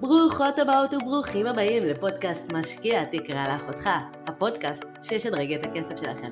ברוכות 0.00 0.58
הבאות 0.58 0.94
וברוכים 0.94 1.46
הבאים 1.46 1.84
לפודקאסט 1.84 2.52
משקיע 2.52 3.04
תקרא 3.04 3.48
לאחותך, 3.48 3.90
הפודקאסט 4.26 4.84
שישדרג 5.02 5.52
את 5.52 5.66
הכסף 5.66 5.96
שלכם. 5.96 6.28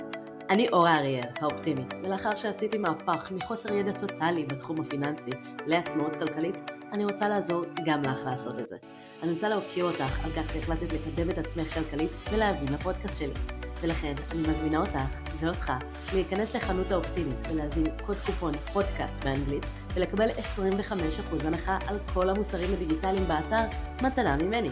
אני 0.51 0.69
אורה 0.69 0.97
אריאל, 0.97 1.29
האופטימית, 1.41 1.95
ולאחר 2.03 2.35
שעשיתי 2.35 2.79
מהפך 2.79 3.31
מחוסר 3.31 3.73
ידע 3.73 3.93
טוטאלי 3.93 4.45
בתחום 4.45 4.81
הפיננסי 4.81 5.31
לעצמאות 5.67 6.17
כלכלית, 6.17 6.71
אני 6.93 7.05
רוצה 7.05 7.29
לעזור 7.29 7.65
גם 7.85 8.03
לך 8.03 8.19
לעשות 8.25 8.59
את 8.59 8.69
זה. 8.69 8.77
אני 9.23 9.33
רוצה 9.33 9.49
להוקיר 9.49 9.85
אותך 9.85 10.25
על 10.25 10.31
כך 10.31 10.53
שהחלטת 10.53 10.93
לקדם 10.93 11.31
את 11.31 11.39
עצמך 11.39 11.75
כלכלית 11.75 12.11
ולהאזין 12.33 12.73
לפודקאסט 12.73 13.19
שלי. 13.19 13.35
ולכן 13.81 14.15
אני 14.33 14.41
מזמינה 14.41 14.79
אותך 14.79 15.01
ואותך 15.41 15.73
להיכנס 16.15 16.57
לחנות 16.57 16.93
האופטימית 16.93 17.39
ולהזין 17.51 17.87
קוד 18.07 18.17
קופון 18.17 18.53
פודקאסט 18.73 19.25
באנגלית 19.25 19.67
ולקבל 19.97 20.31
25% 20.31 21.47
הנחה 21.47 21.79
על 21.89 21.99
כל 22.15 22.31
המוצרים 22.31 22.73
הדיגיטליים 22.73 23.25
באתר 23.25 23.77
מתנה 24.03 24.37
ממני. 24.37 24.69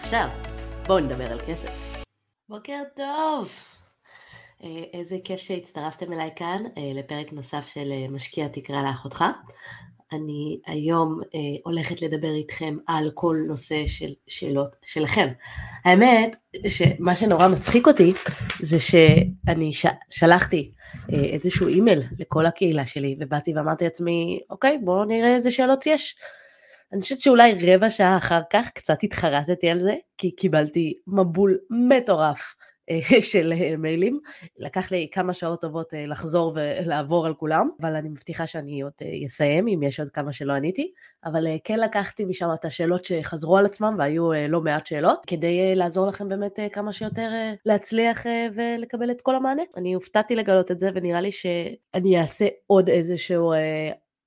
עכשיו, 0.00 0.28
בואו 0.86 0.98
נדבר 0.98 1.32
על 1.32 1.38
כסף. 1.38 2.02
בוקר 2.48 2.82
טוב! 2.96 3.52
אה, 4.64 4.84
איזה 4.92 5.16
כיף 5.24 5.40
שהצטרפתם 5.40 6.12
אליי 6.12 6.30
כאן 6.36 6.62
אה, 6.78 6.92
לפרק 6.94 7.32
נוסף 7.32 7.66
של 7.66 7.92
אה, 7.92 8.08
משקיע 8.10 8.48
תקרא 8.48 8.82
לאחותך. 8.82 9.24
אני 10.14 10.60
היום 10.66 11.20
אה, 11.34 11.40
הולכת 11.64 12.02
לדבר 12.02 12.34
איתכם 12.34 12.76
על 12.86 13.10
כל 13.14 13.36
נושא 13.48 13.86
של 13.86 14.12
שאלות 14.26 14.76
שלכם. 14.86 15.28
האמת 15.84 16.36
שמה 16.68 17.14
שנורא 17.14 17.48
מצחיק 17.48 17.86
אותי 17.86 18.12
זה 18.60 18.80
שאני 18.80 19.72
ש... 19.72 19.86
שלחתי 20.10 20.72
אה, 21.12 21.18
איזשהו 21.18 21.68
אימייל 21.68 22.02
לכל 22.18 22.46
הקהילה 22.46 22.86
שלי 22.86 23.16
ובאתי 23.20 23.54
ואמרתי 23.54 23.84
לעצמי 23.84 24.40
אוקיי 24.50 24.78
בואו 24.78 25.04
נראה 25.04 25.34
איזה 25.34 25.50
שאלות 25.50 25.86
יש. 25.86 26.16
אני 26.92 27.00
חושבת 27.00 27.20
שאולי 27.20 27.74
רבע 27.74 27.90
שעה 27.90 28.16
אחר 28.16 28.40
כך 28.50 28.70
קצת 28.74 29.02
התחרטתי 29.02 29.68
על 29.68 29.80
זה 29.80 29.94
כי 30.18 30.30
קיבלתי 30.30 30.94
מבול 31.06 31.58
מטורף 31.70 32.54
של 33.30 33.52
אה, 33.52 33.76
מיילים. 33.76 34.20
לקח 34.58 34.90
לי 34.90 35.08
כמה 35.12 35.34
שעות 35.34 35.60
טובות 35.60 35.94
אה, 35.94 36.06
לחזור 36.06 36.52
ולעבור 36.56 37.26
על 37.26 37.34
כולם, 37.34 37.68
אבל 37.80 37.96
אני 37.96 38.08
מבטיחה 38.08 38.46
שאני 38.46 38.82
עוד 38.82 38.92
אסיים 39.26 39.68
אם 39.68 39.82
יש 39.82 40.00
עוד 40.00 40.10
כמה 40.10 40.32
שלא 40.32 40.52
עניתי, 40.52 40.92
אבל 41.24 41.46
כן 41.64 41.78
לקחתי 41.78 42.24
משם 42.24 42.48
את 42.54 42.64
השאלות 42.64 43.04
שחזרו 43.04 43.58
על 43.58 43.66
עצמם 43.66 43.94
והיו 43.98 44.30
לא 44.48 44.60
מעט 44.60 44.86
שאלות, 44.86 45.24
כדי 45.26 45.74
לעזור 45.74 46.06
לכם 46.06 46.28
באמת 46.28 46.58
כמה 46.72 46.92
שיותר 46.92 47.30
להצליח 47.66 48.26
ולקבל 48.54 49.10
את 49.10 49.20
כל 49.20 49.36
המענה. 49.36 49.62
אני 49.76 49.94
הופתעתי 49.94 50.36
לגלות 50.36 50.70
את 50.70 50.78
זה 50.78 50.90
ונראה 50.94 51.20
לי 51.20 51.32
שאני 51.32 52.20
אעשה 52.20 52.46
עוד 52.66 52.88
איזשהו 52.88 53.52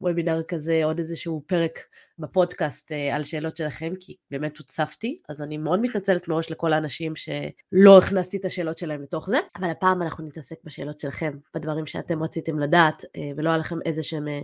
וובינר 0.02 0.44
כזה, 0.44 0.81
עוד 0.86 1.00
איזשהו 1.00 1.44
פרק 1.48 1.80
בפודקאסט 2.20 2.92
אה, 2.92 3.16
על 3.16 3.23
שאלות 3.23 3.58
שלכם, 3.58 3.94
כי 4.00 4.16
באמת 4.31 4.58
הוצפתי, 4.58 5.22
אז 5.30 5.42
אני 5.42 5.58
מאוד 5.58 5.80
מתנצלת 5.81 6.28
מראש 6.28 6.52
לכל 6.52 6.73
האנשים 6.73 7.14
שלא 7.16 7.98
הכנסתי 7.98 8.38
את 8.38 8.45
השאלות 8.45 8.78
שלהם 8.78 9.02
לתוך 9.02 9.30
זה, 9.30 9.38
אבל 9.59 9.70
הפעם 9.70 10.02
אנחנו 10.02 10.25
נתעסק 10.25 10.56
בשאלות 10.64 11.00
שלכם, 11.00 11.34
בדברים 11.56 11.86
שאתם 11.86 12.23
רציתם 12.23 12.59
לדעת, 12.59 13.03
אה, 13.16 13.30
ולא 13.38 13.50
היה 13.50 13.58
לכם 13.58 13.81
איזה 13.86 14.03
שהם 14.03 14.28
אה, 14.28 14.40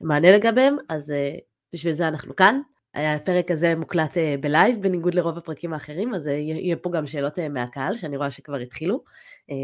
מענה 0.00 0.36
לגביהם, 0.36 0.76
אז 0.88 1.12
בשביל 1.74 1.94
זה 1.94 2.08
אנחנו 2.08 2.36
כאן. 2.36 2.60
הפרק 2.96 3.50
הזה 3.50 3.74
מוקלט 3.74 4.16
בלייב, 4.40 4.82
בניגוד 4.82 5.14
לרוב 5.14 5.38
הפרקים 5.38 5.72
האחרים, 5.72 6.14
אז 6.14 6.26
יהיה 6.26 6.76
פה 6.76 6.90
גם 6.90 7.06
שאלות 7.06 7.38
מהקהל, 7.38 7.96
שאני 7.96 8.16
רואה 8.16 8.30
שכבר 8.30 8.56
התחילו, 8.56 9.04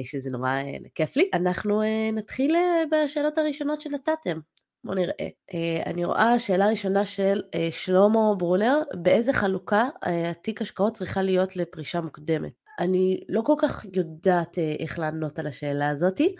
שזה 0.05 0.31
נורא 0.31 0.51
כיף 0.95 1.17
לי. 1.17 1.31
אנחנו 1.35 1.83
נתחיל 2.13 2.57
בשאלות 2.91 3.39
הראשונות 3.39 3.81
שנתתם. 3.81 4.41
בואו 4.85 4.95
נראה. 4.95 5.29
אה, 5.55 5.83
אני 5.87 6.05
רואה 6.05 6.39
שאלה 6.39 6.69
ראשונה 6.69 7.07
של 7.07 7.43
אה, 7.55 7.69
שלמה 7.71 8.35
ברונר, 8.39 8.83
באיזה 8.95 9.33
חלוקה 9.33 9.89
אה, 10.07 10.31
התיק 10.31 10.63
השקעות 10.63 10.93
צריכה 10.93 11.23
להיות 11.23 11.57
לפרישה 11.57 12.01
מוקדמת? 12.01 12.53
אני 12.79 13.21
לא 13.29 13.43
כל 13.45 13.55
כך 13.59 13.87
יודעת 13.93 14.59
איך 14.59 14.99
לענות 14.99 15.39
על 15.39 15.47
השאלה 15.47 15.89
הזאתי, 15.89 16.35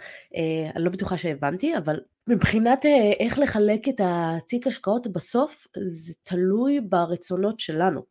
אני 0.77 0.85
לא 0.85 0.91
בטוחה 0.91 1.19
שהבנתי, 1.19 1.77
אבל 1.77 2.01
מבחינת 2.29 2.85
איך 3.21 3.39
לחלק 3.39 3.89
את 3.89 4.01
התיק 4.05 4.67
השקעות 4.67 5.07
בסוף, 5.07 5.67
זה 5.85 6.13
תלוי 6.23 6.81
ברצונות 6.81 7.61
שלנו. 7.61 8.03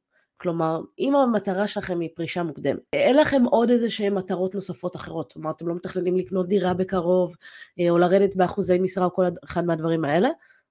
כלומר, 0.42 0.82
אם 1.00 1.16
המטרה 1.16 1.68
שלכם 1.68 2.00
היא 2.00 2.10
פרישה 2.16 2.44
מוקדמת, 2.44 2.80
אין 2.94 3.18
לכם 3.18 3.44
עוד 3.44 3.70
איזה 3.70 3.90
שהן 3.90 4.14
מטרות 4.14 4.56
נוספות 4.56 4.96
אחרות, 4.96 5.34
כלומר 5.34 5.52
אתם 5.52 5.68
לא 5.68 5.76
מתכננים 5.76 6.18
לקנות 6.18 6.48
דירה 6.48 6.74
בקרוב, 6.74 7.36
אה, 7.80 7.90
או 7.90 7.98
לרדת 7.98 8.36
באחוזי 8.36 8.80
משרה 8.80 9.06
או 9.06 9.14
כל 9.14 9.26
אחד 9.44 9.66
מהדברים 9.66 10.06
האלה, 10.06 10.30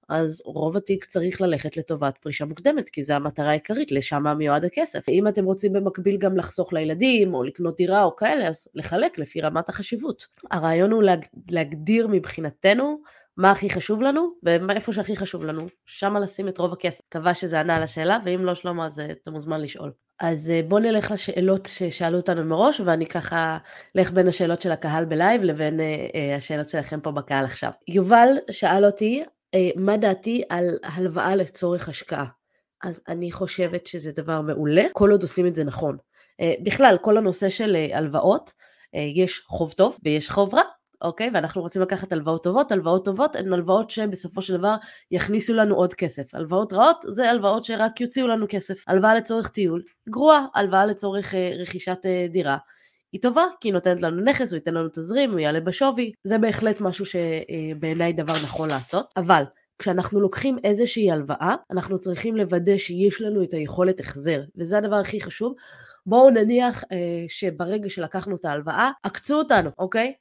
אז 0.09 0.41
רוב 0.45 0.77
התיק 0.77 1.05
צריך 1.05 1.41
ללכת 1.41 1.77
לטובת 1.77 2.17
פרישה 2.17 2.45
מוקדמת, 2.45 2.89
כי 2.89 3.03
זו 3.03 3.13
המטרה 3.13 3.49
העיקרית, 3.49 3.91
לשם 3.91 4.23
מיועד 4.37 4.65
הכסף. 4.65 5.09
אם 5.09 5.27
אתם 5.27 5.45
רוצים 5.45 5.73
במקביל 5.73 6.17
גם 6.17 6.37
לחסוך 6.37 6.73
לילדים, 6.73 7.33
או 7.33 7.43
לקנות 7.43 7.77
דירה 7.77 8.03
או 8.03 8.15
כאלה, 8.15 8.47
אז 8.47 8.67
לחלק 8.75 9.19
לפי 9.19 9.41
רמת 9.41 9.69
החשיבות. 9.69 10.27
הרעיון 10.51 10.91
הוא 10.91 11.03
להג... 11.03 11.25
להגדיר 11.51 12.07
מבחינתנו 12.07 13.01
מה 13.39 13.51
הכי 13.51 13.69
חשוב 13.69 14.01
לנו, 14.01 14.29
ואיפה 14.43 14.93
שהכי 14.93 15.17
חשוב 15.17 15.43
לנו, 15.43 15.67
שמה 15.85 16.19
לשים 16.19 16.47
את 16.47 16.57
רוב 16.57 16.73
הכסף. 16.73 17.01
מקווה 17.07 17.33
שזה 17.33 17.59
ענה 17.59 17.75
על 17.75 17.83
השאלה, 17.83 18.17
ואם 18.25 18.45
לא 18.45 18.55
שלמה 18.55 18.85
אז 18.85 18.99
אה, 18.99 19.11
אתה 19.11 19.31
מוזמן 19.31 19.61
לשאול. 19.61 19.91
אז 20.19 20.49
אה, 20.49 20.61
בואו 20.67 20.81
נלך 20.81 21.11
לשאלות 21.11 21.67
ששאלו 21.71 22.17
אותנו 22.17 22.45
מראש, 22.45 22.79
ואני 22.85 23.05
ככה 23.05 23.57
אלך 23.97 24.11
בין 24.11 24.27
השאלות 24.27 24.61
של 24.61 24.71
הקהל 24.71 25.05
בלייב 25.05 25.43
לבין 25.43 25.79
אה, 25.79 26.35
השאלות 26.37 26.69
שלכם 26.69 26.99
פה 26.99 27.11
בקהל 27.11 27.45
עכשיו. 27.45 27.71
יובל 27.87 28.29
שאל 28.51 28.85
אותי, 28.85 29.23
מה 29.75 29.97
דעתי 29.97 30.43
על 30.49 30.77
הלוואה 30.83 31.35
לצורך 31.35 31.89
השקעה? 31.89 32.25
אז 32.83 33.01
אני 33.07 33.31
חושבת 33.31 33.87
שזה 33.87 34.11
דבר 34.11 34.41
מעולה, 34.41 34.83
כל 34.93 35.11
עוד 35.11 35.21
עושים 35.21 35.47
את 35.47 35.55
זה 35.55 35.63
נכון. 35.63 35.97
בכלל, 36.63 36.97
כל 37.01 37.17
הנושא 37.17 37.49
של 37.49 37.75
הלוואות, 37.93 38.51
יש 39.15 39.39
חוב 39.39 39.71
טוב 39.73 39.97
ויש 40.03 40.29
חוב 40.29 40.55
רע, 40.55 40.61
אוקיי? 41.01 41.29
ואנחנו 41.33 41.61
רוצים 41.61 41.81
לקחת 41.81 42.11
הלוואות 42.11 42.43
טובות, 42.43 42.71
הלוואות 42.71 43.05
טובות 43.05 43.35
הן 43.35 43.53
הלוואות 43.53 43.89
שבסופו 43.89 44.41
של 44.41 44.57
דבר 44.57 44.75
יכניסו 45.11 45.53
לנו 45.53 45.75
עוד 45.75 45.93
כסף. 45.93 46.35
הלוואות 46.35 46.73
רעות 46.73 47.05
זה 47.07 47.29
הלוואות 47.29 47.63
שרק 47.63 48.01
יוציאו 48.01 48.27
לנו 48.27 48.45
כסף. 48.49 48.83
הלוואה 48.87 49.15
לצורך 49.15 49.47
טיול, 49.47 49.83
גרועה, 50.09 50.45
הלוואה 50.55 50.85
לצורך 50.85 51.35
אה, 51.35 51.51
רכישת 51.59 51.99
אה, 52.05 52.27
דירה. 52.29 52.57
היא 53.11 53.21
טובה, 53.21 53.43
כי 53.61 53.67
היא 53.67 53.73
נותנת 53.73 54.01
לנו 54.01 54.21
נכס, 54.21 54.51
הוא 54.51 54.57
ייתן 54.57 54.73
לנו 54.73 54.89
תזרים, 54.89 55.31
הוא 55.31 55.39
יעלה 55.39 55.59
בשווי, 55.59 56.11
זה 56.23 56.37
בהחלט 56.37 56.81
משהו 56.81 57.05
שבעיניי 57.05 58.13
דבר 58.13 58.33
נכון 58.33 58.69
לעשות, 58.69 59.13
אבל 59.17 59.43
כשאנחנו 59.79 60.19
לוקחים 60.19 60.57
איזושהי 60.63 61.11
הלוואה, 61.11 61.55
אנחנו 61.71 61.99
צריכים 61.99 62.37
לוודא 62.37 62.77
שיש 62.77 63.21
לנו 63.21 63.43
את 63.43 63.53
היכולת 63.53 63.99
החזר, 63.99 64.41
וזה 64.57 64.77
הדבר 64.77 64.95
הכי 64.95 65.21
חשוב. 65.21 65.53
בואו 66.05 66.29
נניח 66.29 66.83
אה, 66.91 67.25
שברגע 67.27 67.89
שלקחנו 67.89 68.35
את 68.35 68.45
ההלוואה, 68.45 68.91
עקצו 69.03 69.37
אותנו, 69.37 69.69
אוקיי? 69.79 70.13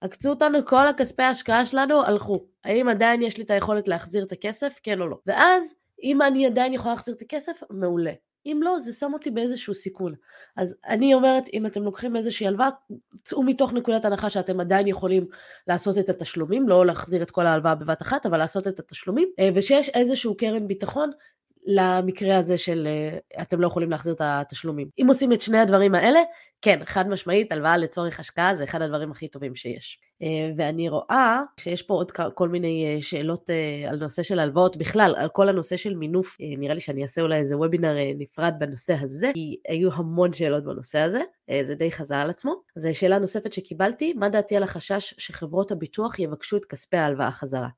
עקצו 0.00 0.30
אותנו, 0.30 0.58
כל 0.64 0.86
הכספי 0.86 1.22
ההשקעה 1.22 1.64
שלנו 1.64 2.02
הלכו. 2.02 2.44
האם 2.64 2.88
עדיין 2.88 3.22
יש 3.22 3.36
לי 3.36 3.44
את 3.44 3.50
היכולת 3.50 3.88
להחזיר 3.88 4.24
את 4.24 4.32
הכסף? 4.32 4.80
כן 4.82 5.00
או 5.00 5.06
לא. 5.06 5.18
ואז, 5.26 5.74
אם 6.02 6.22
אני 6.22 6.46
עדיין 6.46 6.74
יכולה 6.74 6.94
להחזיר 6.94 7.14
את 7.14 7.22
הכסף, 7.22 7.62
מעולה. 7.70 8.12
אם 8.46 8.60
לא, 8.62 8.78
זה 8.78 8.92
שם 8.92 9.12
אותי 9.14 9.30
באיזשהו 9.30 9.74
סיכון. 9.74 10.14
אז 10.56 10.76
אני 10.88 11.14
אומרת, 11.14 11.44
אם 11.52 11.66
אתם 11.66 11.82
לוקחים 11.82 12.16
איזושהי 12.16 12.46
הלוואה, 12.46 12.68
צאו 13.22 13.42
מתוך 13.42 13.72
נקודת 13.72 14.04
הנחה 14.04 14.30
שאתם 14.30 14.60
עדיין 14.60 14.86
יכולים 14.86 15.26
לעשות 15.68 15.98
את 15.98 16.08
התשלומים, 16.08 16.68
לא 16.68 16.86
להחזיר 16.86 17.22
את 17.22 17.30
כל 17.30 17.46
ההלוואה 17.46 17.74
בבת 17.74 18.02
אחת, 18.02 18.26
אבל 18.26 18.38
לעשות 18.38 18.66
את 18.66 18.78
התשלומים, 18.78 19.28
אה, 19.38 19.48
ושיש 19.54 19.88
איזשהו 19.88 20.36
קרן 20.36 20.68
ביטחון 20.68 21.10
למקרה 21.70 22.36
הזה 22.38 22.58
של 22.58 22.86
אה, 22.86 23.42
אתם 23.42 23.60
לא 23.60 23.66
יכולים 23.66 23.90
להחזיר 23.90 24.12
את 24.12 24.20
התשלומים. 24.20 24.88
אם 24.98 25.06
עושים 25.08 25.32
את 25.32 25.40
שני 25.40 25.58
הדברים 25.58 25.94
האלה, 25.94 26.20
כן, 26.62 26.80
חד 26.84 27.08
משמעית, 27.08 27.52
הלוואה 27.52 27.76
לצורך 27.76 28.20
השקעה 28.20 28.54
זה 28.54 28.64
אחד 28.64 28.82
הדברים 28.82 29.10
הכי 29.10 29.28
טובים 29.28 29.56
שיש. 29.56 29.98
אה, 30.22 30.50
ואני 30.56 30.88
רואה 30.88 31.42
שיש 31.60 31.82
פה 31.82 31.94
עוד 31.94 32.10
כל 32.34 32.48
מיני 32.48 32.86
אה, 32.86 33.02
שאלות 33.02 33.50
על 33.88 33.98
נושא 33.98 34.22
של 34.22 34.38
הלוואות 34.38 34.76
בכלל, 34.76 35.14
על 35.18 35.28
כל 35.28 35.48
הנושא 35.48 35.76
של 35.76 35.94
מינוף, 35.94 36.36
נראה 36.58 36.74
לי 36.74 36.80
שאני 36.80 37.02
אעשה 37.02 37.22
אולי 37.22 37.38
איזה 37.38 37.56
וובינר 37.56 37.96
נפרד 38.18 38.54
בנושא 38.58 38.94
הזה, 39.00 39.30
כי 39.34 39.56
היו 39.68 39.92
המון 39.92 40.32
שאלות 40.32 40.64
בנושא 40.64 40.98
הזה, 40.98 41.22
זה 41.62 41.74
די 41.74 41.92
חזר 41.92 42.16
על 42.16 42.30
עצמו. 42.30 42.54
אז 42.76 42.88
שאלה 42.92 43.18
נוספת 43.18 43.52
שקיבלתי, 43.52 44.12
מה 44.12 44.28
דעתי 44.28 44.56
על 44.56 44.62
החשש 44.62 45.14
שחברות 45.18 45.72
הביטוח 45.72 46.18
יבקשו 46.18 46.56
את 46.56 46.64
כספי 46.64 46.96
ההלוואה 46.96 47.30
חזרה? 47.30 47.68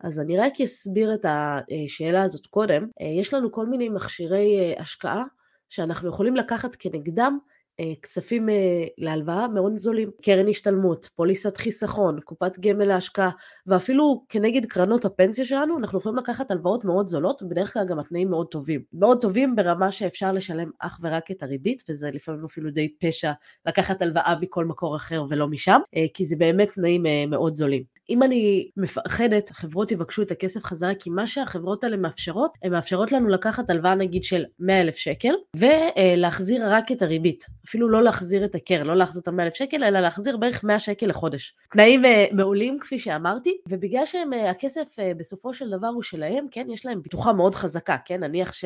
אז 0.00 0.20
אני 0.20 0.38
רק 0.38 0.60
אסביר 0.60 1.14
את 1.14 1.26
השאלה 1.28 2.22
הזאת 2.22 2.46
קודם. 2.46 2.86
יש 3.00 3.34
לנו 3.34 3.52
כל 3.52 3.66
מיני 3.66 3.88
מכשירי 3.88 4.74
השקעה 4.78 5.24
שאנחנו 5.68 6.08
יכולים 6.08 6.36
לקחת 6.36 6.76
כנגדם 6.78 7.38
אה, 7.80 7.92
כספים 8.02 8.48
אה, 8.48 8.84
להלוואה 8.98 9.48
מאוד 9.48 9.76
זולים, 9.76 10.10
קרן 10.22 10.48
השתלמות, 10.48 11.08
פוליסת 11.16 11.56
חיסכון, 11.56 12.20
קופת 12.20 12.58
גמל 12.58 12.84
להשקעה, 12.84 13.30
ואפילו 13.66 14.24
כנגד 14.28 14.66
קרנות 14.66 15.04
הפנסיה 15.04 15.44
שלנו, 15.44 15.78
אנחנו 15.78 15.98
יכולים 15.98 16.18
לקחת 16.18 16.50
הלוואות 16.50 16.84
מאוד 16.84 17.06
זולות, 17.06 17.42
בדרך 17.42 17.72
כלל 17.72 17.86
גם 17.86 17.98
התנאים 17.98 18.30
מאוד 18.30 18.46
טובים. 18.46 18.82
מאוד 18.92 19.20
טובים 19.20 19.56
ברמה 19.56 19.92
שאפשר 19.92 20.32
לשלם 20.32 20.70
אך 20.78 20.98
ורק 21.02 21.30
את 21.30 21.42
הריבית, 21.42 21.82
וזה 21.88 22.10
לפעמים 22.10 22.44
אפילו 22.44 22.70
די 22.70 22.88
פשע 23.00 23.32
לקחת 23.66 24.02
הלוואה 24.02 24.34
מכל 24.40 24.64
מקור 24.64 24.96
אחר 24.96 25.24
ולא 25.28 25.48
משם, 25.48 25.80
אה, 25.96 26.06
כי 26.14 26.24
זה 26.24 26.36
באמת 26.36 26.70
תנאים 26.70 27.30
מאוד 27.30 27.54
זולים. 27.54 27.97
אם 28.10 28.22
אני 28.22 28.70
מפחדת, 28.76 29.50
חברות 29.50 29.92
יבקשו 29.92 30.22
את 30.22 30.30
הכסף 30.30 30.64
חזרה, 30.64 30.94
כי 30.94 31.10
מה 31.10 31.26
שהחברות 31.26 31.84
האלה 31.84 31.96
מאפשרות, 31.96 32.56
הן 32.62 32.72
מאפשרות 32.72 33.12
לנו 33.12 33.28
לקחת 33.28 33.70
הלוואה 33.70 33.94
נגיד 33.94 34.24
של 34.24 34.44
100 34.58 34.80
אלף 34.80 34.96
שקל, 34.96 35.32
ולהחזיר 35.56 36.62
רק 36.68 36.92
את 36.92 37.02
הריבית. 37.02 37.44
אפילו 37.68 37.88
לא 37.88 38.02
להחזיר 38.02 38.44
את 38.44 38.54
הקרן, 38.54 38.86
לא 38.86 38.96
להחזיר 38.96 39.22
את 39.22 39.28
ה-100 39.28 39.42
אלף 39.42 39.54
שקל, 39.54 39.84
אלא 39.84 40.00
להחזיר 40.00 40.36
בערך 40.36 40.64
100 40.64 40.78
שקל 40.78 41.06
לחודש. 41.06 41.54
תנאים 41.70 42.04
אה, 42.04 42.26
מעולים, 42.32 42.78
כפי 42.80 42.98
שאמרתי, 42.98 43.56
ובגלל 43.68 44.06
שהכסף 44.06 44.98
אה, 44.98 45.12
בסופו 45.16 45.54
של 45.54 45.70
דבר 45.70 45.86
הוא 45.86 46.02
שלהם, 46.02 46.46
כן, 46.50 46.66
יש 46.70 46.86
להם 46.86 47.02
ביטוחה 47.02 47.32
מאוד 47.32 47.54
חזקה, 47.54 47.96
כן, 48.04 48.24
נניח 48.24 48.52
ש... 48.52 48.64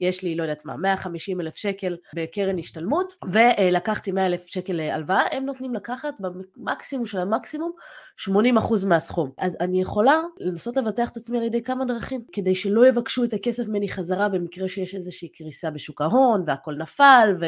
יש 0.00 0.22
לי, 0.22 0.34
לא 0.34 0.42
יודעת 0.42 0.64
מה, 0.64 0.76
150 0.76 1.40
אלף 1.40 1.56
שקל 1.56 1.96
בקרן 2.14 2.58
השתלמות, 2.58 3.14
ולקחתי 3.32 4.12
100 4.12 4.26
אלף 4.26 4.46
שקל 4.46 4.80
הלוואה, 4.80 5.22
הם 5.32 5.44
נותנים 5.44 5.74
לקחת 5.74 6.14
במקסימום 6.20 7.06
של 7.06 7.18
המקסימום 7.18 7.72
80 8.16 8.56
אחוז 8.56 8.84
מהסכום. 8.84 9.30
אז 9.38 9.56
אני 9.60 9.80
יכולה 9.80 10.22
לנסות 10.40 10.76
לבטח 10.76 11.10
את 11.10 11.16
עצמי 11.16 11.38
על 11.38 11.44
ידי 11.44 11.62
כמה 11.62 11.84
דרכים, 11.84 12.20
כדי 12.32 12.54
שלא 12.54 12.86
יבקשו 12.86 13.24
את 13.24 13.32
הכסף 13.32 13.66
ממני 13.68 13.88
חזרה 13.88 14.28
במקרה 14.28 14.68
שיש 14.68 14.94
איזושהי 14.94 15.28
קריסה 15.28 15.70
בשוק 15.70 16.00
ההון, 16.00 16.44
והכל 16.46 16.74
נפל, 16.74 17.36
ו... 17.40 17.44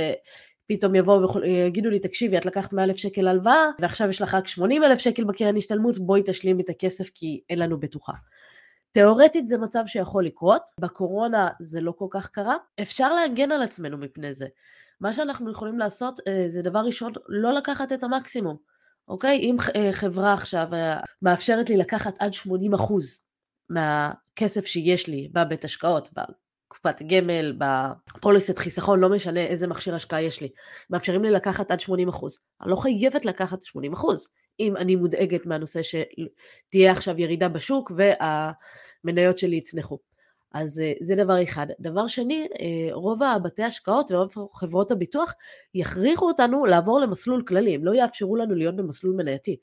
פתאום 0.68 0.94
יבואו 0.94 1.34
ויגידו 1.34 1.90
לי, 1.90 1.98
תקשיבי, 1.98 2.38
את 2.38 2.46
לקחת 2.46 2.72
100 2.72 2.84
אלף 2.84 2.96
שקל 2.96 3.28
הלוואה, 3.28 3.66
ועכשיו 3.80 4.08
יש 4.08 4.22
לך 4.22 4.34
רק 4.34 4.46
80 4.46 4.84
אלף 4.84 4.98
שקל 4.98 5.24
בקרן 5.24 5.56
השתלמות, 5.56 5.98
בואי 5.98 6.22
תשלימי 6.26 6.62
את 6.62 6.68
הכסף 6.68 7.10
כי 7.14 7.40
אין 7.50 7.58
לנו 7.58 7.80
בטוחה. 7.80 8.12
תאורטית 8.96 9.46
זה 9.46 9.58
מצב 9.58 9.82
שיכול 9.86 10.26
לקרות, 10.26 10.62
בקורונה 10.80 11.48
זה 11.60 11.80
לא 11.80 11.92
כל 11.92 12.06
כך 12.10 12.28
קרה, 12.28 12.56
אפשר 12.82 13.12
להגן 13.12 13.52
על 13.52 13.62
עצמנו 13.62 13.98
מפני 13.98 14.34
זה. 14.34 14.46
מה 15.00 15.12
שאנחנו 15.12 15.50
יכולים 15.50 15.78
לעשות 15.78 16.20
אה, 16.28 16.44
זה 16.48 16.62
דבר 16.62 16.78
ראשון, 16.78 17.12
לא 17.28 17.52
לקחת 17.52 17.92
את 17.92 18.02
המקסימום, 18.02 18.56
אוקיי? 19.08 19.38
אם 19.38 19.56
אה, 19.76 19.92
חברה 19.92 20.34
עכשיו 20.34 20.68
אה, 20.72 21.00
מאפשרת 21.22 21.70
לי 21.70 21.76
לקחת 21.76 22.16
עד 22.18 22.32
80% 22.32 22.92
מהכסף 23.70 24.66
שיש 24.66 25.08
לי 25.08 25.28
בבית 25.32 25.64
השקעות, 25.64 26.08
בקופת 26.12 27.02
גמל, 27.02 27.58
בפוליסט 27.58 28.58
חיסכון, 28.58 29.00
לא 29.00 29.08
משנה 29.08 29.40
איזה 29.40 29.66
מכשיר 29.66 29.94
השקעה 29.94 30.22
יש 30.22 30.40
לי, 30.40 30.48
מאפשרים 30.90 31.22
לי 31.22 31.30
לקחת 31.30 31.70
עד 31.70 31.78
80%. 31.80 31.82
אני 32.62 32.70
לא 32.70 32.76
חייבת 32.76 33.24
לקחת 33.24 33.62
80%. 33.62 33.66
אם 34.60 34.76
אני 34.76 34.96
מודאגת 34.96 35.46
מהנושא 35.46 35.80
שתהיה 35.82 36.92
עכשיו 36.92 37.20
ירידה 37.20 37.48
בשוק 37.48 37.92
וה... 37.96 38.52
המניות 39.08 39.38
שלי 39.38 39.56
יצנחו. 39.56 39.98
אז 40.52 40.80
אה, 40.80 40.92
זה 41.00 41.14
דבר 41.14 41.42
אחד. 41.42 41.66
דבר 41.80 42.06
שני, 42.06 42.48
אה, 42.60 42.94
רוב 42.94 43.22
הבתי 43.22 43.62
השקעות 43.62 44.10
ורוב 44.10 44.48
חברות 44.52 44.90
הביטוח 44.90 45.34
יכריחו 45.74 46.26
אותנו 46.26 46.66
לעבור 46.66 47.00
למסלול 47.00 47.42
כללי, 47.42 47.74
הם 47.74 47.84
לא 47.84 47.94
יאפשרו 47.94 48.36
לנו 48.36 48.54
להיות 48.54 48.76
במסלול 48.76 49.16
מנייתי. 49.16 49.56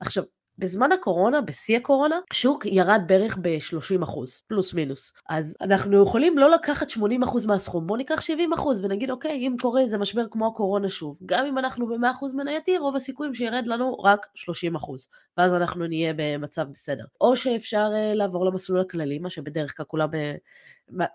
עכשיו, 0.00 0.24
בזמן 0.60 0.92
הקורונה, 0.92 1.40
בשיא 1.40 1.76
הקורונה, 1.76 2.18
שוק 2.32 2.66
ירד 2.66 3.02
בערך 3.06 3.38
ב-30 3.42 4.04
אחוז, 4.04 4.40
פלוס 4.46 4.74
מינוס. 4.74 5.12
אז 5.28 5.56
אנחנו 5.60 6.02
יכולים 6.02 6.38
לא 6.38 6.50
לקחת 6.50 6.90
80 6.90 7.22
אחוז 7.22 7.46
מהסכום, 7.46 7.86
בואו 7.86 7.98
ניקח 7.98 8.20
70 8.20 8.52
אחוז 8.52 8.84
ונגיד, 8.84 9.10
אוקיי, 9.10 9.32
אם 9.32 9.56
קורה 9.60 9.80
איזה 9.80 9.98
משבר 9.98 10.24
כמו 10.30 10.46
הקורונה 10.46 10.88
שוב, 10.88 11.18
גם 11.26 11.46
אם 11.46 11.58
אנחנו 11.58 11.86
ב-100 11.86 12.10
אחוז 12.10 12.34
מנייתי, 12.34 12.78
רוב 12.78 12.96
הסיכויים 12.96 13.34
שירד 13.34 13.66
לנו 13.66 13.94
רק 13.98 14.26
30 14.34 14.76
אחוז, 14.76 15.08
ואז 15.38 15.54
אנחנו 15.54 15.86
נהיה 15.86 16.12
במצב 16.16 16.66
בסדר. 16.72 17.04
או 17.20 17.36
שאפשר 17.36 17.90
uh, 17.92 18.14
לעבור 18.14 18.46
למסלול 18.46 18.80
הכללי, 18.80 19.18
מה 19.18 19.30
שבדרך 19.30 19.76
כלל 19.76 19.86
כולם... 19.86 20.08
Uh, 20.10 20.16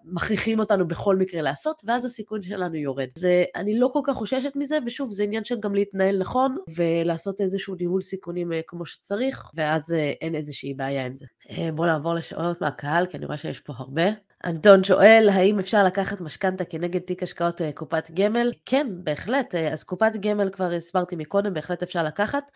מכריחים 0.05 0.59
אותנו 0.59 0.87
בכל 0.87 1.15
מקרה 1.15 1.41
לעשות, 1.41 1.81
ואז 1.85 2.05
הסיכון 2.05 2.41
שלנו 2.41 2.75
יורד. 2.75 3.07
זה, 3.15 3.43
אני 3.55 3.79
לא 3.79 3.89
כל 3.93 4.01
כך 4.03 4.13
חוששת 4.13 4.55
מזה, 4.55 4.77
ושוב, 4.85 5.11
זה 5.11 5.23
עניין 5.23 5.43
של 5.43 5.59
גם 5.59 5.75
להתנהל 5.75 6.17
נכון, 6.17 6.57
ולעשות 6.75 7.41
איזשהו 7.41 7.75
ניהול 7.75 8.01
סיכונים 8.01 8.53
אה, 8.53 8.59
כמו 8.67 8.85
שצריך, 8.85 9.51
ואז 9.55 9.93
אה, 9.93 10.13
אין 10.21 10.35
איזושהי 10.35 10.73
בעיה 10.73 11.05
עם 11.05 11.15
זה. 11.15 11.25
אה, 11.49 11.71
בואו 11.71 11.87
נעבור 11.87 12.13
לשאלות 12.13 12.61
מהקהל, 12.61 13.05
כי 13.05 13.17
אני 13.17 13.25
רואה 13.25 13.37
שיש 13.37 13.59
פה 13.59 13.73
הרבה. 13.77 14.03
אנטון 14.45 14.83
שואל, 14.83 15.29
האם 15.33 15.59
אפשר 15.59 15.83
לקחת 15.83 16.21
משכנתה 16.21 16.65
כנגד 16.65 16.99
תיק 16.99 17.23
השקעות 17.23 17.61
קופת 17.73 18.11
גמל? 18.13 18.51
כן, 18.65 18.87
בהחלט. 19.03 19.55
אז 19.55 19.83
קופת 19.83 20.11
גמל 20.19 20.49
כבר 20.49 20.71
הסברתי 20.71 21.15
מקודם, 21.15 21.53
בהחלט 21.53 21.83
אפשר 21.83 22.03
לקחת. 22.03 22.51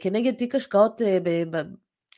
כנגד 0.00 0.34
תיק 0.34 0.54
השקעות 0.54 1.00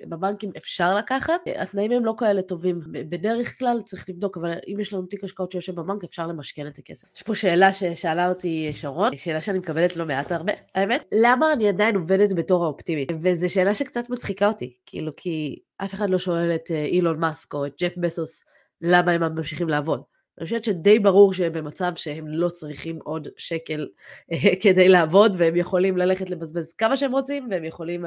בבנקים 0.04 0.50
אפשר 0.56 0.94
לקחת, 0.94 1.40
התנאים 1.56 1.92
הם 1.92 2.04
לא 2.04 2.14
כאלה 2.18 2.42
טובים. 2.42 2.80
בדרך 2.90 3.58
כלל 3.58 3.82
צריך 3.84 4.08
לבדוק, 4.08 4.36
אבל 4.36 4.52
אם 4.68 4.80
יש 4.80 4.92
לנו 4.92 5.06
תיק 5.06 5.24
השקעות 5.24 5.52
שיושב 5.52 5.74
בבנק, 5.74 6.04
אפשר 6.04 6.26
למשכן 6.26 6.66
את 6.66 6.78
הכסף. 6.78 7.08
יש 7.16 7.22
פה 7.22 7.34
שאלה 7.34 7.72
ששאלה 7.72 8.28
אותי 8.28 8.72
שרון, 8.74 9.16
שאלה 9.16 9.40
שאני 9.40 9.58
מקבלת 9.58 9.96
לא 9.96 10.06
מעט 10.06 10.32
הרבה, 10.32 10.52
האמת, 10.74 11.04
למה 11.12 11.52
אני 11.52 11.68
עדיין 11.68 11.96
עובדת 11.96 12.32
בתור 12.32 12.64
האופטימית? 12.64 13.12
וזו 13.22 13.52
שאלה 13.52 13.74
שקצת 13.74 14.10
מצחיקה 14.10 14.48
אותי, 14.48 14.76
כאילו, 14.86 15.12
כי 15.16 15.58
אף 15.78 15.94
אחד 15.94 16.10
לא 16.10 16.18
שואל 16.18 16.54
את 16.54 16.70
אה, 16.70 16.84
אילון 16.84 17.20
מאסק 17.20 17.54
או 17.54 17.66
את 17.66 17.72
ג'ף 17.80 17.92
בסוס, 17.96 18.44
למה 18.80 19.12
הם 19.12 19.22
ממשיכים 19.22 19.68
לעבוד. 19.68 20.02
אני 20.38 20.44
חושבת 20.44 20.64
שדי 20.64 20.98
ברור 20.98 21.32
שהם 21.32 21.52
במצב 21.52 21.92
שהם 21.96 22.28
לא 22.28 22.48
צריכים 22.48 22.98
עוד 23.04 23.28
שקל 23.36 23.88
אה, 24.32 24.56
כדי 24.62 24.88
לעבוד, 24.88 25.36
והם 25.38 25.56
יכולים 25.56 25.96
ללכת 25.96 26.30
לבזבז 26.30 26.74
כמה 26.74 26.96
שהם 26.96 27.12
רוצים, 27.12 27.48
והם 27.50 27.64
יכולים... 27.64 28.04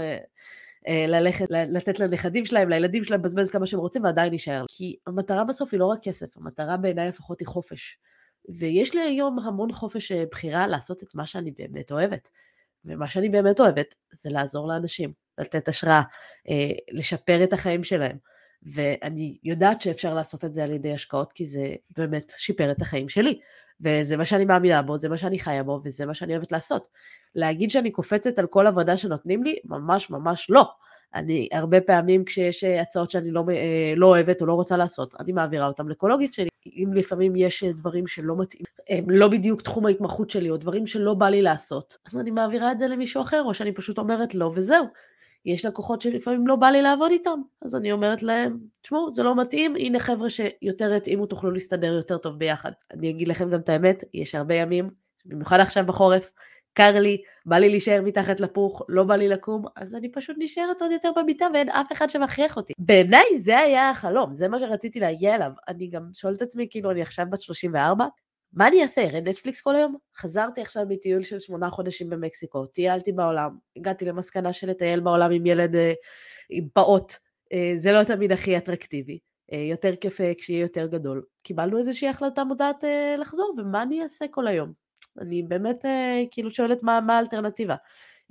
אה, 0.88 1.06
ללכת, 1.08 1.46
לתת 1.50 2.00
לנכדים 2.00 2.46
שלהם, 2.46 2.70
לילדים 2.70 3.04
שלהם, 3.04 3.20
לבזבז 3.20 3.50
כמה 3.50 3.66
שהם 3.66 3.80
רוצים 3.80 4.04
ועדיין 4.04 4.34
יישאר. 4.34 4.66
כי 4.68 4.96
המטרה 5.08 5.44
בסוף 5.44 5.74
היא 5.74 5.80
לא 5.80 5.86
רק 5.86 6.00
כסף, 6.04 6.38
המטרה 6.38 6.78
בעיניי 6.78 7.08
לפחות 7.08 7.40
היא 7.40 7.48
חופש. 7.48 7.98
ויש 8.58 8.96
לי 8.96 9.02
היום 9.02 9.40
המון 9.40 9.72
חופש 9.72 10.12
אה, 10.12 10.24
בחירה 10.32 10.68
לעשות 10.68 11.04
את 11.04 11.16
מה 11.16 11.28
שאני 11.28 11.52
באמת 11.52 11.92
אוהבת. 11.92 12.30
ומה 12.86 13.08
שאני 13.08 13.30
באמת 13.30 13.60
אוהבת 13.60 13.96
זה 14.12 14.30
לעזור 14.30 14.68
לאנשים, 14.68 15.14
לתת 15.38 15.68
השראה, 15.68 16.02
אה, 16.50 16.72
לשפר 16.92 17.44
את 17.44 17.54
החיים 17.54 17.84
שלהם. 17.84 18.18
ואני 18.64 19.38
יודעת 19.44 19.82
שאפשר 19.82 20.14
לעשות 20.14 20.46
את 20.46 20.54
זה 20.54 20.64
על 20.64 20.72
ידי 20.72 20.94
השקעות, 20.94 21.34
כי 21.34 21.46
זה 21.46 21.76
באמת 21.98 22.34
שיפר 22.38 22.72
את 22.72 22.82
החיים 22.82 23.10
שלי. 23.10 23.40
וזה 23.82 24.18
מה 24.18 24.26
שאני 24.26 24.46
מאמינה 24.46 24.82
בו, 24.82 24.98
זה 24.98 25.10
מה 25.10 25.18
שאני 25.18 25.40
חיה 25.40 25.64
בו, 25.64 25.82
וזה 25.84 26.06
מה 26.06 26.14
שאני 26.14 26.34
אוהבת 26.34 26.52
לעשות. 26.52 26.88
להגיד 27.36 27.72
שאני 27.72 27.92
קופצת 27.92 28.40
על 28.40 28.48
כל 28.48 28.68
עבודה 28.68 28.98
שנותנים 28.98 29.44
לי, 29.44 29.56
ממש 29.66 30.10
ממש 30.10 30.50
לא. 30.50 30.72
אני 31.16 31.50
הרבה 31.52 31.82
פעמים 31.82 32.26
כשיש 32.26 32.64
הצעות 32.64 33.12
שאני 33.12 33.32
לא, 33.32 33.44
אה, 33.52 33.94
לא 33.96 34.08
אוהבת 34.08 34.42
או 34.42 34.46
לא 34.46 34.54
רוצה 34.54 34.78
לעשות, 34.78 35.16
אני 35.20 35.32
מעבירה 35.32 35.68
אותן 35.68 35.88
לקולוגית 35.88 36.34
שלי. 36.34 36.50
אם 36.66 36.94
לפעמים 36.94 37.36
יש 37.36 37.64
דברים 37.64 38.08
שלא 38.08 38.36
מתאים, 38.38 38.64
הם 38.90 39.10
לא 39.10 39.28
בדיוק 39.28 39.62
תחום 39.62 39.86
ההתמחות 39.86 40.30
שלי, 40.30 40.50
או 40.50 40.58
דברים 40.58 40.88
שלא 40.88 41.14
בא 41.14 41.30
לי 41.30 41.42
לעשות, 41.42 41.98
אז 42.08 42.20
אני 42.20 42.32
מעבירה 42.32 42.72
את 42.72 42.80
זה 42.80 42.88
למישהו 42.88 43.22
אחר, 43.22 43.44
או 43.44 43.54
שאני 43.54 43.72
פשוט 43.72 43.98
אומרת 43.98 44.36
לא 44.36 44.52
וזהו. 44.56 44.86
יש 45.46 45.66
לקוחות 45.66 46.02
שלפעמים 46.02 46.48
לא 46.48 46.56
בא 46.56 46.68
לי 46.68 46.82
לעבוד 46.82 47.12
איתם, 47.12 47.42
אז 47.62 47.76
אני 47.76 47.92
אומרת 47.92 48.24
להם, 48.24 48.58
תשמעו, 48.82 49.10
זה 49.10 49.24
לא 49.24 49.36
מתאים, 49.36 49.76
הנה 49.76 50.00
חבר'ה 50.00 50.30
שיותר 50.30 50.94
יתאימו, 50.94 51.26
תוכלו 51.26 51.52
להסתדר 51.52 51.94
יותר 51.94 52.18
טוב 52.18 52.40
ביחד. 52.40 52.72
אני 52.94 53.10
אגיד 53.10 53.28
לכם 53.28 53.50
גם 53.50 53.60
את 53.60 53.70
האמת, 53.70 54.04
יש 54.14 54.36
הרבה 54.36 54.56
ימים, 54.56 54.90
במיוחד 55.26 55.60
עכשיו 55.60 55.86
בחורף, 55.86 56.32
קר 56.74 57.00
לי, 57.00 57.22
בא 57.46 57.58
לי 57.58 57.70
להישאר 57.70 58.02
מתחת 58.02 58.40
לפוך, 58.40 58.82
לא 58.90 59.04
בא 59.04 59.16
לי 59.16 59.28
לקום, 59.28 59.66
אז 59.76 59.96
אני 59.96 60.12
פשוט 60.12 60.36
נשארת 60.40 60.82
עוד 60.82 60.92
יותר 60.92 61.12
במיטה 61.16 61.48
ואין 61.54 61.70
אף 61.70 61.92
אחד 61.92 62.10
שמכריח 62.10 62.58
אותי. 62.58 62.74
בעיניי 62.80 63.40
זה 63.40 63.60
היה 63.60 63.90
החלום, 63.90 64.34
זה 64.34 64.48
מה 64.48 64.60
שרציתי 64.60 65.00
להגיע 65.00 65.36
אליו. 65.36 65.52
אני 65.68 65.88
גם 65.88 66.10
שואלת 66.14 66.38
את 66.38 66.42
עצמי, 66.42 66.68
כאילו 66.70 66.92
אני 66.92 67.02
עכשיו 67.02 67.26
בת 67.30 67.42
34, 67.42 68.06
מה 68.54 68.68
אני 68.68 68.84
אעשה, 68.84 69.02
ארד 69.02 69.28
נטפליקס 69.28 69.62
כל 69.62 69.76
היום? 69.76 69.96
חזרתי 70.16 70.62
עכשיו 70.62 70.84
מטיול 70.90 71.24
של 71.24 71.40
שמונה 71.40 71.70
חודשים 71.70 72.10
במקסיקו, 72.10 72.66
טיילתי 72.66 73.12
בעולם, 73.12 73.58
הגעתי 73.76 74.06
למסקנה 74.06 74.54
של 74.54 74.70
לטייל 74.70 75.00
בעולם 75.00 75.32
עם 75.32 75.46
ילד, 75.46 75.76
אה, 75.76 75.94
עם 76.50 76.68
פעוט, 76.74 77.14
אה, 77.54 77.74
זה 77.78 77.92
לא 77.92 78.04
תמיד 78.04 78.32
הכי 78.32 78.58
אטרקטיבי. 78.58 79.20
אה, 79.54 79.58
יותר 79.58 79.96
כיף 79.96 80.20
כשיהיה 80.38 80.62
יותר 80.62 80.88
גדול. 80.88 81.24
קיבלנו 81.44 81.78
איזושהי 81.78 82.08
החלטה 82.08 82.44
מודעת 82.44 82.84
לחזור, 83.18 83.54
ומה 83.58 83.82
אני 83.82 84.04
אעשה 84.04 84.26
כל 84.32 84.48
היום? 84.48 84.89
אני 85.20 85.44
באמת 85.44 85.86
כאילו 86.32 86.52
שואלת 86.52 86.84
מה, 86.84 87.02
מה 87.02 87.18
האלטרנטיבה. 87.18 87.76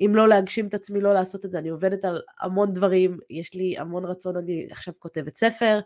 אם 0.01 0.13
לא 0.15 0.29
להגשים 0.29 0.67
את 0.67 0.75
עצמי, 0.75 1.01
לא 1.01 1.15
לעשות 1.15 1.45
את 1.45 1.51
זה. 1.51 1.59
אני 1.59 1.69
עובדת 1.69 2.05
על 2.05 2.23
המון 2.41 2.73
דברים, 2.73 3.19
יש 3.31 3.55
לי 3.55 3.79
המון 3.79 4.05
רצון, 4.05 4.37
אני 4.37 4.67
עכשיו 4.71 4.95
כותבת 4.99 5.37
ספר, 5.37 5.81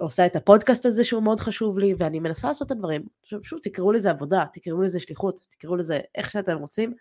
עושה 0.00 0.26
את 0.26 0.36
הפודקאסט 0.36 0.86
הזה 0.86 1.04
שהוא 1.04 1.22
מאוד 1.22 1.40
חשוב 1.40 1.78
לי, 1.78 1.94
ואני 1.98 2.20
מנסה 2.20 2.48
לעשות 2.48 2.66
את 2.66 2.70
הדברים. 2.70 3.02
עכשיו 3.22 3.44
שוב, 3.44 3.58
תקראו 3.62 3.92
לזה 3.92 4.10
עבודה, 4.10 4.44
תקראו 4.52 4.82
לזה 4.82 5.00
שליחות, 5.00 5.40
תקראו 5.50 5.76
לזה 5.76 6.00
איך 6.14 6.30
שאתם 6.30 6.58
רוצים. 6.58 6.94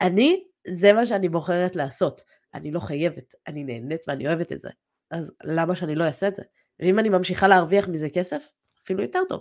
אני, 0.00 0.44
זה 0.68 0.92
מה 0.92 1.06
שאני 1.06 1.28
בוחרת 1.28 1.76
לעשות. 1.76 2.20
אני 2.54 2.70
לא 2.70 2.80
חייבת, 2.80 3.34
אני 3.46 3.64
נהנית 3.64 4.00
ואני 4.08 4.28
אוהבת 4.28 4.52
את 4.52 4.60
זה. 4.60 4.70
אז 5.10 5.32
למה 5.44 5.74
שאני 5.74 5.94
לא 5.94 6.04
אעשה 6.04 6.28
את 6.28 6.34
זה? 6.34 6.42
ואם 6.80 6.98
אני 6.98 7.08
ממשיכה 7.08 7.48
להרוויח 7.48 7.88
מזה 7.88 8.10
כסף, 8.10 8.48
אפילו 8.84 9.02
יותר 9.02 9.20
טוב. 9.28 9.40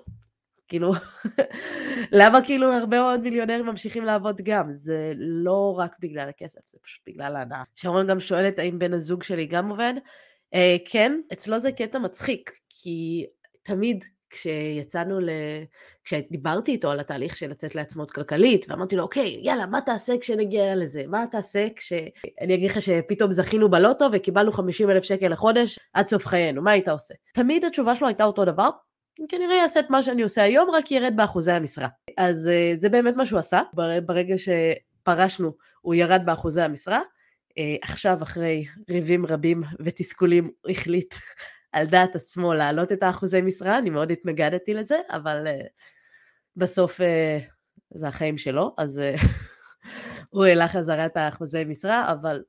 כאילו, 0.67 0.91
למה 2.19 2.45
כאילו 2.45 2.74
הרבה 2.74 3.00
מאוד 3.00 3.19
מיליונרים 3.19 3.65
ממשיכים 3.65 4.05
לעבוד 4.05 4.41
גם? 4.43 4.74
זה 4.74 5.13
לא 5.17 5.75
רק 5.77 5.95
בגלל 6.00 6.29
הכסף, 6.29 6.59
זה 6.65 6.77
פשוט 6.83 7.01
בגלל 7.07 7.36
ההנאה. 7.36 7.63
שרון 7.75 8.07
גם 8.07 8.19
שואלת 8.19 8.59
האם 8.59 8.79
בן 8.79 8.93
הזוג 8.93 9.24
שלי 9.24 9.45
גם 9.45 9.69
עובד. 9.69 9.93
Uh, 10.55 10.57
כן, 10.91 11.19
אצלו 11.33 11.59
זה 11.59 11.71
קטע 11.71 12.00
מצחיק, 12.00 12.51
כי 12.69 13.25
תמיד 13.63 14.03
כשיצאנו 14.29 15.19
ל... 15.19 15.29
כשדיברתי 16.03 16.71
איתו 16.71 16.91
על 16.91 17.00
התהליך 17.00 17.36
של 17.36 17.50
לצאת 17.50 17.75
לעצמאות 17.75 18.12
כלכלית, 18.12 18.65
ואמרתי 18.69 18.95
לו, 18.95 19.03
אוקיי, 19.03 19.39
יאללה, 19.43 19.65
מה 19.65 19.81
תעשה 19.81 20.13
כשנגיע 20.21 20.75
לזה? 20.75 21.03
מה 21.07 21.27
תעשה 21.31 21.67
כש... 21.75 21.93
אני 22.41 22.53
אגיד 22.53 22.69
לך 22.69 22.81
שפתאום 22.81 23.31
זכינו 23.31 23.69
בלוטו 23.69 24.05
וקיבלנו 24.13 24.51
50 24.51 24.89
אלף 24.89 25.03
שקל 25.03 25.27
לחודש 25.27 25.79
עד 25.93 26.07
סוף 26.07 26.25
חיינו, 26.25 26.62
מה 26.62 26.71
היית 26.71 26.88
עושה? 26.88 27.13
תמיד 27.33 27.65
התשובה 27.65 27.95
שלו 27.95 28.07
הייתה 28.07 28.24
אותו 28.24 28.45
דבר, 28.45 28.69
כנראה 29.29 29.55
יעשה 29.55 29.79
את 29.79 29.89
מה 29.89 30.03
שאני 30.03 30.21
עושה 30.21 30.43
היום, 30.43 30.69
רק 30.69 30.91
ירד 30.91 31.13
באחוזי 31.15 31.51
המשרה. 31.51 31.88
אז 32.17 32.47
אה, 32.47 32.74
זה 32.77 32.89
באמת 32.89 33.15
מה 33.15 33.25
שהוא 33.25 33.39
עשה, 33.39 33.62
ברגע 34.05 34.36
שפרשנו 34.38 35.53
הוא 35.81 35.95
ירד 35.95 36.21
באחוזי 36.25 36.62
המשרה, 36.62 37.01
אה, 37.57 37.75
עכשיו 37.81 38.17
אחרי 38.24 38.65
ריבים 38.89 39.25
רבים 39.25 39.63
ותסכולים 39.79 40.51
הוא 40.62 40.71
החליט 40.71 41.15
על 41.71 41.86
דעת 41.86 42.15
עצמו 42.15 42.53
להעלות 42.53 42.91
את 42.91 43.03
האחוזי 43.03 43.41
משרה, 43.41 43.77
אני 43.77 43.89
מאוד 43.89 44.12
התנגדתי 44.12 44.74
לזה, 44.74 44.97
אבל 45.09 45.47
uh, 45.47 45.67
בסוף 46.55 47.00
זה 47.93 48.07
החיים 48.07 48.38
שלו, 48.38 48.75
אז 48.77 49.01
הוא 50.31 50.45
העלה 50.45 50.67
חזרה 50.67 51.05
את 51.05 51.17
האחוזי 51.17 51.63
משרה, 51.63 52.12
אבל 52.12 52.43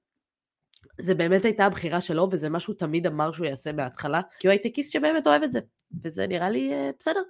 זה 1.01 1.15
באמת 1.15 1.45
הייתה 1.45 1.67
הבחירה 1.67 2.01
שלו, 2.01 2.29
וזה 2.31 2.49
מה 2.49 2.61
שהוא 2.61 2.77
תמיד 2.77 3.07
אמר 3.07 3.33
שהוא 3.33 3.47
יעשה 3.47 3.73
מההתחלה, 3.73 4.21
כי 4.39 4.47
הוא 4.47 4.51
הייטקיסט 4.51 4.93
שבאמת 4.93 5.27
אוהב 5.27 5.43
את 5.43 5.53
זה, 5.53 5.61
וזה 6.05 6.27
נראה 6.27 6.51
לי 6.51 6.73
uh, 6.73 6.97
בסדר. 6.99 7.23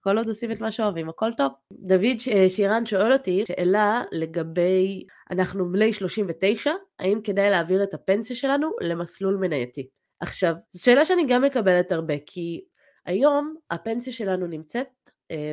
כל 0.00 0.18
עוד 0.18 0.28
עושים 0.28 0.52
את 0.52 0.60
מה 0.60 0.72
שאוהבים, 0.72 1.08
הכל 1.08 1.32
טוב. 1.36 1.52
דוד 1.72 2.20
שירן 2.48 2.86
שואל 2.86 3.12
אותי 3.12 3.44
שאלה 3.48 4.02
לגבי, 4.12 5.04
אנחנו 5.30 5.72
בני 5.72 5.92
39, 5.92 6.70
האם 6.98 7.20
כדאי 7.24 7.50
להעביר 7.50 7.82
את 7.82 7.94
הפנסיה 7.94 8.36
שלנו 8.36 8.70
למסלול 8.80 9.36
מנייתי? 9.36 9.88
עכשיו, 10.20 10.54
זו 10.70 10.82
שאלה 10.82 11.04
שאני 11.04 11.24
גם 11.28 11.42
מקבלת 11.42 11.92
הרבה, 11.92 12.14
כי 12.26 12.64
היום 13.06 13.54
הפנסיה 13.70 14.12
שלנו 14.12 14.46
נמצאת 14.46 14.86
אה, 14.86 14.92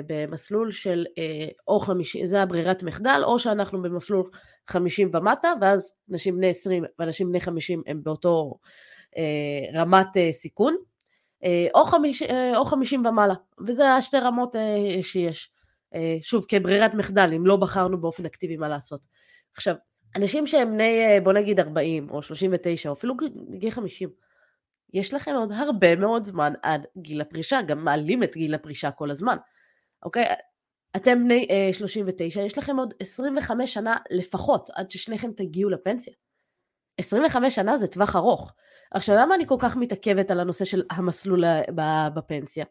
במסלול 0.08 0.72
של 0.72 1.06
אה, 1.18 1.48
או 1.68 1.80
50, 1.80 2.26
זה 2.26 2.42
הברירת 2.42 2.84
מחדל, 2.84 3.22
או 3.24 3.40
שאנחנו 3.40 3.82
במסלול 3.82 4.30
50 4.68 5.12
ומטה, 5.14 5.54
ואז 5.62 5.94
אנשים 6.12 6.38
בני 6.38 6.50
20 6.50 6.84
ואנשים 7.00 7.30
בני 7.30 7.40
50 7.40 7.84
הם 7.88 8.04
באותו 8.04 8.54
אה, 9.18 9.82
רמת 9.82 10.18
אה, 10.18 10.32
סיכון, 10.32 10.76
אה, 11.44 11.68
או, 11.76 11.86
50, 11.86 12.30
אה, 12.30 12.58
או 12.58 12.66
50 12.66 13.06
ומעלה, 13.06 13.34
וזה 13.68 13.94
השתי 13.94 14.18
רמות 14.18 14.56
אה, 14.56 15.04
שיש. 15.04 15.52
אה, 15.96 16.18
שוב, 16.22 16.46
כברירת 16.48 16.94
מחדל, 16.94 17.34
אם 17.36 17.46
לא 17.46 17.56
בחרנו 17.56 18.02
באופן 18.02 18.26
אקטיבי 18.26 18.58
מה 18.58 18.68
לעשות. 18.68 19.02
עכשיו, 19.56 19.76
אנשים 20.16 20.48
שהם 20.48 20.72
בני, 20.72 21.06
אה, 21.06 21.22
בוא 21.24 21.34
נגיד 21.34 21.60
40 21.60 22.10
או 22.10 22.24
39, 22.24 22.90
או 22.90 22.94
אפילו 22.94 23.16
גיל 23.58 23.72
50, 23.72 24.10
יש 24.94 25.14
לכם 25.14 25.32
עוד 25.36 25.52
הרבה 25.52 25.96
מאוד 25.96 26.24
זמן 26.24 26.54
עד 26.64 26.86
גיל 26.98 27.22
הפרישה, 27.22 27.62
גם 27.62 27.86
מעלים 27.86 28.24
את 28.24 28.36
גיל 28.36 28.54
הפרישה 28.54 28.92
כל 28.92 29.12
הזמן, 29.12 29.38
אוקיי? 30.04 30.26
אתם 30.96 31.24
בני 31.24 31.48
אה, 31.50 31.74
39, 31.74 32.42
יש 32.42 32.58
לכם 32.58 32.78
עוד 32.78 32.94
25 33.00 33.74
שנה 33.74 33.98
לפחות 34.12 34.70
עד 34.76 34.92
ששניכם 34.92 35.32
תגיעו 35.32 35.70
לפנסיה. 35.70 36.14
25 36.98 37.56
שנה 37.56 37.78
זה 37.78 37.88
טווח 37.88 38.16
ארוך. 38.16 38.54
עכשיו 38.92 39.16
למה 39.16 39.36
אני 39.36 39.48
כל 39.48 39.56
כך 39.60 39.76
מתעכבת 39.76 40.32
על 40.32 40.40
הנושא 40.40 40.66
של 40.66 40.84
המסלול 40.92 41.44
בפנסיה? 42.16 42.66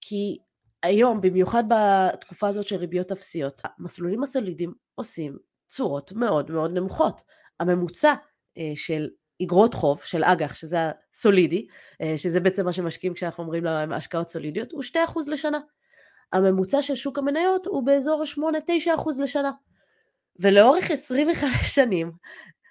כי 0.00 0.38
היום, 0.82 1.20
במיוחד 1.20 1.64
בתקופה 1.68 2.48
הזאת 2.48 2.66
של 2.66 2.76
ריביות 2.76 3.12
אפסיות, 3.12 3.62
המסלולים 3.64 4.22
הסולידיים 4.22 4.74
עושים 4.94 5.38
צורות 5.66 6.12
מאוד 6.12 6.50
מאוד 6.50 6.70
נמוכות. 6.72 7.20
הממוצע 7.60 8.14
אה, 8.58 8.72
של 8.74 9.08
אגרות 9.42 9.74
חוב 9.74 10.02
של 10.02 10.24
אג"ח, 10.24 10.54
שזה 10.54 10.78
הסולידי, 11.12 11.66
אה, 12.00 12.14
שזה 12.16 12.40
בעצם 12.40 12.64
מה 12.64 12.72
שמשקיעים 12.72 13.14
כשאנחנו 13.14 13.44
אומרים 13.44 13.64
להם 13.64 13.92
השקעות 13.92 14.28
סולידיות, 14.28 14.72
הוא 14.72 14.82
2% 14.82 14.96
לשנה. 15.28 15.58
הממוצע 16.32 16.82
של 16.82 16.94
שוק 16.94 17.18
המניות 17.18 17.66
הוא 17.66 17.82
באזור 17.82 18.22
ה-8-9% 18.22 19.10
לשנה. 19.22 19.50
ולאורך 20.40 20.90
25 20.90 21.74
שנים, 21.74 22.12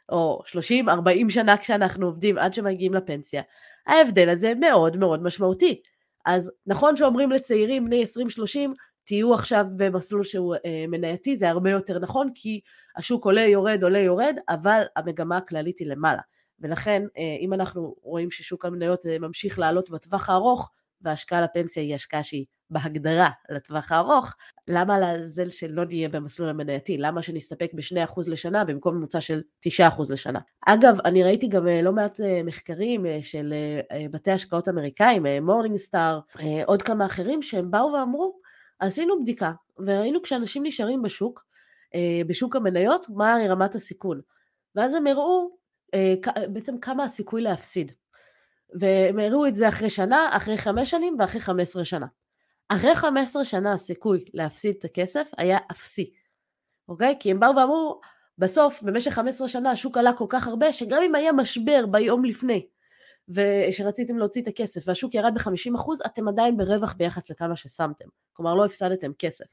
או 0.10 0.42
30-40 0.48 1.30
שנה 1.30 1.58
כשאנחנו 1.58 2.06
עובדים 2.06 2.38
עד 2.38 2.54
שמגיעים 2.54 2.94
לפנסיה, 2.94 3.42
ההבדל 3.88 4.30
הזה 4.30 4.54
מאוד 4.60 4.98
מאוד 4.98 5.24
משמעותי. 5.24 5.82
אז 6.26 6.52
נכון 6.68 6.96
שאומרים 6.96 7.32
לצעירים 7.32 7.86
בני 7.86 8.04
20-30, 8.04 8.74
תהיו 9.04 9.34
עכשיו 9.34 9.66
במסלול 9.76 10.24
שהוא 10.24 10.56
אה, 10.56 10.86
מנייתי, 10.88 11.36
זה 11.36 11.50
הרבה 11.50 11.70
יותר 11.70 12.00
נכון, 12.00 12.30
כי 12.36 12.60
השוק 12.98 13.26
עולה 13.26 13.42
יורד 13.42 13.84
עולה 13.84 14.00
יורד, 14.00 14.36
אבל 14.50 14.84
המגמה 14.96 15.38
הכללית 15.38 15.80
היא 15.80 15.88
למעלה. 15.88 16.22
ולכן 16.60 17.04
אה, 17.18 17.38
אם 17.42 17.54
אנחנו 17.54 17.96
רואים 18.02 18.32
ששוק 18.32 18.66
המניות 18.66 19.06
אה, 19.06 19.20
ממשיך 19.20 19.60
לעלות 19.60 19.90
בטווח 19.90 20.30
הארוך, 20.30 20.72
וההשקעה 21.02 21.42
לפנסיה 21.42 21.84
היא 21.84 21.96
השקעה 21.96 22.24
שהיא 22.24 22.46
בהגדרה 22.69 23.29
לטווח 23.50 23.91
הארוך, 23.91 24.36
למה 24.67 25.00
לעזל 25.00 25.50
שלא 25.50 25.86
נהיה 25.86 26.09
במסלול 26.09 26.50
המנייתי? 26.50 26.97
למה 26.97 27.21
שנסתפק 27.21 27.71
ב-2% 27.74 28.21
לשנה 28.27 28.65
במקום 28.65 28.95
ממוצע 28.95 29.21
של 29.21 29.41
9% 29.67 29.69
לשנה? 30.09 30.39
אגב, 30.65 30.97
אני 31.05 31.24
ראיתי 31.24 31.47
גם 31.47 31.67
אה, 31.67 31.81
לא 31.81 31.91
מעט 31.91 32.19
מחקרים 32.43 33.05
של 33.21 33.53
בתי 34.12 34.31
השקעות 34.31 34.69
אמריקאים, 34.69 35.25
Morningstar, 35.41 36.20
עוד 36.65 36.81
כמה 36.81 37.05
אחרים, 37.05 37.41
שהם 37.41 37.71
באו 37.71 37.93
ואמרו, 37.93 38.39
עשינו 38.79 39.21
בדיקה, 39.21 39.51
וראינו 39.79 40.21
כשאנשים 40.21 40.65
נשארים 40.65 41.01
בשוק, 41.01 41.45
בשוק 42.27 42.55
המניות, 42.55 43.05
מה 43.09 43.38
רמת 43.50 43.75
הסיכון. 43.75 44.21
ואז 44.75 44.93
הם 44.93 45.07
הראו 45.07 45.50
אה, 45.93 46.15
בעצם 46.50 46.77
כמה 46.79 47.03
הסיכוי 47.03 47.41
להפסיד. 47.41 47.91
והם 48.79 49.19
הראו 49.19 49.47
את 49.47 49.55
זה 49.55 49.67
אחרי 49.67 49.89
שנה, 49.89 50.29
אחרי 50.31 50.57
חמש 50.57 50.91
שנים 50.91 51.15
ואחרי 51.19 51.41
חמש 51.41 51.62
עשרה 51.62 51.86
שנה. 51.86 52.05
אחרי 52.69 52.95
חמש 52.95 53.27
עשרה 53.27 53.45
שנה 53.45 53.74
הסיכוי 53.74 54.25
להפסיד 54.33 54.75
את 54.79 54.86
הכסף 54.86 55.29
היה 55.38 55.57
אפסי, 55.71 56.13
אוקיי? 56.89 57.15
כי 57.19 57.31
הם 57.31 57.39
באו 57.39 57.55
ואמרו, 57.55 58.01
בסוף, 58.38 58.81
במשך 58.83 59.12
חמש 59.12 59.33
עשרה 59.33 59.47
שנה 59.50 59.71
השוק 59.71 59.97
עלה 59.97 60.13
כל 60.13 60.25
כך 60.29 60.47
הרבה, 60.47 60.71
שגם 60.71 61.01
אם 61.03 61.15
היה 61.15 61.31
משבר 61.31 61.86
ביום 61.86 62.25
לפני, 62.25 62.67
ושרציתם 63.29 64.17
להוציא 64.17 64.41
את 64.41 64.47
הכסף 64.47 64.88
והשוק 64.88 65.15
ירד 65.15 65.33
ב-50%, 65.33 66.05
אתם 66.05 66.27
עדיין 66.27 66.57
ברווח 66.57 66.93
ביחס 66.93 67.29
לכמה 67.29 67.55
ששמתם. 67.55 68.05
כלומר, 68.33 68.55
לא 68.55 68.65
הפסדתם 68.65 69.12
כסף. 69.19 69.45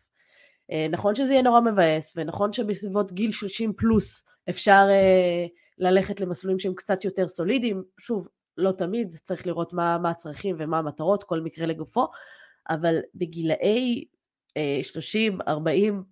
אה, 0.71 0.87
נכון 0.90 1.14
שזה 1.14 1.33
יהיה 1.33 1.42
נורא 1.42 1.61
מבאס, 1.61 2.12
ונכון 2.16 2.52
שבסביבות 2.52 3.12
גיל 3.12 3.33
30 3.33 3.73
פלוס 3.73 4.25
אפשר 4.50 4.87
אה, 4.90 5.47
ללכת 5.78 6.21
למסלולים 6.21 6.59
שהם 6.59 6.75
קצת 6.75 7.04
יותר 7.04 7.28
סולידיים, 7.28 7.83
שוב, 8.00 8.28
לא 8.56 8.73
תמיד, 8.73 9.16
צריך 9.23 9.47
לראות 9.47 9.73
מה, 9.73 9.99
מה 9.99 10.11
הצרכים 10.11 10.56
ומה 10.59 10.78
המטרות, 10.78 11.23
כל 11.23 11.40
מקרה 11.40 11.66
לגופו, 11.66 12.06
אבל 12.71 12.99
בגילאי 13.14 14.04
אה, 14.56 14.80
30, 14.83 15.38
40, 15.49 16.02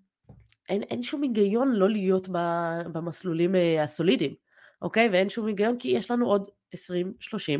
אין, 0.68 0.82
אין 0.82 1.02
שום 1.02 1.22
היגיון 1.22 1.72
לא 1.72 1.90
להיות 1.90 2.28
במסלולים 2.92 3.54
אה, 3.54 3.82
הסולידיים, 3.82 4.34
אוקיי? 4.82 5.08
ואין 5.12 5.28
שום 5.28 5.46
היגיון 5.46 5.76
כי 5.78 5.88
יש 5.88 6.10
לנו 6.10 6.26
עוד 6.26 6.48
20-30 6.76 6.78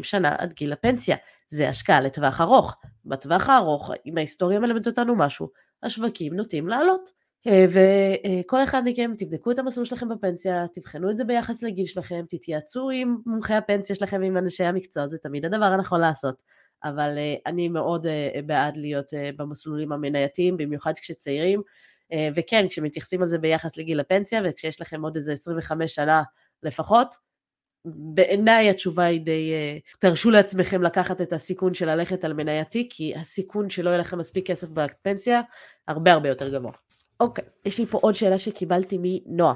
שנה 0.02 0.34
עד 0.38 0.52
גיל 0.52 0.72
הפנסיה. 0.72 1.16
זה 1.48 1.68
השקעה 1.68 2.00
לטווח 2.00 2.40
ארוך. 2.40 2.76
בטווח 3.04 3.48
הארוך, 3.48 3.90
אם 4.06 4.18
ההיסטוריה 4.18 4.60
מלמדת 4.60 4.86
אותנו 4.86 5.16
משהו, 5.16 5.48
השווקים 5.82 6.34
נוטים 6.34 6.68
לעלות. 6.68 7.10
אה, 7.46 7.66
וכל 7.68 8.62
אחד 8.62 8.82
מכם 8.84 9.12
תבדקו 9.18 9.50
את 9.50 9.58
המסלול 9.58 9.86
שלכם 9.86 10.08
בפנסיה, 10.08 10.66
תבחנו 10.74 11.10
את 11.10 11.16
זה 11.16 11.24
ביחס 11.24 11.62
לגיל 11.62 11.86
שלכם, 11.86 12.24
תתייעצו 12.28 12.90
עם 12.90 13.16
מומחי 13.26 13.54
הפנסיה 13.54 13.96
שלכם 13.96 14.20
ועם 14.20 14.36
אנשי 14.36 14.64
המקצוע, 14.64 15.08
זה 15.08 15.18
תמיד 15.18 15.44
הדבר 15.44 15.64
הנכון 15.64 16.00
לעשות. 16.00 16.42
אבל 16.84 17.18
אה, 17.18 17.34
אני 17.46 17.68
מאוד 17.68 18.06
אה, 18.06 18.40
בעד 18.46 18.76
להיות 18.76 19.12
במסלולים 19.36 19.92
המנייתיים, 19.92 20.56
במיוחד 20.56 20.92
כשצעירים, 20.98 21.62
וכן, 22.36 22.66
כשמתייחסים 22.68 23.22
על 23.22 23.28
זה 23.28 23.38
ביחס 23.38 23.76
לגיל 23.76 24.00
הפנסיה, 24.00 24.40
וכשיש 24.44 24.80
לכם 24.80 25.02
עוד 25.02 25.16
איזה 25.16 25.32
25 25.32 25.94
שנה 25.94 26.22
לפחות, 26.62 27.14
בעיניי 27.84 28.70
התשובה 28.70 29.04
היא 29.04 29.20
די, 29.20 29.52
תרשו 29.98 30.30
לעצמכם 30.30 30.82
לקחת 30.82 31.20
את 31.20 31.32
הסיכון 31.32 31.74
של 31.74 31.86
ללכת 31.86 32.24
על 32.24 32.32
מנייתי, 32.32 32.88
כי 32.90 33.14
הסיכון 33.16 33.70
שלא 33.70 33.90
יהיה 33.90 33.98
לכם 34.00 34.18
מספיק 34.18 34.46
כסף 34.46 34.68
בפנסיה, 34.68 35.40
הרבה 35.88 36.12
הרבה 36.12 36.28
יותר 36.28 36.48
גבוה. 36.48 36.72
אוקיי, 37.20 37.44
יש 37.64 37.78
לי 37.78 37.86
פה 37.86 37.98
עוד 37.98 38.14
שאלה 38.14 38.38
שקיבלתי 38.38 38.98
מנועה. 39.00 39.54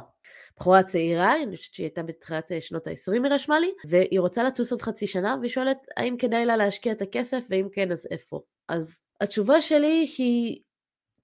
בחורה 0.58 0.82
צעירה, 0.82 1.42
אני 1.42 1.56
חושבת 1.56 1.74
שהיא 1.74 1.84
הייתה 1.84 2.02
בתחילת 2.02 2.52
אה, 2.52 2.60
שנות 2.60 2.86
ה-20 2.86 3.12
היא 3.12 3.32
רשמה 3.32 3.58
לי, 3.58 3.70
והיא 3.88 4.20
רוצה 4.20 4.44
לטוס 4.44 4.72
עוד 4.72 4.82
חצי 4.82 5.06
שנה, 5.06 5.36
והיא 5.40 5.50
שואלת 5.50 5.78
האם 5.96 6.16
כדאי 6.16 6.46
לה 6.46 6.56
להשקיע 6.56 6.92
את 6.92 7.02
הכסף, 7.02 7.38
ואם 7.50 7.68
כן 7.72 7.92
אז 7.92 8.08
איפה. 8.10 8.40
אז 8.68 9.00
התשובה 9.20 9.60
שלי 9.60 10.08
היא 10.18 10.60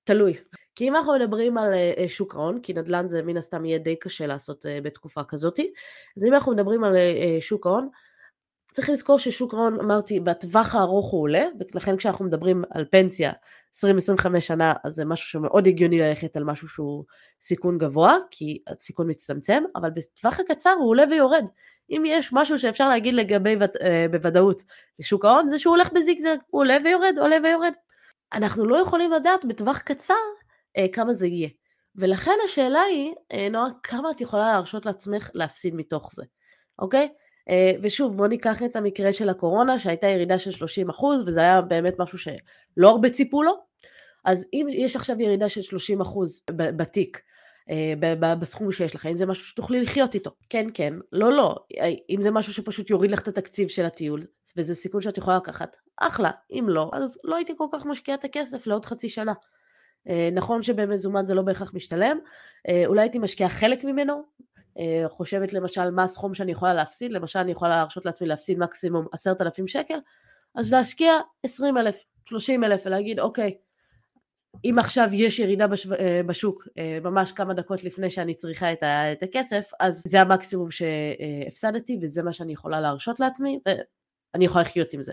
תלוי. 0.05 0.37
כי 0.75 0.89
אם 0.89 0.97
אנחנו 0.97 1.15
מדברים 1.15 1.59
על 1.59 1.73
אה, 1.73 1.93
אה, 1.99 2.09
שוק 2.09 2.35
ההון, 2.35 2.61
כי 2.61 2.73
נדל"ן 2.73 3.09
זה 3.09 3.23
מן 3.23 3.37
הסתם 3.37 3.65
יהיה 3.65 3.79
די 3.79 3.97
קשה 3.97 4.27
לעשות 4.27 4.67
בתקופה 4.83 5.25
כזאת, 5.25 5.61
אז 6.17 6.25
אם 6.25 6.35
אנחנו 6.35 6.53
מדברים 6.53 6.85
על 6.85 6.97
שוק 7.41 7.67
ההון, 7.67 7.89
צריך 8.73 8.91
לזכור 8.91 9.19
ששוק 9.19 9.55
ההון, 9.55 9.81
אמרתי, 9.81 10.21
בטווח 10.21 10.75
הארוך 10.75 11.11
הוא 11.11 11.23
עולה, 11.23 11.45
ולכן 11.75 11.97
כשאנחנו 11.97 12.25
מדברים 12.25 12.64
על 12.71 12.85
פנסיה 12.91 13.33
20-25 13.75 14.41
שנה, 14.41 14.73
אז 14.85 14.95
זה 14.95 15.05
משהו 15.05 15.29
שמאוד 15.29 15.67
הגיוני 15.67 15.99
ללכת 15.99 16.37
על 16.37 16.45
משהו 16.45 16.69
שהוא 16.69 17.05
סיכון 17.41 17.79
גבוה, 17.79 18.17
כי 18.31 18.62
הסיכון 18.67 19.11
מצטמצם, 19.11 19.62
אבל 19.76 19.91
בטווח 19.91 20.41
הקצר 20.41 20.75
הוא 20.79 20.88
עולה 20.88 21.05
ויורד. 21.11 21.45
אם 21.91 22.02
יש 22.07 22.31
משהו 22.33 22.59
שאפשר 22.59 22.88
להגיד 22.88 23.14
לגבי 23.14 23.57
uh, 23.57 23.67
בוודאות 24.11 24.62
לשוק 24.99 25.25
ההון, 25.25 25.49
זה 25.49 25.59
שהוא 25.59 25.75
הולך 25.75 25.93
בזיגזג, 25.93 26.37
הוא 26.47 26.61
עולה 26.61 26.76
ויורד, 26.85 27.19
עולה 27.19 27.37
ויורד. 27.45 27.73
אנחנו 28.33 28.67
לא 28.67 28.76
יכולים 28.76 29.12
לדעת 29.12 29.45
בטווח 29.45 29.79
קצר 29.79 30.14
אה, 30.76 30.87
כמה 30.93 31.14
זה 31.14 31.26
יהיה. 31.26 31.49
ולכן 31.97 32.37
השאלה 32.45 32.81
היא, 32.81 33.14
אה, 33.33 33.49
נועה, 33.49 33.69
כמה 33.83 34.11
את 34.11 34.21
יכולה 34.21 34.52
להרשות 34.52 34.87
לעצמך 34.87 35.31
להפסיד 35.35 35.75
מתוך 35.75 36.11
זה, 36.14 36.25
אוקיי? 36.79 37.09
אה, 37.49 37.73
ושוב, 37.83 38.17
בואו 38.17 38.29
ניקח 38.29 38.63
את 38.63 38.77
המקרה 38.77 39.13
של 39.13 39.29
הקורונה, 39.29 39.79
שהייתה 39.79 40.07
ירידה 40.07 40.39
של 40.39 40.51
30 40.51 40.91
אחוז, 40.91 41.23
וזה 41.27 41.41
היה 41.41 41.63
באמת 41.63 41.99
משהו 41.99 42.19
שלא 42.19 42.89
הרבה 42.89 43.11
ציפו 43.11 43.43
לו, 43.43 43.53
אז 44.25 44.47
אם 44.53 44.67
יש 44.71 44.97
עכשיו 44.97 45.21
ירידה 45.21 45.49
של 45.49 45.63
30 45.63 46.01
אחוז 46.01 46.43
בתיק, 46.51 47.23
אה, 47.71 48.35
בסכום 48.35 48.73
שיש 48.73 48.95
לך, 48.95 49.07
אם 49.07 49.15
זה 49.15 49.27
משהו 49.27 49.45
שתוכלי 49.45 49.83
לחיות 49.83 50.15
איתו, 50.15 50.31
כן, 50.51 50.67
כן, 50.75 50.95
לא, 51.13 51.33
לא, 51.33 51.57
אם 52.11 52.23
זה 52.23 52.31
משהו 52.31 52.53
שפשוט 52.55 52.91
יוריד 52.91 53.11
לך 53.11 53.23
את 53.23 53.29
התקציב 53.29 53.69
של 53.69 53.85
הטיול, 53.85 54.27
וזה 54.57 54.75
סיכון 54.75 55.01
שאת 55.01 55.19
יכולה 55.19 55.37
לקחת, 55.37 55.77
אחלה, 56.01 56.31
אם 56.51 56.65
לא, 56.69 56.91
אז 56.93 57.19
לא 57.25 57.37
הייתי 57.37 57.53
כל 57.57 57.67
כך 57.73 57.87
משקיעה 57.87 58.19
את 58.19 58.25
הכסף 58.25 58.67
לעוד 58.67 58.85
חצי 58.85 59.09
שנה. 59.09 59.33
אה, 60.09 60.29
נכון 60.33 60.63
שבמזומן 60.63 61.27
זה 61.27 61.35
לא 61.35 61.43
בהכרח 61.43 61.75
משתלם, 61.75 62.19
אולי 62.87 63.03
הייתי 63.03 63.19
משקיעה 63.19 63.51
חלק 63.51 63.85
ממנו, 63.85 64.23
חושבת 65.09 65.52
למשל 65.52 65.91
מה 65.91 66.02
הסכום 66.02 66.35
שאני 66.35 66.52
יכולה 66.52 66.75
להפסיד, 66.75 67.12
למשל 67.12 67.38
אני 67.38 67.52
יכולה 67.52 67.71
להרשות 67.76 68.07
לעצמי 68.07 68.26
להפסיד 68.26 68.59
מקסימום 68.59 69.07
עשרת 69.12 69.43
אלפים 69.43 69.69
שקל, 69.69 69.99
אז 70.55 70.73
להשקיע 70.73 71.12
עשרים 71.43 71.79
אלף, 71.79 72.02
שלושים 72.29 72.64
אלף 72.64 72.83
ולהגיד 72.87 73.21
אוקיי, 73.21 73.59
אם 74.64 74.76
עכשיו 74.79 75.09
יש 75.12 75.38
ירידה 75.38 75.67
בשוק 76.26 76.69
ממש 77.02 77.33
כמה 77.33 77.55
דקות 77.55 77.85
לפני 77.85 78.11
שאני 78.11 78.35
צריכה 78.35 78.73
את 79.12 79.23
הכסף, 79.23 79.71
אז 79.81 80.02
זה 80.07 80.21
המקסימום 80.21 80.71
שהפסדתי 80.71 81.99
וזה 82.02 82.23
מה 82.23 82.33
שאני 82.33 82.52
יכולה 82.52 82.81
להרשות 82.81 83.21
לעצמי 83.21 83.61
ואני 83.67 84.45
יכולה 84.45 84.64
לחיות 84.64 84.93
עם 84.93 85.02
זה. 85.02 85.12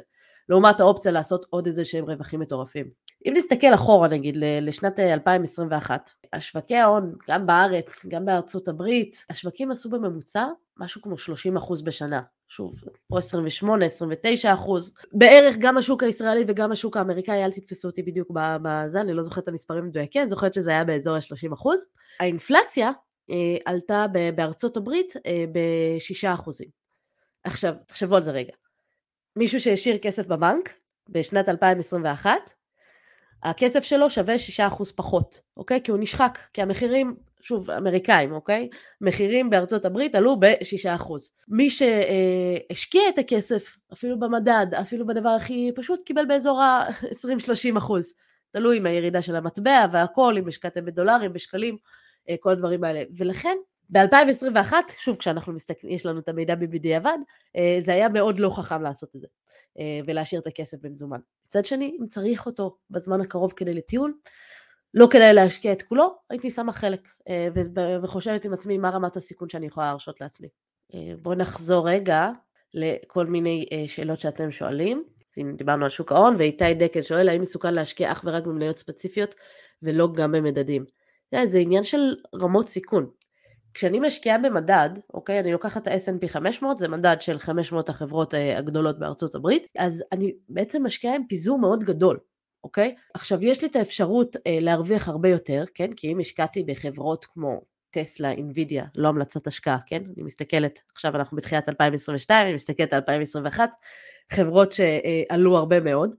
לעומת 0.50 0.80
האופציה 0.80 1.12
לעשות 1.12 1.46
עוד 1.50 1.68
איזה 1.68 1.86
שהם 1.86 2.06
רווחים 2.06 2.40
מטורפים. 2.40 2.90
אם 3.28 3.34
נסתכל 3.36 3.74
אחורה 3.74 4.08
נגיד 4.08 4.36
לשנת 4.40 5.00
2021, 5.00 6.10
השווקי 6.34 6.76
ההון, 6.76 7.16
גם 7.30 7.48
בארץ, 7.48 8.06
גם 8.08 8.26
בארצות 8.26 8.68
הברית, 8.68 9.26
השווקים 9.30 9.72
עשו 9.72 9.90
בממוצע 9.90 10.46
משהו 10.78 11.02
כמו 11.02 11.16
30% 11.16 11.84
בשנה. 11.84 12.22
שוב, 12.50 12.76
או 13.12 13.18
28, 13.18 13.86
29 13.86 14.54
אחוז. 14.54 14.94
בערך 15.14 15.56
גם 15.60 15.78
השוק 15.78 16.04
הישראלי 16.04 16.44
וגם 16.48 16.72
השוק 16.72 16.98
האמריקאי, 16.98 17.46
אל 17.46 17.52
תתפסו 17.52 17.88
אותי 17.88 18.04
בדיוק 18.04 18.32
בזה, 18.62 19.02
אני 19.02 19.14
לא 19.14 19.24
זוכרת 19.24 19.44
את 19.44 19.48
המספרים 19.48 19.86
מדויקים, 19.86 20.22
אני 20.22 20.30
זוכרת 20.30 20.54
שזה 20.54 20.70
היה 20.70 20.84
באזור 20.84 21.16
ה-30 21.16 21.54
אחוז. 21.54 21.86
האינפלציה 22.20 22.92
אה, 23.32 23.58
עלתה 23.66 24.06
בארצות 24.36 24.78
הברית 24.78 25.14
אה, 25.26 25.46
ב-6 25.52 26.34
אחוזים. 26.34 26.68
עכשיו, 27.44 27.74
תחשבו 27.88 28.16
על 28.16 28.22
זה 28.22 28.32
רגע. 28.32 28.54
מישהו 29.36 29.60
שהשאיר 29.60 29.98
כסף 29.98 30.28
בבנק 30.28 30.74
בשנת 31.10 31.50
2021, 31.50 32.32
הכסף 33.44 33.84
שלו 33.84 34.10
שווה 34.10 34.36
6% 34.70 34.84
פחות, 34.96 35.42
אוקיי? 35.58 35.82
כי 35.84 35.92
הוא 35.92 36.00
נשחק, 36.00 36.40
כי 36.54 36.62
המחירים, 36.62 37.16
שוב, 37.42 37.72
אמריקאים, 37.72 38.32
אוקיי? 38.32 38.70
מחירים 39.02 39.50
בארצות 39.50 39.86
הברית 39.86 40.16
עלו 40.16 40.40
ב-6%. 40.40 41.14
מי 41.48 41.70
שהשקיע 41.70 43.02
את 43.10 43.18
הכסף, 43.18 43.78
אפילו 43.94 44.20
במדד, 44.20 44.68
אפילו 44.82 45.08
בדבר 45.08 45.30
הכי 45.30 45.72
פשוט, 45.76 46.00
קיבל 46.06 46.26
באזור 46.26 46.62
ה-20-30%. 46.62 47.94
תלוי 48.52 48.78
עם 48.78 48.86
הירידה 48.86 49.22
של 49.22 49.36
המטבע 49.36 49.86
והכל, 49.94 50.36
אם 50.38 50.48
השקעתם 50.48 50.86
בדולרים, 50.86 51.34
בשקלים, 51.34 51.78
אה, 52.30 52.36
כל 52.40 52.50
הדברים 52.50 52.84
האלה. 52.84 53.04
ולכן, 53.18 53.58
ב-2021, 53.90 54.74
שוב, 55.00 55.18
כשאנחנו 55.18 55.54
מסתכלים, 55.54 55.94
יש 55.94 56.06
לנו 56.06 56.20
את 56.20 56.30
המידע 56.30 56.56
בדיעבד, 56.56 57.18
אה, 57.56 57.78
זה 57.80 57.94
היה 57.94 58.10
מאוד 58.10 58.40
לא 58.40 58.50
חכם 58.50 58.82
לעשות 58.82 59.16
את 59.16 59.22
זה. 59.22 59.28
אה, 59.80 60.00
ולהשאיר 60.06 60.42
את 60.42 60.48
הכסף 60.48 60.78
במזומן. 60.82 61.20
מצד 61.46 61.66
שני, 61.66 61.98
אם 62.02 62.08
צריך 62.08 62.46
אותו 62.46 62.78
בזמן 62.90 63.22
הקרוב 63.22 63.54
כדי 63.56 63.74
לטיול, 63.74 64.14
לא 64.94 65.08
כדאי 65.12 65.34
להשקיע 65.34 65.72
את 65.72 65.82
כולו, 65.82 66.16
הייתי 66.30 66.52
שמה 66.52 66.74
חלק 66.74 67.08
אה, 67.30 67.48
וחושבת 68.04 68.46
עם 68.46 68.54
עצמי 68.54 68.78
מה 68.78 68.90
רמת 68.90 69.18
הסיכון 69.18 69.50
שאני 69.50 69.68
יכולה 69.68 69.86
להרשות 69.86 70.22
לעצמי. 70.22 70.48
בואו 71.22 71.36
נחזור 71.36 71.90
רגע 71.90 72.30
לכל 72.74 73.26
מיני 73.26 73.66
שאלות 73.88 74.20
שאתם 74.20 74.52
שואלים. 74.52 75.04
הנה 75.38 75.52
דיברנו 75.54 75.84
על 75.84 75.90
שוק 75.90 76.12
ההון 76.12 76.36
ואיתי 76.36 76.74
דקל 76.74 77.02
שואל 77.02 77.30
האם 77.30 77.42
מסוכן 77.42 77.74
להשקיע 77.74 78.12
אך 78.12 78.22
ורק 78.26 78.44
במניות 78.44 78.78
ספציפיות 78.78 79.36
ולא 79.84 80.14
גם 80.14 80.32
במדדים. 80.32 80.86
זה 81.44 81.58
עניין 81.58 81.84
של 81.84 82.16
רמות 82.42 82.68
סיכון. 82.68 83.10
כשאני 83.74 84.00
משקיעה 84.00 84.38
במדד, 84.38 84.90
אוקיי, 85.14 85.40
אני 85.40 85.52
לוקחת 85.52 85.82
את 85.82 85.88
ה-S&P 85.88 86.28
500, 86.28 86.78
זה 86.78 86.88
מדד 86.88 87.16
של 87.20 87.40
500 87.40 87.90
החברות 87.90 88.34
אה, 88.34 88.58
הגדולות 88.58 89.00
בארצות 89.00 89.36
הברית, 89.36 89.66
אז 89.78 90.04
אני 90.12 90.32
בעצם 90.50 90.86
משקיעה 90.86 91.16
עם 91.16 91.24
פיזור 91.30 91.60
מאוד 91.60 91.84
גדול, 91.84 92.20
אוקיי? 92.64 92.96
עכשיו 93.14 93.44
יש 93.44 93.62
לי 93.62 93.68
את 93.68 93.76
האפשרות 93.76 94.36
אה, 94.36 94.58
להרוויח 94.62 95.08
הרבה 95.08 95.30
יותר, 95.30 95.64
כן? 95.74 95.94
כי 95.96 96.12
אם 96.12 96.20
השקעתי 96.20 96.64
בחברות 96.64 97.26
כמו 97.26 97.62
טסלה, 97.92 98.32
אינווידיה, 98.32 98.86
לא 98.96 99.08
המלצת 99.08 99.48
השקעה, 99.48 99.78
כן? 99.86 100.02
אני 100.16 100.24
מסתכלת, 100.24 100.80
עכשיו 100.94 101.16
אנחנו 101.16 101.38
בתחילת 101.38 101.70
2022, 101.70 102.46
אני 102.46 102.54
מסתכלת 102.54 102.94
על 102.94 103.00
2021, 103.00 103.70
חברות 104.32 104.72
שעלו 104.72 105.58
הרבה 105.58 105.80
מאוד, 105.80 106.16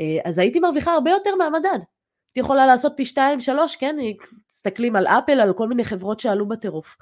אה, 0.00 0.18
אז 0.24 0.38
הייתי 0.38 0.60
מרוויחה 0.60 0.92
הרבה 0.92 1.10
יותר 1.10 1.34
מהמדד, 1.34 1.78
הייתי 2.30 2.40
יכולה 2.40 2.66
לעשות 2.66 2.92
פי 2.96 3.04
שתיים, 3.04 3.40
שלוש, 3.40 3.76
כן? 3.76 3.96
מסתכלים 4.50 4.96
על 4.96 5.06
אפל, 5.06 5.40
על 5.40 5.52
כל 5.52 5.68
מיני 5.68 5.84
חברות 5.84 6.20
שעלו 6.20 6.48
בטירוף. 6.48 6.96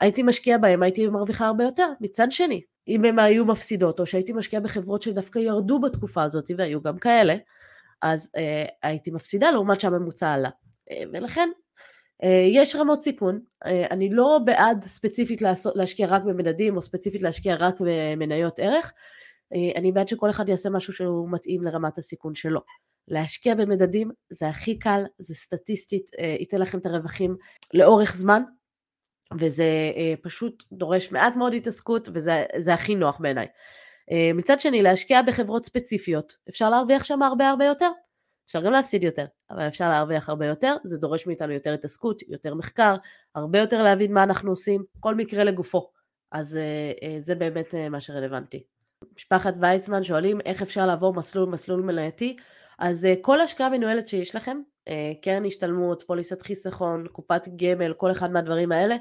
הייתי 0.00 0.22
משקיעה 0.22 0.58
בהם, 0.58 0.82
הייתי 0.82 1.06
מרוויחה 1.06 1.46
הרבה 1.46 1.64
יותר. 1.64 1.86
מצד 2.00 2.32
שני, 2.32 2.60
אם 2.88 3.04
הן 3.04 3.18
היו 3.18 3.44
מפסידות, 3.44 4.00
או 4.00 4.06
שהייתי 4.06 4.32
משקיעה 4.32 4.62
בחברות 4.62 5.02
שדווקא 5.02 5.38
ירדו 5.38 5.80
בתקופה 5.80 6.22
הזאת, 6.22 6.50
והיו 6.56 6.82
גם 6.82 6.98
כאלה, 6.98 7.36
אז 8.02 8.30
אה, 8.36 8.64
הייתי 8.82 9.10
מפסידה 9.10 9.50
לעומת 9.50 9.80
שהממוצע 9.80 10.32
עלה. 10.32 10.50
אה, 10.90 11.02
ולכן, 11.12 11.48
אה, 12.24 12.46
יש 12.52 12.76
רמות 12.76 13.00
סיכון. 13.00 13.40
אה, 13.66 13.86
אני 13.90 14.10
לא 14.10 14.40
בעד 14.44 14.82
ספציפית 14.82 15.42
לעשות, 15.42 15.76
להשקיע 15.76 16.06
רק 16.06 16.22
במדדים, 16.22 16.76
או 16.76 16.82
ספציפית 16.82 17.22
להשקיע 17.22 17.54
רק 17.54 17.74
במניות 17.80 18.58
ערך. 18.58 18.92
אה, 19.54 19.80
אני 19.80 19.92
בעד 19.92 20.08
שכל 20.08 20.30
אחד 20.30 20.48
יעשה 20.48 20.70
משהו 20.70 20.92
שהוא 20.92 21.28
מתאים 21.30 21.62
לרמת 21.62 21.98
הסיכון 21.98 22.34
שלו. 22.34 22.60
להשקיע 23.10 23.54
במדדים 23.54 24.10
זה 24.30 24.48
הכי 24.48 24.78
קל, 24.78 25.04
זה 25.18 25.34
סטטיסטית, 25.34 26.10
אה, 26.18 26.36
ייתן 26.38 26.60
לכם 26.60 26.78
את 26.78 26.86
הרווחים 26.86 27.36
לאורך 27.74 28.16
זמן, 28.16 28.42
וזה 29.40 29.92
אה, 29.96 30.14
פשוט 30.22 30.64
דורש 30.72 31.12
מעט 31.12 31.36
מאוד 31.36 31.54
התעסקות, 31.54 32.08
וזה 32.12 32.74
הכי 32.74 32.94
נוח 32.94 33.18
בעיניי. 33.20 33.46
אה, 34.10 34.30
מצד 34.34 34.60
שני, 34.60 34.82
להשקיע 34.82 35.22
בחברות 35.22 35.64
ספציפיות, 35.64 36.36
אפשר 36.48 36.70
להרוויח 36.70 37.04
שם 37.04 37.22
הרבה 37.22 37.48
הרבה 37.48 37.64
יותר. 37.64 37.90
אפשר 38.46 38.62
גם 38.62 38.72
להפסיד 38.72 39.02
יותר, 39.02 39.26
אבל 39.50 39.68
אפשר 39.68 39.88
להרוויח 39.88 40.28
הרבה 40.28 40.46
יותר, 40.46 40.76
זה 40.84 40.98
דורש 40.98 41.26
מאיתנו 41.26 41.52
יותר 41.52 41.74
התעסקות, 41.74 42.22
יותר 42.28 42.54
מחקר, 42.54 42.96
הרבה 43.34 43.58
יותר 43.58 43.82
להבין 43.82 44.12
מה 44.12 44.22
אנחנו 44.22 44.50
עושים, 44.50 44.84
כל 45.00 45.14
מקרה 45.14 45.44
לגופו. 45.44 45.90
אז 46.32 46.58
זה 47.20 47.34
באמת 47.34 47.74
מה 47.90 48.00
שרלוונטי. 48.00 48.64
משפחת 49.16 49.54
ויצמן 49.60 50.02
שואלים 50.02 50.40
איך 50.40 50.62
אפשר 50.62 50.86
לעבור 50.86 51.14
מסלול 51.14 51.48
מסלול 51.48 51.82
מנייתי 51.82 52.36
אז 52.78 53.04
אה, 53.04 53.14
כל 53.20 53.40
השקעה 53.40 53.68
מנוהלת 53.70 54.08
שיש 54.08 54.34
לכם, 54.34 54.60
אה, 54.88 55.12
קרן 55.22 55.44
השתלמות, 55.44 56.02
פוליסת 56.02 56.42
חיסכון, 56.42 57.06
קופת 57.12 57.48
גמל, 57.56 57.92
כל 57.92 58.10
אחד 58.10 58.32
מהדברים 58.32 58.72
האלה, 58.72 58.96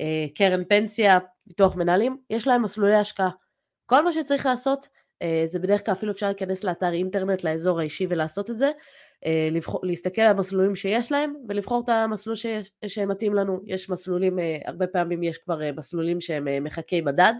אה, 0.00 0.26
קרן 0.34 0.64
פנסיה, 0.64 1.18
ביטוח 1.46 1.76
מנהלים, 1.76 2.16
יש 2.30 2.46
להם 2.46 2.62
מסלולי 2.62 2.94
השקעה. 2.94 3.30
כל 3.86 4.04
מה 4.04 4.12
שצריך 4.12 4.46
לעשות, 4.46 4.88
זה 5.46 5.58
בדרך 5.58 5.86
כלל 5.86 5.94
אפילו 5.94 6.12
אפשר 6.12 6.26
להיכנס 6.26 6.64
לאתר 6.64 6.92
אינטרנט 6.92 7.44
לאזור 7.44 7.80
האישי 7.80 8.06
ולעשות 8.10 8.50
את 8.50 8.58
זה, 8.58 8.70
לבחור, 9.50 9.80
להסתכל 9.84 10.22
על 10.22 10.28
המסלולים 10.28 10.74
שיש 10.76 11.12
להם 11.12 11.34
ולבחור 11.48 11.82
את 11.84 11.88
המסלול 11.88 12.36
שיש, 12.36 12.70
שמתאים 12.86 13.34
לנו. 13.34 13.60
יש 13.66 13.90
מסלולים, 13.90 14.38
הרבה 14.64 14.86
פעמים 14.86 15.22
יש 15.22 15.38
כבר 15.38 15.60
מסלולים 15.76 16.20
שהם 16.20 16.64
מחכי 16.64 17.00
מדד, 17.00 17.34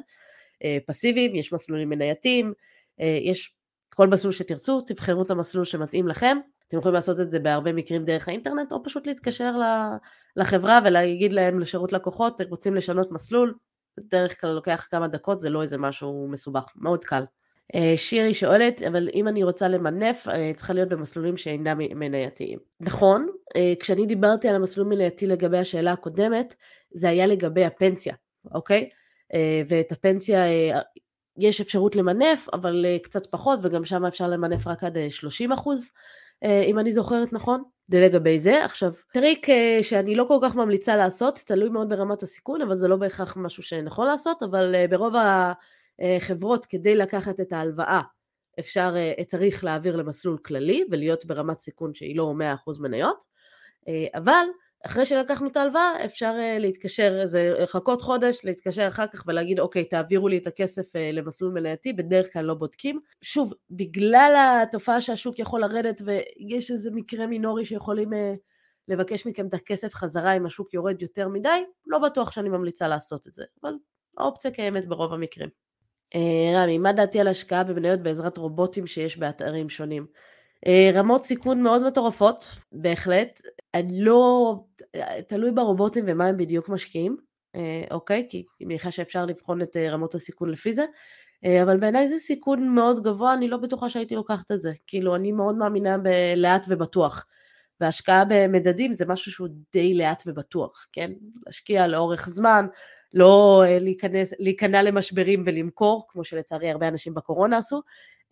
פסיביים, 0.86 1.34
יש 1.34 1.52
מסלולים 1.52 1.88
מנייתים, 1.88 2.52
יש 2.98 3.57
כל 3.98 4.08
מסלול 4.08 4.32
שתרצו, 4.32 4.80
תבחרו 4.80 5.22
את 5.22 5.30
המסלול 5.30 5.64
שמתאים 5.64 6.08
לכם. 6.08 6.38
אתם 6.68 6.78
יכולים 6.78 6.94
לעשות 6.94 7.20
את 7.20 7.30
זה 7.30 7.40
בהרבה 7.40 7.72
מקרים 7.72 8.04
דרך 8.04 8.28
האינטרנט, 8.28 8.72
או 8.72 8.84
פשוט 8.84 9.06
להתקשר 9.06 9.52
לחברה 10.36 10.80
ולהגיד 10.84 11.32
להם 11.32 11.60
לשירות 11.60 11.92
לקוחות, 11.92 12.40
אתם 12.40 12.50
רוצים 12.50 12.74
לשנות 12.74 13.12
מסלול, 13.12 13.54
בדרך 13.98 14.40
כלל 14.40 14.52
לוקח 14.52 14.86
כמה 14.90 15.08
דקות, 15.08 15.40
זה 15.40 15.50
לא 15.50 15.62
איזה 15.62 15.78
משהו 15.78 16.28
מסובך, 16.30 16.64
מאוד 16.76 17.04
קל. 17.04 17.22
אה, 17.74 17.94
שירי 17.96 18.34
שואלת, 18.34 18.82
אבל 18.82 19.08
אם 19.14 19.28
אני 19.28 19.44
רוצה 19.44 19.68
למנף, 19.68 20.28
אה, 20.28 20.52
צריכה 20.54 20.72
להיות 20.72 20.88
במסלולים 20.88 21.36
שאינם 21.36 21.78
מנייתיים. 21.78 22.58
נכון, 22.80 23.28
אה, 23.56 23.72
כשאני 23.80 24.06
דיברתי 24.06 24.48
על 24.48 24.54
המסלול 24.54 24.86
מנייתי 24.86 25.26
לגבי 25.26 25.58
השאלה 25.58 25.92
הקודמת, 25.92 26.54
זה 26.94 27.08
היה 27.08 27.26
לגבי 27.26 27.64
הפנסיה, 27.64 28.14
אוקיי? 28.54 28.88
ואת 29.68 29.92
הפנסיה 29.92 30.44
יש 31.38 31.60
אפשרות 31.60 31.96
למנף, 31.96 32.48
אבל 32.52 32.86
uh, 32.86 33.02
קצת 33.02 33.26
פחות, 33.26 33.60
וגם 33.62 33.84
שם 33.84 34.04
אפשר 34.04 34.28
למנף 34.28 34.66
רק 34.66 34.84
עד 34.84 34.96
30 35.10 35.52
אה, 35.52 35.56
אחוז, 35.56 35.90
uh, 36.44 36.48
אם 36.66 36.78
אני 36.78 36.92
זוכרת 36.92 37.32
נכון. 37.32 37.62
זה 37.88 38.00
לגבי 38.00 38.38
זה. 38.38 38.64
עכשיו, 38.64 38.92
טריק 39.12 39.46
שאני 39.82 40.14
לא 40.14 40.24
כל 40.28 40.38
כך 40.42 40.54
ממליצה 40.54 40.96
לעשות, 40.96 41.38
תלוי 41.46 41.68
מאוד 41.68 41.88
ברמת 41.88 42.22
הסיכון, 42.22 42.62
אבל 42.62 42.76
זה 42.76 42.88
לא 42.88 42.96
בהכרח 42.96 43.36
משהו 43.36 43.62
שנכון 43.62 44.06
לעשות, 44.06 44.42
אבל 44.42 44.74
ברוב 44.90 45.14
החברות, 45.98 46.66
כדי 46.66 46.94
לקחת 46.96 47.40
את 47.40 47.52
ההלוואה 47.52 48.00
אפשר, 48.58 48.94
צריך 49.26 49.64
להעביר 49.64 49.96
למסלול 49.96 50.38
כללי 50.38 50.84
ולהיות 50.90 51.24
ברמת 51.24 51.58
סיכון 51.58 51.94
שהיא 51.94 52.16
לא 52.16 52.34
100% 52.66 52.80
מניות, 52.80 53.24
אבל 54.14 54.46
אחרי 54.86 55.06
שלקחנו 55.06 55.46
את 55.46 55.56
ההלוואה 55.56 56.04
אפשר 56.04 56.34
להתקשר, 56.58 57.26
זה 57.26 57.54
לחכות 57.62 58.02
חודש, 58.02 58.40
להתקשר 58.44 58.88
אחר 58.88 59.06
כך 59.06 59.24
ולהגיד 59.26 59.60
אוקיי 59.60 59.84
תעבירו 59.84 60.28
לי 60.28 60.38
את 60.38 60.46
הכסף 60.46 60.86
למסלול 61.12 61.52
מנייתי, 61.52 61.92
בדרך 61.92 62.32
כלל 62.32 62.44
לא 62.44 62.54
בודקים. 62.54 63.00
שוב, 63.22 63.52
בגלל 63.70 64.58
התופעה 64.62 65.00
שהשוק 65.00 65.38
יכול 65.38 65.60
לרדת 65.60 66.02
ויש 66.04 66.70
איזה 66.70 66.90
מקרה 66.90 67.26
מינורי 67.26 67.64
שיכולים 67.64 68.10
לבקש 68.88 69.26
מכם 69.26 69.46
את 69.46 69.54
הכסף 69.54 69.94
חזרה 69.94 70.32
אם 70.32 70.46
השוק 70.46 70.74
יורד 70.74 71.02
יותר 71.02 71.28
מדי, 71.28 71.64
לא 71.86 71.98
בטוח 71.98 72.30
שאני 72.30 72.48
ממליצה 72.48 72.88
לעשות 72.88 73.26
את 73.26 73.32
זה, 73.32 73.44
אבל 73.62 73.72
האופציה 74.18 74.50
קיימת 74.50 74.88
ברוב 74.88 75.12
המקרים. 75.12 75.48
רמי, 76.54 76.78
מה 76.78 76.92
דעתי 76.92 77.20
על 77.20 77.28
השקעה 77.28 77.64
במניות 77.64 78.00
בעזרת 78.00 78.38
רובוטים 78.38 78.86
שיש 78.86 79.18
באתרים 79.18 79.68
שונים? 79.68 80.06
רמות 80.94 81.24
סיכון 81.24 81.62
מאוד 81.62 81.86
מטורפות, 81.86 82.48
בהחלט. 82.72 83.40
אני 83.74 84.00
לא... 84.00 84.54
תלוי 85.28 85.50
ברובוטים 85.50 86.04
ומה 86.08 86.26
הם 86.26 86.36
בדיוק 86.36 86.68
משקיעים, 86.68 87.16
אוקיי? 87.90 88.26
כי 88.30 88.44
אני 88.60 88.66
מניחה 88.66 88.90
שאפשר 88.90 89.26
לבחון 89.26 89.62
את 89.62 89.76
רמות 89.76 90.14
הסיכון 90.14 90.50
לפי 90.50 90.72
זה. 90.72 90.84
אבל 91.62 91.76
בעיניי 91.76 92.08
זה 92.08 92.18
סיכון 92.18 92.68
מאוד 92.74 93.02
גבוה, 93.02 93.34
אני 93.34 93.48
לא 93.48 93.56
בטוחה 93.56 93.88
שהייתי 93.88 94.14
לוקחת 94.14 94.52
את 94.52 94.60
זה. 94.60 94.72
כאילו, 94.86 95.14
אני 95.14 95.32
מאוד 95.32 95.56
מאמינה 95.56 95.98
בלאט 95.98 96.66
ובטוח. 96.68 97.26
והשקעה 97.80 98.24
במדדים 98.28 98.92
זה 98.92 99.06
משהו 99.06 99.32
שהוא 99.32 99.48
די 99.72 99.94
לאט 99.94 100.22
ובטוח, 100.26 100.86
כן? 100.92 101.12
להשקיע 101.46 101.86
לאורך 101.86 102.28
זמן, 102.28 102.66
לא 103.14 103.64
להיכנס, 103.68 104.32
להיכנע 104.38 104.82
למשברים 104.82 105.42
ולמכור, 105.46 106.06
כמו 106.08 106.24
שלצערי 106.24 106.70
הרבה 106.70 106.88
אנשים 106.88 107.14
בקורונה 107.14 107.58
עשו, 107.58 107.82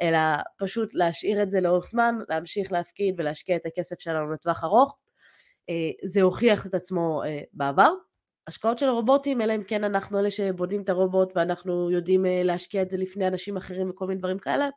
אלא 0.01 0.19
פשוט 0.59 0.95
להשאיר 0.95 1.43
את 1.43 1.51
זה 1.51 1.61
לאורך 1.61 1.87
זמן, 1.87 2.19
להמשיך 2.29 2.73
להפקיד 2.73 3.15
ולהשקיע 3.19 3.57
את 3.57 3.67
הכסף 3.67 4.01
שלנו 4.01 4.33
לטווח 4.33 4.65
ארוך. 4.65 4.97
זה 6.05 6.23
הוכיח 6.23 6.67
את 6.67 6.75
עצמו 6.75 7.23
בעבר. 7.53 7.91
השקעות 8.49 8.79
של 8.79 8.89
רובוטים, 8.89 9.41
אלא 9.41 9.55
אם 9.55 9.63
כן 9.63 9.85
אנחנו 9.85 10.19
אלה 10.19 10.31
שבונים 10.31 10.83
את 10.83 10.89
הרובוט 10.89 11.33
ואנחנו 11.37 11.91
יודעים 11.91 12.25
להשקיע 12.29 12.83
את 12.83 12.91
זה 12.91 12.99
לפני 12.99 13.27
אנשים 13.27 13.57
אחרים 13.57 13.91
וכל 13.91 14.07
מיני 14.07 14.19
דברים 14.19 14.39
כאלה, 14.39 14.69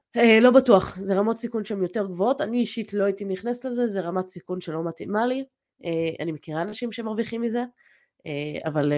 לא 0.41 0.51
בטוח, 0.51 0.97
זה 0.97 1.15
רמות 1.15 1.37
סיכון 1.37 1.63
שהן 1.63 1.83
יותר 1.83 2.07
גבוהות, 2.07 2.41
אני 2.41 2.59
אישית 2.59 2.93
לא 2.93 3.03
הייתי 3.03 3.25
נכנסת 3.25 3.65
לזה, 3.65 3.87
זה 3.87 4.01
רמת 4.01 4.25
סיכון 4.25 4.61
שלא 4.61 4.83
מתאימה 4.83 5.25
לי, 5.25 5.43
אני 6.19 6.31
מכירה 6.31 6.61
אנשים 6.61 6.91
שמרוויחים 6.91 7.41
מזה, 7.41 7.63
אבל 8.65 8.93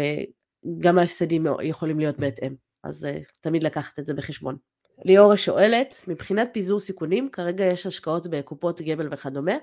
גם 0.80 0.98
ההפסדים 0.98 1.46
יכולים 1.64 2.00
להיות 2.00 2.18
בהתאם, 2.20 2.56
אז 2.84 3.08
תמיד 3.42 3.64
לקחת 3.64 4.00
את 4.00 4.06
זה 4.06 4.14
בחשבון. 4.14 4.58
ליאורה 5.06 5.38
שואלת, 5.38 5.96
מבחינת 6.08 6.50
פיזור 6.54 6.80
סיכונים, 6.80 7.30
כרגע 7.30 7.66
יש 7.66 7.86
השקעות 7.86 8.28
בקופות 8.28 8.82
גמל 8.82 9.08
וכדומה, 9.12 9.56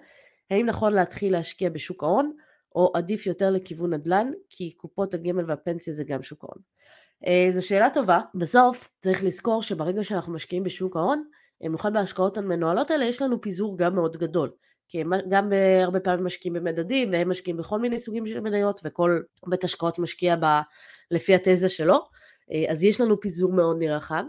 האם 0.51 0.67
נכון 0.67 0.93
להתחיל 0.93 1.33
להשקיע 1.33 1.71
בשוק 1.71 2.03
ההון, 2.03 2.33
או 2.75 2.93
עדיף 2.95 3.27
יותר 3.27 3.51
לכיוון 3.51 3.95
נדל"ן, 3.95 4.31
כי 4.49 4.71
קופות 4.77 5.15
הגמל 5.15 5.45
והפנסיה 5.49 5.95
זה 5.95 6.05
גם 6.05 6.23
שוק 6.23 6.45
ההון. 6.45 6.63
אה, 7.27 7.51
זו 7.55 7.67
שאלה 7.67 7.91
טובה, 7.95 8.21
בסוף 8.35 8.89
צריך 9.01 9.25
לזכור 9.25 9.63
שברגע 9.63 10.05
שאנחנו 10.05 10.33
משקיעים 10.33 10.65
בשוק 10.65 10.97
ההון, 10.97 11.25
במיוחד 11.61 11.93
בהשקעות 11.93 12.37
המנוהלות 12.37 12.91
האלה, 12.91 13.05
יש 13.05 13.23
לנו 13.23 13.41
פיזור 13.41 13.79
גם 13.79 13.95
מאוד 13.95 14.17
גדול. 14.17 14.51
כי 14.89 15.01
הם 15.01 15.11
גם 15.29 15.53
הרבה 15.83 16.01
פעמים 16.01 16.25
משקיעים 16.25 16.55
במדדים, 16.55 17.13
והם 17.13 17.31
משקיעים 17.31 17.57
בכל 17.57 17.79
מיני 17.79 18.01
סוגים 18.01 18.27
של 18.27 18.41
מניות, 18.41 18.81
וכל 18.85 19.21
בית 19.47 19.65
השקעות 19.65 19.99
משקיע 19.99 20.37
ב, 20.37 20.45
לפי 21.11 21.35
התזה 21.35 21.69
שלו, 21.69 21.99
אה, 22.53 22.73
אז 22.73 22.83
יש 22.83 23.01
לנו 23.01 23.21
פיזור 23.21 23.53
מאוד 23.53 23.77
נרחב. 23.79 24.25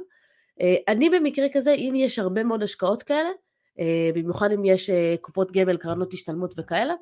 אה, 0.61 0.75
אני 0.87 1.09
במקרה 1.09 1.47
כזה, 1.53 1.71
אם 1.71 1.93
יש 1.95 2.19
הרבה 2.19 2.43
מאוד 2.43 2.63
השקעות 2.63 3.03
כאלה, 3.03 3.29
במיוחד 4.15 4.51
אם 4.51 4.65
יש 4.65 4.89
קופות 5.21 5.51
גמל, 5.51 5.77
קרנות 5.77 6.13
השתלמות 6.13 6.53
וכאלה, 6.57 6.93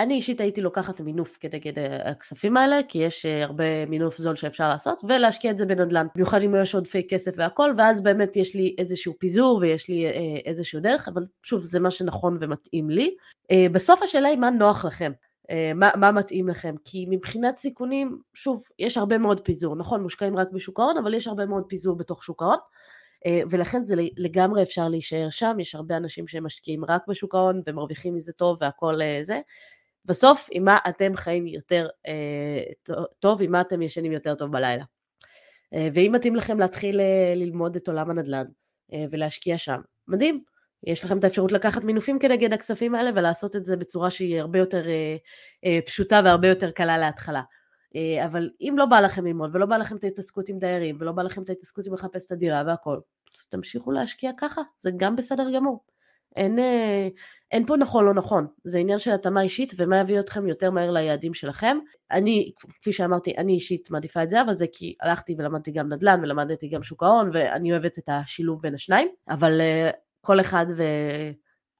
אני 0.00 0.14
אישית 0.14 0.40
הייתי 0.40 0.60
לוקחת 0.60 1.00
מינוף 1.00 1.38
כנגד 1.40 1.72
הכספים 2.04 2.56
האלה, 2.56 2.80
כי 2.88 2.98
יש 2.98 3.26
אה, 3.26 3.44
הרבה 3.44 3.86
מינוף 3.86 4.18
זול 4.18 4.36
שאפשר 4.36 4.68
לעשות, 4.68 5.02
ולהשקיע 5.08 5.50
את 5.50 5.58
זה 5.58 5.66
בנדל"ן, 5.66 6.06
במיוחד 6.14 6.42
אם 6.42 6.54
יש 6.62 6.74
עודפי 6.74 7.08
כסף 7.08 7.32
והכל, 7.36 7.74
ואז 7.78 8.02
באמת 8.02 8.36
יש 8.36 8.54
לי 8.54 8.74
איזשהו 8.78 9.14
פיזור 9.18 9.58
ויש 9.58 9.88
לי 9.88 10.06
אה, 10.06 10.12
איזשהו 10.44 10.80
דרך, 10.80 11.08
אבל 11.08 11.22
שוב, 11.42 11.62
זה 11.62 11.80
מה 11.80 11.90
שנכון 11.90 12.38
ומתאים 12.40 12.90
לי. 12.90 13.14
אה, 13.50 13.66
בסוף 13.72 14.02
השאלה 14.02 14.28
היא 14.28 14.38
מה 14.38 14.50
נוח 14.50 14.84
לכם. 14.84 15.12
מה, 15.74 15.90
מה 15.96 16.12
מתאים 16.12 16.48
לכם, 16.48 16.74
כי 16.84 17.06
מבחינת 17.08 17.56
סיכונים, 17.56 18.20
שוב, 18.34 18.64
יש 18.78 18.96
הרבה 18.96 19.18
מאוד 19.18 19.40
פיזור, 19.40 19.76
נכון, 19.76 20.02
מושקעים 20.02 20.36
רק 20.36 20.48
בשוק 20.52 20.80
ההון, 20.80 20.98
אבל 20.98 21.14
יש 21.14 21.26
הרבה 21.26 21.46
מאוד 21.46 21.64
פיזור 21.68 21.96
בתוך 21.96 22.24
שוק 22.24 22.42
ההון, 22.42 22.58
ולכן 23.50 23.84
זה 23.84 23.94
לגמרי 24.16 24.62
אפשר 24.62 24.88
להישאר 24.88 25.30
שם, 25.30 25.56
יש 25.60 25.74
הרבה 25.74 25.96
אנשים 25.96 26.28
שמשקיעים 26.28 26.84
רק 26.84 27.02
בשוק 27.08 27.34
ההון 27.34 27.62
ומרוויחים 27.66 28.14
מזה 28.14 28.32
טוב 28.32 28.58
והכל 28.60 28.94
זה, 29.22 29.40
בסוף, 30.04 30.48
עם 30.50 30.64
מה 30.64 30.78
אתם 30.88 31.16
חיים 31.16 31.46
יותר 31.46 31.88
אה, 32.06 32.62
טוב, 33.18 33.42
עם 33.42 33.52
מה 33.52 33.60
אתם 33.60 33.82
ישנים 33.82 34.12
יותר 34.12 34.34
טוב 34.34 34.52
בלילה. 34.52 34.84
אה, 35.74 35.88
ואם 35.94 36.12
מתאים 36.14 36.36
לכם 36.36 36.58
להתחיל 36.58 37.00
אה, 37.00 37.32
ללמוד 37.36 37.76
את 37.76 37.88
עולם 37.88 38.10
הנדל"ן 38.10 38.46
אה, 38.92 39.04
ולהשקיע 39.10 39.58
שם, 39.58 39.80
מדהים. 40.08 40.42
יש 40.86 41.04
לכם 41.04 41.18
את 41.18 41.24
האפשרות 41.24 41.52
לקחת 41.52 41.84
מינופים 41.84 42.18
כנגד 42.18 42.52
הכספים 42.52 42.94
האלה 42.94 43.10
ולעשות 43.14 43.56
את 43.56 43.64
זה 43.64 43.76
בצורה 43.76 44.10
שהיא 44.10 44.40
הרבה 44.40 44.58
יותר 44.58 44.88
אה, 44.88 45.16
אה, 45.64 45.78
פשוטה 45.86 46.20
והרבה 46.24 46.48
יותר 46.48 46.70
קלה 46.70 46.98
להתחלה. 46.98 47.42
אה, 47.96 48.26
אבל 48.26 48.50
אם 48.60 48.74
לא 48.78 48.86
בא 48.86 49.00
לכם 49.00 49.26
ללמוד 49.26 49.56
ולא 49.56 49.66
בא 49.66 49.76
לכם 49.76 49.96
את 49.96 50.04
ההתעסקות 50.04 50.48
עם 50.48 50.58
דיירים 50.58 50.96
ולא 51.00 51.12
בא 51.12 51.22
לכם 51.22 51.42
את 51.42 51.48
ההתעסקות 51.48 51.86
עם 51.86 51.94
לחפש 51.94 52.26
את 52.26 52.32
הדירה 52.32 52.62
והכל, 52.66 52.98
אז 53.38 53.46
תמשיכו 53.46 53.92
להשקיע 53.92 54.30
ככה, 54.36 54.62
זה 54.78 54.90
גם 54.96 55.16
בסדר 55.16 55.46
גמור. 55.54 55.84
אין, 56.36 56.58
אה, 56.58 57.08
אין 57.50 57.66
פה 57.66 57.76
נכון 57.76 58.04
לא 58.04 58.14
נכון, 58.14 58.46
זה 58.64 58.78
עניין 58.78 58.98
של 58.98 59.10
התאמה 59.10 59.42
אישית 59.42 59.72
ומה 59.76 59.98
יביא 59.98 60.20
אתכם 60.20 60.48
יותר 60.48 60.70
מהר 60.70 60.90
ליעדים 60.90 61.34
שלכם. 61.34 61.78
אני, 62.10 62.52
כפי 62.80 62.92
שאמרתי, 62.92 63.34
אני 63.38 63.52
אישית 63.52 63.90
מעדיפה 63.90 64.22
את 64.22 64.30
זה, 64.30 64.42
אבל 64.42 64.56
זה 64.56 64.66
כי 64.72 64.94
הלכתי 65.00 65.34
ולמדתי 65.38 65.70
גם 65.70 65.92
נדל"ן 65.92 66.20
ולמדתי 66.22 66.68
גם 66.68 66.82
שוק 66.82 67.02
ההון 67.02 67.30
ואני 67.34 67.72
אוהבת 67.72 67.98
את 67.98 68.08
השילוב 68.08 68.62
בין 68.62 68.74
השניים, 68.74 69.08
אבל 69.28 69.60
uh, 69.60 69.96
כל 70.20 70.40
אחד 70.40 70.66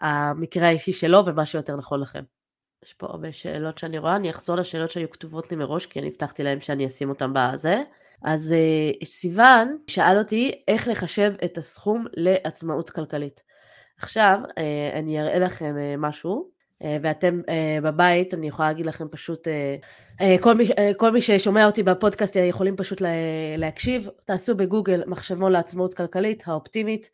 והמקרה 0.03 0.67
האישי 0.67 0.93
שלו 0.93 1.27
ומה 1.27 1.47
שיותר 1.47 1.77
נכון 1.77 2.01
לכם. 2.01 2.23
יש 2.85 2.95
פה 2.95 3.07
הרבה 3.07 3.33
שאלות 3.33 3.79
שאני 3.79 3.99
רואה, 3.99 4.17
אני 4.17 4.31
אחזור 4.31 4.57
לשאלות 4.57 4.91
שהיו 4.91 5.11
כתובות 5.11 5.51
לי 5.51 5.57
מראש, 5.57 5.87
כי 5.87 5.99
אני 5.99 6.09
הבטחתי 6.09 6.43
להם 6.43 6.61
שאני 6.61 6.87
אשים 6.87 7.09
אותן 7.09 7.31
בזה. 7.35 7.83
אז 8.23 8.55
uh, 9.03 9.05
סיוון 9.07 9.77
שאל 9.87 10.19
אותי 10.19 10.63
איך 10.69 10.89
לחשב 10.89 11.33
את 11.45 11.59
הסכום 11.59 12.07
לעצמאות 12.17 12.91
כלכלית. 12.91 13.51
עכשיו 14.03 14.39
אה, 14.59 14.99
אני 14.99 15.21
אראה 15.21 15.39
לכם 15.39 15.79
אה, 15.79 15.95
משהו, 15.99 16.51
אה, 16.83 16.97
ואתם 17.03 17.41
בבית, 17.83 18.35
אני 18.35 18.49
יכולה 18.49 18.69
להגיד 18.69 18.87
לכם 18.87 19.09
פשוט, 19.11 19.49
כל 20.41 20.55
מי, 20.55 20.69
כל 20.97 21.11
מי 21.11 21.21
ששומע 21.21 21.67
אותי 21.67 21.83
בפודקאסט 21.83 22.37
יכולים 22.37 22.77
פשוט 22.77 23.03
להקשיב, 23.59 24.09
תעשו 24.25 24.57
בגוגל 24.57 25.03
מחשבון 25.07 25.53
לעצמאות 25.53 25.95
כלכלית 25.95 26.43
האופטימית, 26.47 27.11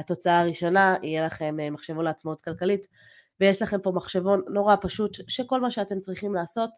התוצאה 0.00 0.40
הראשונה 0.40 0.96
יהיה 1.02 1.26
לכם 1.26 1.56
מחשבון 1.72 2.04
לעצמאות 2.04 2.40
כלכלית, 2.40 2.86
ויש 3.40 3.62
לכם 3.62 3.80
פה 3.80 3.92
מחשבון 3.92 4.42
נורא 4.48 4.76
פשוט, 4.80 5.16
שכל 5.28 5.60
מה 5.60 5.70
שאתם 5.70 5.98
צריכים 6.00 6.34
לעשות 6.34 6.70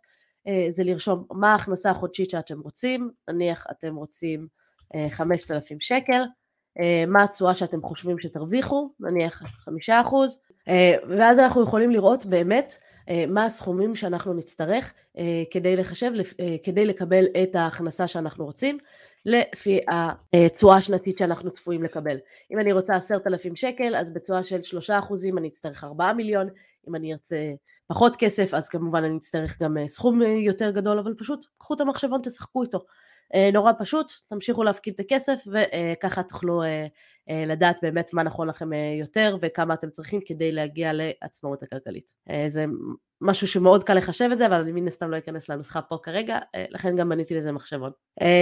זה 0.71 0.85
לרשום 0.85 1.25
מה 1.33 1.53
ההכנסה 1.53 1.91
החודשית 1.91 2.31
שאתם 2.31 2.61
רוצים, 2.61 3.11
נניח 3.29 3.67
אתם 3.71 3.97
רוצים 3.97 4.47
5,000 5.11 5.81
שקל, 5.81 6.23
אה, 6.81 7.05
מה 7.07 7.23
התשואה 7.23 7.55
שאתם 7.55 7.83
חושבים 7.83 8.19
שתרוויחו, 8.19 8.91
נניח 9.01 9.43
חמישה 9.65 10.01
אחוז, 10.01 10.39
אה, 10.69 10.93
ואז 11.09 11.39
אנחנו 11.39 11.63
יכולים 11.63 11.91
לראות 11.91 12.27
באמת 12.27 12.77
אה, 13.09 13.25
מה 13.29 13.45
הסכומים 13.45 13.95
שאנחנו 13.95 14.35
נצטרך 14.35 14.93
כדי 15.51 15.77
לחשב, 15.77 16.13
כדי 16.65 16.87
לקבל 16.87 17.25
את 17.43 17.55
ההכנסה 17.55 18.07
שאנחנו 18.07 18.45
רוצים, 18.45 18.79
לפי 19.27 19.81
התשואה 20.33 20.77
השנתית 20.77 21.19
שאנחנו 21.19 21.51
צפויים 21.51 21.83
לקבל. 21.83 22.17
אם 22.51 22.59
אני 22.59 22.73
רוצה 22.73 22.97
עשרת 22.97 23.27
אלפים 23.27 23.57
שקל, 23.57 23.97
אז 23.97 24.13
בתשואה 24.15 24.45
של 24.45 24.63
שלושה 24.63 24.99
אחוזים 24.99 25.39
אני 25.39 25.49
אצטרך 25.49 25.85
ארבעה 25.85 26.15
מיליון, 26.15 26.49
אם 26.89 26.95
אני 26.95 27.13
ארצה 27.13 27.53
פחות 27.87 28.17
כסף, 28.17 28.55
אז 28.55 28.69
כמובן 28.69 29.05
אני 29.05 29.17
אצטרך 29.17 29.63
גם 29.63 29.77
סכום 29.87 30.23
יותר 30.23 30.71
גדול, 30.71 30.99
אבל 30.99 31.15
פשוט 31.19 31.47
קחו 31.59 31.75
את 31.75 31.81
המחשבון, 31.81 32.21
תשחקו 32.23 32.63
איתו. 32.63 32.85
אה, 33.35 33.51
נורא 33.53 33.73
פשוט, 33.79 34.12
תמשיכו 34.29 34.62
להפקיד 34.62 34.95
את 34.95 35.01
הכסף 35.01 35.40
וככה 35.47 36.23
תוכלו 36.23 36.62
אה, 36.62 36.87
אה, 37.31 37.45
לדעת 37.47 37.79
באמת 37.83 38.11
מה 38.12 38.23
נכון 38.23 38.49
לכם 38.49 38.71
יותר 39.01 39.37
וכמה 39.40 39.75
אתם 39.75 39.90
צריכים 39.90 40.21
כדי 40.27 40.53
להגיע 40.53 40.90
לעצמאות 40.95 41.62
הכלכלית. 41.62 42.11
זה 42.49 42.64
משהו 43.21 43.47
שמאוד 43.47 43.85
קל 43.85 43.95
לחשב 43.95 44.29
את 44.33 44.38
זה, 44.38 44.47
אבל 44.47 44.61
אני 44.61 44.73
מן 44.73 44.87
הסתם 44.87 45.11
לא 45.11 45.18
אכנס 45.18 45.49
לנוסחה 45.49 45.83
פה 45.83 45.99
כרגע, 46.03 46.38
לכן 46.71 46.97
גם 46.97 47.09
בניתי 47.09 47.35
לזה 47.35 47.53
מחשבון. 47.53 47.90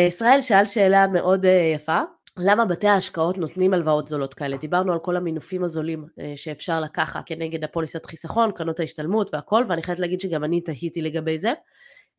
ישראל 0.09 0.40
שאל 0.40 0.64
שאלה 0.64 1.07
מאוד 1.07 1.44
יפה, 1.74 2.00
למה 2.38 2.64
בתי 2.64 2.88
ההשקעות 2.88 3.38
נותנים 3.38 3.74
הלוואות 3.74 4.07
זולות 4.07 4.35
כאלה? 4.35 4.57
דיברנו 4.57 4.92
על 4.92 4.98
כל 4.98 5.16
המינופים 5.16 5.64
הזולים 5.64 6.07
שאפשר 6.37 6.81
לקחת 6.81 7.22
כנגד 7.26 7.64
הפוליסת 7.64 8.07
חיסכון, 8.07 8.53
קרנות 8.53 8.81
ההשתלמות 8.81 9.35
והכל, 9.35 9.64
ואני 9.68 9.83
חייבת 9.83 10.00
להגיד 10.00 10.20
שגם 10.20 10.44
אני 10.44 10.61
תהיתי 10.61 11.03
לגבי 11.03 11.38
זה. 11.38 11.53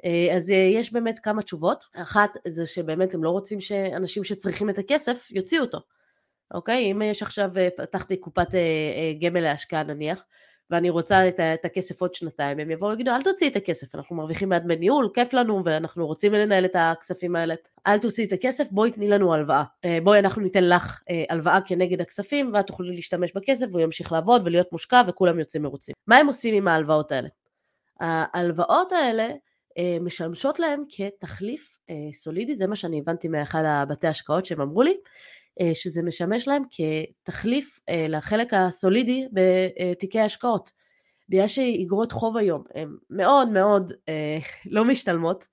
אה, 0.06 0.36
אז 0.36 0.52
אה, 0.52 0.56
יש 0.56 0.94
באמת 0.94 1.20
כמה 1.20 1.42
תשובות. 1.42 1.86
אחת 1.96 2.38
זה 2.48 2.66
שבאמת 2.66 3.14
הם 3.14 3.24
לא 3.24 3.30
רוצים 3.30 3.60
שאנשים 3.62 4.24
שצריכים 4.24 4.70
את 4.70 4.78
הכסף 4.78 5.28
יוציאו 5.32 5.62
אותו. 5.62 5.80
אוקיי? 6.54 6.92
אם 6.92 7.02
יש 7.02 7.22
עכשיו, 7.22 7.50
פתחתי 7.78 8.18
קופת 8.18 8.48
גמל 9.22 9.40
להשקעה 9.40 9.84
נניח, 9.84 10.24
ואני 10.72 10.90
רוצה 10.90 11.28
את, 11.28 11.66
הכסף 11.66 12.02
עוד 12.02 12.14
שנתיים, 12.14 12.60
הם 12.60 12.72
יבואו 12.72 12.90
ויגידו, 12.90 13.12
אל 13.12 13.22
תוציאי 13.22 13.50
את 13.52 13.56
הכסף, 13.56 13.96
אנחנו 13.96 14.16
מרוויחים 14.16 14.50
מעט 14.50 14.62
דמי 14.62 14.76
ניהול, 14.76 15.10
כיף 15.14 15.34
לנו, 15.34 15.62
ואנחנו 15.66 16.08
רוצים 16.08 16.34
לנהל 16.34 16.66
את 16.66 16.76
הכספים 16.76 17.36
האלה, 17.36 17.56
אל 17.88 18.00
תוציאי 18.00 18.28
את 18.28 18.34
הכסף, 18.34 18.68
בואי 18.72 18.92
תני 18.92 19.08
לנו 19.08 19.34
הלוואה. 19.34 19.64
אה, 19.86 19.98
בואי 20.04 20.20
אנחנו 20.20 20.42
ניתן 20.42 20.64
לך 20.64 21.02
אה, 21.10 21.24
הלוואה 21.30 21.60
כנגד 21.66 22.02
הכספים, 22.02 22.52
ואת 22.54 22.68
תוכלי 22.68 22.96
להשתמש 22.96 23.34
בכסף, 23.36 23.66
והוא 23.72 23.82
ימשיך 23.82 24.12
לעבוד 24.12 24.42
ולהיות 24.46 24.72
מושקע, 24.72 25.02
וכולם 25.08 25.40
יוצאים 25.40 25.64
מרוצים. 25.64 25.94
מה 26.08 26.18
הם 26.18 26.28
עושים 26.28 26.56
עם 26.56 26.68
ההלוואות 26.68 27.12
האלה? 27.12 27.30
ההלוואות 28.00 28.92
האלה 28.92 29.24
אה, 29.24 29.36
משמשות 30.02 30.60
להם 30.60 30.84
כתחליף 30.90 31.78
סולידי, 32.14 32.56
זה 32.56 32.68
מה 32.68 32.76
שאני 32.76 33.00
הבנתי 33.00 33.28
מאחד 33.28 33.64
הבתי 33.66 34.08
השקעות 34.08 34.46
שהם 34.46 34.62
אמרו 34.62 34.82
לי, 34.82 34.94
אה, 35.60 35.72
שזה 35.74 36.04
משמש 36.04 36.48
להם 36.48 36.64
כתחליף 36.72 37.80
אה, 37.90 38.06
לחלק 38.10 38.54
הסולידי 38.54 39.28
בתיקי 39.32 40.20
השקעות. 40.20 40.72
בגלל 41.30 41.48
שאיגרות 41.48 42.12
חוב 42.12 42.38
היום 42.38 42.64
הן 42.76 42.96
מאוד 43.10 43.50
מאוד 43.50 43.92
אה, 44.10 44.38
לא 44.76 44.86
משתלמות 44.86 45.48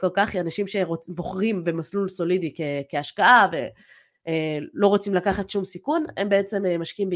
כל 0.00 0.10
כך, 0.14 0.36
אנשים 0.36 0.66
שבוחרים 0.66 1.64
במסלול 1.64 2.08
סולידי 2.08 2.54
כהשקעה 2.88 3.48
ולא 3.52 4.88
רוצים 4.88 5.14
לקחת 5.14 5.50
שום 5.50 5.64
סיכון, 5.64 6.04
הם 6.16 6.28
בעצם 6.28 6.62
משקיעים 6.78 7.10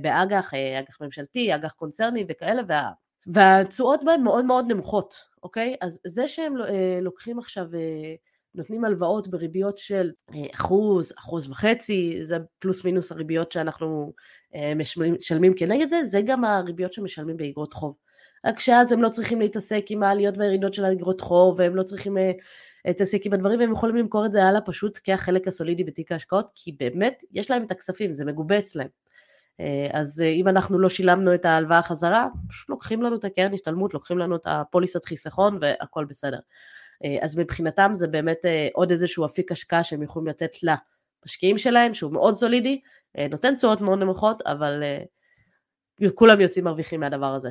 באג"ח, 0.00 0.54
אג"ח 0.54 1.00
ממשלתי, 1.00 1.54
אג"ח 1.54 1.72
קונצרני 1.72 2.24
וכאלה, 2.28 2.62
וה, 2.68 2.90
והתשואות 3.34 4.00
בהם 4.04 4.24
מאוד 4.24 4.44
מאוד 4.44 4.64
נמוכות, 4.68 5.14
אוקיי? 5.42 5.76
אז 5.80 6.00
זה 6.06 6.28
שהם 6.28 6.54
לוקחים 7.02 7.38
עכשיו 7.38 7.66
נותנים 8.54 8.84
הלוואות 8.84 9.28
בריביות 9.28 9.78
של 9.78 10.10
אה, 10.34 10.46
אחוז, 10.54 11.12
אחוז 11.18 11.50
וחצי, 11.50 12.18
זה 12.22 12.36
פלוס 12.58 12.84
מינוס 12.84 13.12
הריביות 13.12 13.52
שאנחנו 13.52 14.12
אה, 14.54 14.72
משלמים 14.74 15.54
כנגד 15.54 15.90
זה, 15.90 16.04
זה 16.04 16.20
גם 16.26 16.44
הריביות 16.44 16.92
שמשלמים 16.92 17.36
באגרות 17.36 17.72
חוב. 17.72 17.94
רק 18.46 18.58
שאז 18.58 18.92
הם 18.92 19.02
לא 19.02 19.08
צריכים 19.08 19.40
להתעסק 19.40 19.84
עם 19.90 20.02
העליות 20.02 20.38
והירידות 20.38 20.74
של 20.74 20.84
האגרות 20.84 21.20
חוב, 21.20 21.58
והם 21.58 21.76
לא 21.76 21.82
צריכים 21.82 22.18
אה, 22.18 22.32
להתעסק 22.84 23.26
עם 23.26 23.32
הדברים, 23.32 23.60
והם 23.60 23.72
יכולים 23.72 23.96
למכור 23.96 24.26
את 24.26 24.32
זה 24.32 24.44
הלאה 24.44 24.60
פשוט 24.60 24.98
כחלק 25.04 25.48
הסולידי 25.48 25.84
בתיק 25.84 26.12
ההשקעות, 26.12 26.50
כי 26.54 26.72
באמת 26.78 27.24
יש 27.32 27.50
להם 27.50 27.64
את 27.64 27.70
הכספים, 27.70 28.14
זה 28.14 28.24
מגובה 28.24 28.58
אצלם. 28.58 28.86
אז 29.92 30.20
אם 30.20 30.48
אנחנו 30.48 30.78
לא 30.78 30.88
שילמנו 30.88 31.34
את 31.34 31.44
ההלוואה 31.44 31.82
חזרה, 31.82 32.28
פשוט 32.48 32.68
לוקחים 32.68 33.02
לנו 33.02 33.16
את 33.16 33.24
הקרן 33.24 33.54
השתלמות, 33.54 33.94
לוקחים 33.94 34.18
לנו 34.18 34.36
את 34.36 34.46
הפוליסת 34.46 35.04
חיסכון 35.04 35.58
והכל 35.60 36.04
בסדר. 36.04 36.38
אה, 37.04 37.18
אז 37.20 37.38
מבחינתם 37.38 37.90
זה 37.94 38.08
באמת 38.08 38.44
אה, 38.44 38.68
עוד 38.72 38.90
איזשהו 38.90 39.26
אפיק 39.26 39.52
השקעה 39.52 39.84
שהם 39.84 40.02
יכולים 40.02 40.26
לתת 40.26 40.50
למשקיעים 40.62 41.58
שלהם, 41.58 41.94
שהוא 41.94 42.12
מאוד 42.12 42.34
סולידי, 42.34 42.80
אה, 43.18 43.26
נותן 43.28 43.54
תשואות 43.54 43.80
מאוד 43.80 43.98
נמוכות, 43.98 44.42
אבל 44.42 44.82
כולם 46.14 46.40
יוצאים 46.40 46.64
מרוויחים 46.64 47.00
מהדבר 47.00 47.34
הזה. 47.34 47.50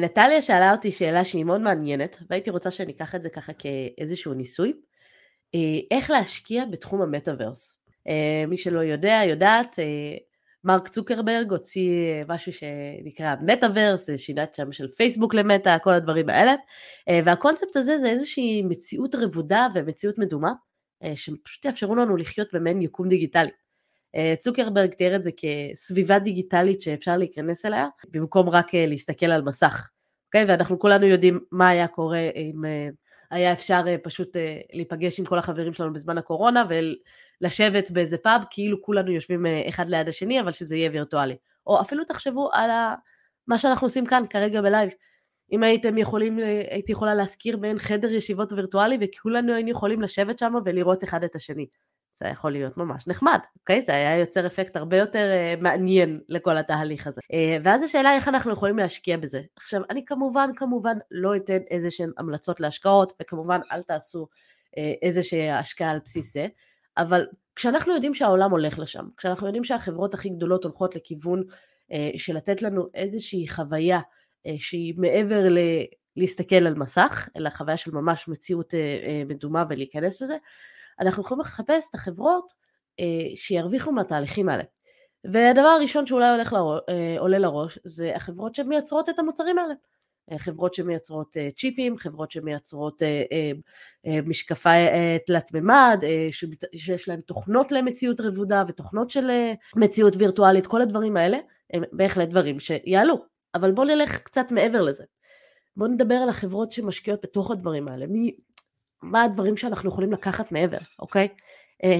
נטליה 0.00 0.42
שאלה 0.42 0.72
אותי 0.72 0.92
שאלה 0.92 1.24
שהיא 1.24 1.44
מאוד 1.44 1.60
מעניינת, 1.60 2.18
והייתי 2.30 2.50
רוצה 2.50 2.70
שניקח 2.70 3.14
את 3.14 3.22
זה 3.22 3.28
ככה 3.28 3.52
כאיזשהו 3.52 4.34
ניסוי. 4.34 4.72
איך 5.90 6.10
להשקיע 6.10 6.64
בתחום 6.64 7.02
המטאוורס. 7.02 7.78
מי 8.48 8.56
שלא 8.56 8.80
יודע, 8.80 9.20
יודעת, 9.28 9.76
מרק 10.64 10.88
צוקרברג 10.88 11.50
הוציא 11.50 12.24
משהו 12.28 12.52
שנקרא 12.52 13.34
מטאוורס, 13.42 14.10
שינה 14.16 14.42
את 14.42 14.54
שם 14.54 14.72
של 14.72 14.88
פייסבוק 14.88 15.34
למטא, 15.34 15.78
כל 15.82 15.92
הדברים 15.92 16.28
האלה, 16.28 16.54
אה, 17.08 17.20
והקונספט 17.24 17.76
הזה 17.76 17.98
זה 17.98 18.06
איזושהי 18.08 18.62
מציאות 18.62 19.14
רבודה 19.14 19.66
ומציאות 19.74 20.18
מדומה, 20.18 20.52
אה, 21.02 21.12
שפשוט 21.16 21.64
יאפשרו 21.64 21.94
לנו 21.94 22.16
לחיות 22.16 22.48
במעין 22.52 22.82
יקום 22.82 23.08
דיגיטלי. 23.08 23.50
אה, 24.16 24.34
צוקרברג 24.38 24.94
תיאר 24.94 25.16
את 25.16 25.22
זה 25.22 25.30
כסביבה 25.36 26.18
דיגיטלית 26.18 26.80
שאפשר 26.80 27.16
להיכנס 27.16 27.66
אליה, 27.66 27.86
במקום 28.10 28.48
רק 28.48 28.74
להסתכל 28.74 29.26
על 29.26 29.42
מסך. 29.42 29.90
אוקיי? 30.26 30.44
ואנחנו 30.44 30.78
כולנו 30.78 31.06
יודעים 31.06 31.40
מה 31.52 31.68
היה 31.68 31.88
קורה 31.88 32.28
אם 32.36 32.62
היה 33.30 33.52
אפשר 33.52 33.82
פשוט 34.02 34.36
להיפגש 34.72 35.18
עם 35.18 35.24
כל 35.24 35.38
החברים 35.38 35.72
שלנו 35.72 35.92
בזמן 35.92 36.18
הקורונה 36.18 36.64
לשבת 37.40 37.90
באיזה 37.90 38.18
פאב, 38.18 38.42
כאילו 38.50 38.82
כולנו 38.82 39.12
יושבים 39.12 39.46
אה, 39.46 39.62
אחד 39.68 39.88
ליד 39.88 40.08
השני, 40.08 40.40
אבל 40.40 40.52
שזה 40.52 40.76
יהיה 40.76 40.90
וירטואלי. 40.90 41.36
או 41.66 41.80
אפילו 41.80 42.04
תחשבו 42.04 42.50
על 42.52 42.70
ה... 42.70 42.94
מה 43.46 43.58
שאנחנו 43.58 43.86
עושים 43.86 44.06
כאן 44.06 44.24
כרגע 44.30 44.62
בלייב. 44.62 44.90
אם 45.52 45.62
הייתם 45.62 45.98
יכולים, 45.98 46.38
אה, 46.38 46.62
הייתי 46.70 46.92
יכולה 46.92 47.14
להזכיר 47.14 47.56
בין 47.56 47.78
חדר 47.78 48.12
ישיבות 48.12 48.52
וירטואלי, 48.52 48.98
וכולנו 49.00 49.52
היינו 49.52 49.70
יכולים 49.70 50.02
לשבת 50.02 50.38
שם 50.38 50.54
ולראות 50.64 51.04
אחד 51.04 51.24
את 51.24 51.34
השני. 51.34 51.66
זה 52.12 52.28
יכול 52.28 52.52
להיות 52.52 52.76
ממש 52.76 53.06
נחמד, 53.06 53.38
אוקיי? 53.60 53.82
זה 53.82 53.92
היה 53.92 54.18
יוצר 54.18 54.46
אפקט 54.46 54.76
הרבה 54.76 54.96
יותר 54.96 55.30
uh, 55.30 55.60
מעניין 55.62 56.20
לכל 56.28 56.56
התהליך 56.56 57.06
הזה. 57.06 57.20
Uh, 57.32 57.60
ואז 57.64 57.82
השאלה 57.82 58.14
איך 58.14 58.28
אנחנו 58.28 58.52
יכולים 58.52 58.78
להשקיע 58.78 59.16
בזה. 59.16 59.40
עכשיו, 59.56 59.82
אני 59.90 60.04
כמובן, 60.04 60.50
כמובן 60.56 60.98
לא 61.10 61.36
אתן 61.36 61.58
איזה 61.70 61.90
שהן 61.90 62.10
המלצות 62.18 62.60
להשקעות, 62.60 63.12
וכמובן 63.22 63.60
אל 63.72 63.82
תעשו 63.82 64.26
uh, 64.26 64.80
איזה 65.02 65.22
שהיא 65.22 65.52
השקעה 65.52 65.90
על 65.90 65.98
בסיס 66.04 66.32
זה. 66.32 66.46
אבל 66.98 67.26
כשאנחנו 67.56 67.94
יודעים 67.94 68.14
שהעולם 68.14 68.50
הולך 68.50 68.78
לשם, 68.78 69.04
כשאנחנו 69.16 69.46
יודעים 69.46 69.64
שהחברות 69.64 70.14
הכי 70.14 70.28
גדולות 70.28 70.64
הולכות 70.64 70.96
לכיוון 70.96 71.42
אה, 71.92 72.10
של 72.16 72.36
לתת 72.36 72.62
לנו 72.62 72.86
איזושהי 72.94 73.48
חוויה 73.48 74.00
אה, 74.46 74.54
שהיא 74.58 74.94
מעבר 74.96 75.48
ל... 75.48 75.58
להסתכל 76.16 76.66
על 76.66 76.74
מסך, 76.74 77.28
אלא 77.36 77.50
חוויה 77.50 77.76
של 77.76 77.90
ממש 77.90 78.28
מציאות 78.28 78.74
אה, 78.74 78.78
אה, 78.78 79.22
מדומה 79.26 79.64
ולהיכנס 79.68 80.22
לזה, 80.22 80.36
אנחנו 81.00 81.22
יכולים 81.22 81.40
לחפש 81.40 81.88
את 81.90 81.94
החברות 81.94 82.52
אה, 83.00 83.36
שירוויחו 83.36 83.92
מהתהליכים 83.92 84.48
האלה. 84.48 84.64
והדבר 85.24 85.68
הראשון 85.68 86.06
שאולי 86.06 86.30
הולך 86.30 86.52
לראש, 86.52 86.80
אה, 86.88 87.16
עולה 87.18 87.38
לראש 87.38 87.78
זה 87.84 88.16
החברות 88.16 88.54
שמייצרות 88.54 89.08
את 89.08 89.18
המוצרים 89.18 89.58
האלה. 89.58 89.74
אה, 90.32 90.38
חברות 90.38 90.74
שמייצרות 90.74 91.36
אה, 91.36 91.48
צ'יפים, 91.56 91.98
חברות 91.98 92.30
שמייצרות 92.30 93.02
אה, 93.02 93.50
משקפי 94.26 94.68
תלת 95.26 95.54
מימד, 95.54 96.02
שיש 96.74 97.08
להם 97.08 97.20
תוכנות 97.20 97.72
למציאות 97.72 98.20
רבודה 98.20 98.64
ותוכנות 98.68 99.10
של 99.10 99.30
מציאות 99.76 100.16
וירטואלית, 100.16 100.66
כל 100.66 100.82
הדברים 100.82 101.16
האלה 101.16 101.38
הם 101.72 101.82
בהחלט 101.92 102.28
דברים 102.28 102.60
שיעלו. 102.60 103.24
אבל 103.54 103.72
בואו 103.72 103.86
נלך 103.86 104.18
קצת 104.18 104.50
מעבר 104.50 104.80
לזה. 104.80 105.04
בואו 105.76 105.90
נדבר 105.90 106.14
על 106.14 106.28
החברות 106.28 106.72
שמשקיעות 106.72 107.20
בתוך 107.22 107.50
הדברים 107.50 107.88
האלה. 107.88 108.06
מי, 108.06 108.36
מה 109.02 109.22
הדברים 109.22 109.56
שאנחנו 109.56 109.88
יכולים 109.88 110.12
לקחת 110.12 110.52
מעבר, 110.52 110.78
אוקיי? 110.98 111.28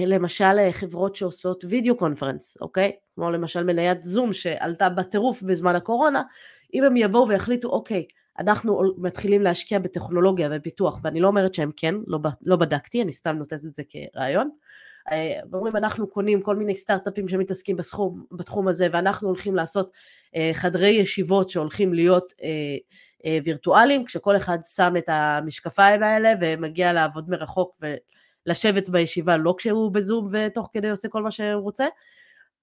למשל 0.05 0.71
חברות 0.71 1.15
שעושות 1.15 1.63
וידאו 1.69 1.97
קונפרנס, 1.97 2.57
אוקיי? 2.61 2.91
כמו 3.15 3.31
למשל 3.31 3.63
מניית 3.63 4.03
זום 4.03 4.33
שעלתה 4.33 4.89
בטירוף 4.89 5.41
בזמן 5.41 5.75
הקורונה, 5.75 6.23
אם 6.73 6.83
הם 6.83 6.97
יבואו 6.97 7.27
ויחליטו, 7.27 7.69
אוקיי, 7.69 8.05
אנחנו 8.39 8.81
מתחילים 8.97 9.41
להשקיע 9.41 9.79
בטכנולוגיה 9.79 10.49
ופיתוח, 10.51 10.99
ואני 11.03 11.19
לא 11.19 11.27
אומרת 11.27 11.53
שהם 11.53 11.71
כן, 11.77 11.95
לא, 12.07 12.19
לא 12.41 12.55
בדקתי, 12.55 13.01
אני 13.01 13.13
סתם 13.13 13.35
נותנת 13.35 13.65
את 13.65 13.75
זה 13.75 13.83
כרעיון. 13.89 14.49
אה, 15.11 15.39
אומרים 15.53 15.75
אנחנו 15.75 16.07
קונים 16.07 16.41
כל 16.41 16.55
מיני 16.55 16.75
סטארט-אפים 16.75 17.27
שמתעסקים 17.27 17.75
בסכום, 17.75 18.25
בתחום 18.31 18.67
הזה 18.67 18.87
ואנחנו 18.91 19.27
הולכים 19.27 19.55
לעשות 19.55 19.91
אה, 20.35 20.51
חדרי 20.53 20.89
ישיבות 20.89 21.49
שהולכים 21.49 21.93
להיות 21.93 22.33
אה, 22.43 23.37
וירטואליים, 23.45 24.05
כשכל 24.05 24.35
אחד 24.35 24.57
שם 24.75 24.93
את 24.97 25.05
המשקפיים 25.07 26.03
האלה 26.03 26.33
ומגיע 26.41 26.93
לעבוד 26.93 27.29
מרחוק 27.29 27.81
ולשבת 28.45 28.89
בישיבה 28.89 29.37
לא 29.37 29.55
כשהוא 29.57 29.91
בזום 29.91 30.29
ותוך 30.31 30.69
כדי 30.73 30.89
עושה 30.89 31.07
כל 31.07 31.23
מה 31.23 31.31
שהוא 31.31 31.61
רוצה, 31.61 31.87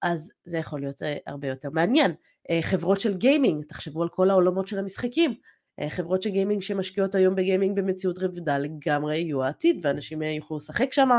אז 0.01 0.31
זה 0.45 0.57
יכול 0.57 0.79
להיות 0.79 1.01
הרבה 1.27 1.47
יותר 1.47 1.69
מעניין. 1.69 2.13
חברות 2.61 2.99
של 2.99 3.17
גיימינג, 3.17 3.65
תחשבו 3.65 4.03
על 4.03 4.09
כל 4.09 4.29
העולמות 4.29 4.67
של 4.67 4.79
המשחקים, 4.79 5.33
חברות 5.89 6.21
של 6.21 6.29
גיימינג 6.29 6.61
שמשקיעות 6.61 7.15
היום 7.15 7.35
בגיימינג 7.35 7.75
במציאות 7.79 8.19
רבודה 8.19 8.57
לגמרי 8.57 9.17
יהיו 9.17 9.43
העתיד 9.43 9.79
ואנשים 9.83 10.23
אה, 10.23 10.27
יוכלו 10.27 10.57
לשחק 10.57 10.93
שם, 10.93 11.09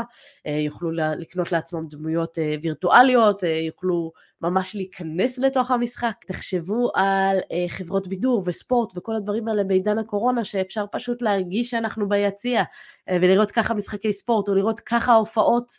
אה, 0.47 0.51
יוכלו 0.51 0.91
לקנות 0.91 1.51
לעצמם 1.51 1.87
דמויות 1.89 2.37
וירטואליות, 2.61 3.43
יוכלו 3.43 4.11
ממש 4.41 4.75
להיכנס 4.75 5.37
לתוך 5.37 5.71
המשחק. 5.71 6.13
תחשבו 6.27 6.91
על 6.95 7.37
חברות 7.67 8.07
בידור 8.07 8.43
וספורט 8.45 8.97
וכל 8.97 9.15
הדברים 9.15 9.47
האלה 9.47 9.63
בעידן 9.63 9.97
הקורונה 9.97 10.43
שאפשר 10.43 10.85
פשוט 10.91 11.21
להרגיש 11.21 11.69
שאנחנו 11.69 12.09
ביציע 12.09 12.63
ולראות 13.11 13.51
ככה 13.51 13.73
משחקי 13.73 14.13
ספורט 14.13 14.47
או 14.47 14.55
לראות 14.55 14.79
ככה 14.79 15.15
הופעות 15.15 15.71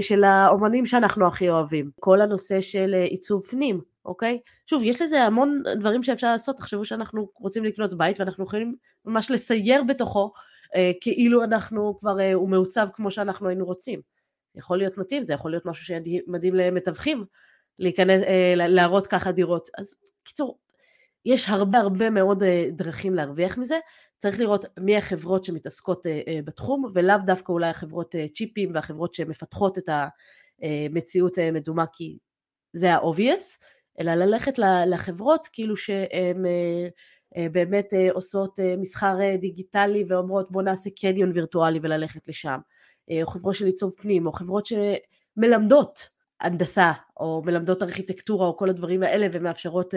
של 0.00 0.24
האומנים 0.24 0.86
שאנחנו 0.86 1.26
הכי 1.26 1.48
אוהבים. 1.48 1.90
כל 2.00 2.20
הנושא 2.20 2.60
של 2.60 2.94
עיצוב 2.94 3.42
פנים, 3.46 3.80
אוקיי? 4.08 4.40
שוב, 4.66 4.82
יש 4.82 5.02
לזה 5.02 5.22
המון 5.22 5.62
דברים 5.76 6.02
שאפשר 6.02 6.32
לעשות, 6.32 6.56
תחשבו 6.56 6.84
שאנחנו 6.84 7.28
רוצים 7.34 7.64
לקנות 7.64 7.94
בית 7.94 8.20
ואנחנו 8.20 8.44
יכולים 8.44 8.74
ממש 9.04 9.30
לסייר 9.30 9.82
בתוכו 9.82 10.32
אה, 10.74 10.90
כאילו 11.00 11.44
אנחנו 11.44 11.98
כבר, 12.00 12.20
אה, 12.20 12.32
הוא 12.34 12.48
מעוצב 12.48 12.88
כמו 12.92 13.10
שאנחנו 13.10 13.48
היינו 13.48 13.64
רוצים. 13.64 14.00
יכול 14.54 14.78
להיות 14.78 14.98
מתאים, 14.98 15.24
זה 15.24 15.32
יכול 15.32 15.50
להיות 15.50 15.66
משהו 15.66 15.84
שמדהים 15.84 16.54
למתווכים, 16.54 17.24
להיכנס, 17.78 18.22
אה, 18.22 18.54
להראות 18.56 19.06
ככה 19.06 19.32
דירות. 19.32 19.68
אז 19.78 19.94
קיצור, 20.24 20.58
יש 21.24 21.48
הרבה 21.48 21.78
הרבה 21.78 22.10
מאוד 22.10 22.42
אה, 22.42 22.64
דרכים 22.70 23.14
להרוויח 23.14 23.58
מזה, 23.58 23.78
צריך 24.18 24.40
לראות 24.40 24.64
מי 24.80 24.96
החברות 24.96 25.44
שמתעסקות 25.44 26.06
אה, 26.06 26.20
אה, 26.28 26.38
בתחום, 26.44 26.84
ולאו 26.94 27.16
דווקא 27.26 27.52
אולי 27.52 27.68
החברות 27.68 28.14
אה, 28.14 28.26
צ'יפים 28.34 28.70
והחברות 28.74 29.14
שמפתחות 29.14 29.78
את 29.78 29.88
ה... 29.88 30.08
מציאות 30.90 31.38
מדומה 31.52 31.84
כי 31.92 32.18
זה 32.72 32.94
ה-obvious, 32.94 33.58
אלא 34.00 34.14
ללכת 34.14 34.58
לחברות 34.86 35.48
כאילו 35.52 35.76
שהן 35.76 36.44
באמת 37.52 37.92
עושות 38.12 38.58
מסחר 38.78 39.16
דיגיטלי 39.40 40.04
ואומרות 40.08 40.50
בוא 40.50 40.62
נעשה 40.62 40.90
קניון 41.00 41.32
וירטואלי 41.34 41.78
וללכת 41.82 42.28
לשם, 42.28 42.58
או 43.22 43.26
חברות 43.26 43.54
של 43.54 43.66
עיצוב 43.66 43.94
פנים, 43.98 44.26
או 44.26 44.32
חברות 44.32 44.66
שמלמדות 44.66 46.17
הנדסה, 46.40 46.92
או 47.16 47.42
מלמדות 47.46 47.82
ארכיטקטורה, 47.82 48.46
או 48.46 48.56
כל 48.56 48.68
הדברים 48.68 49.02
האלה, 49.02 49.26
ומאפשרות 49.32 49.94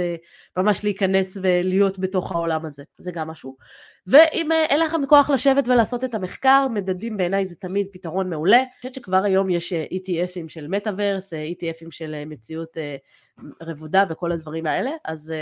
ממש 0.58 0.84
להיכנס 0.84 1.38
ולהיות 1.42 2.00
בתוך 2.00 2.32
העולם 2.32 2.66
הזה, 2.66 2.84
זה 2.98 3.12
גם 3.12 3.28
משהו. 3.28 3.58
ואם 4.08 4.52
אין 4.52 4.80
לכם 4.80 5.06
כוח 5.06 5.30
לשבת 5.30 5.68
ולעשות 5.68 6.04
את 6.04 6.16
המחקר, 6.16 6.68
מדדים 6.74 7.18
בעיניי 7.18 7.46
זה 7.46 7.56
תמיד 7.56 7.88
פתרון 7.92 8.30
מעולה. 8.30 8.58
אני 8.58 8.66
חושבת 8.78 8.94
שכבר 8.94 9.24
היום 9.24 9.50
יש 9.50 9.74
ETFים 9.74 10.48
של 10.48 10.68
מטאוורס, 10.68 11.34
ETFים 11.34 11.92
של 11.92 12.24
מציאות 12.26 12.78
רבודה 13.62 14.06
וכל 14.10 14.32
הדברים 14.32 14.66
האלה, 14.66 14.92
אז 15.06 15.34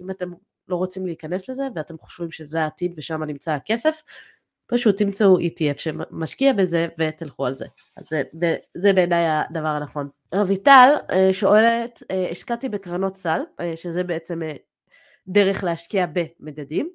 אם 0.00 0.10
אתם 0.10 0.30
לא 0.68 0.76
רוצים 0.76 1.06
להיכנס 1.06 1.48
לזה 1.48 1.62
ואתם 1.74 1.98
חושבים 1.98 2.30
שזה 2.30 2.62
העתיד 2.62 2.94
ושם 2.96 3.22
נמצא 3.22 3.52
הכסף, 3.52 4.02
פשוט 4.70 4.96
תמצאו 4.96 5.38
ETF 5.38 5.78
שמשקיע 5.78 6.52
בזה 6.52 6.86
ותלכו 6.98 7.46
על 7.46 7.54
זה. 7.54 7.66
אז 7.96 8.08
זה, 8.08 8.22
זה 8.76 8.92
בעיניי 8.92 9.24
הדבר 9.28 9.68
הנכון. 9.68 10.08
רויטל 10.34 10.94
שואלת, 11.32 12.02
השקעתי 12.30 12.68
בקרנות 12.68 13.16
סל, 13.16 13.40
שזה 13.76 14.04
בעצם 14.04 14.40
דרך 15.28 15.64
להשקיע 15.64 16.06
במדדים, 16.12 16.90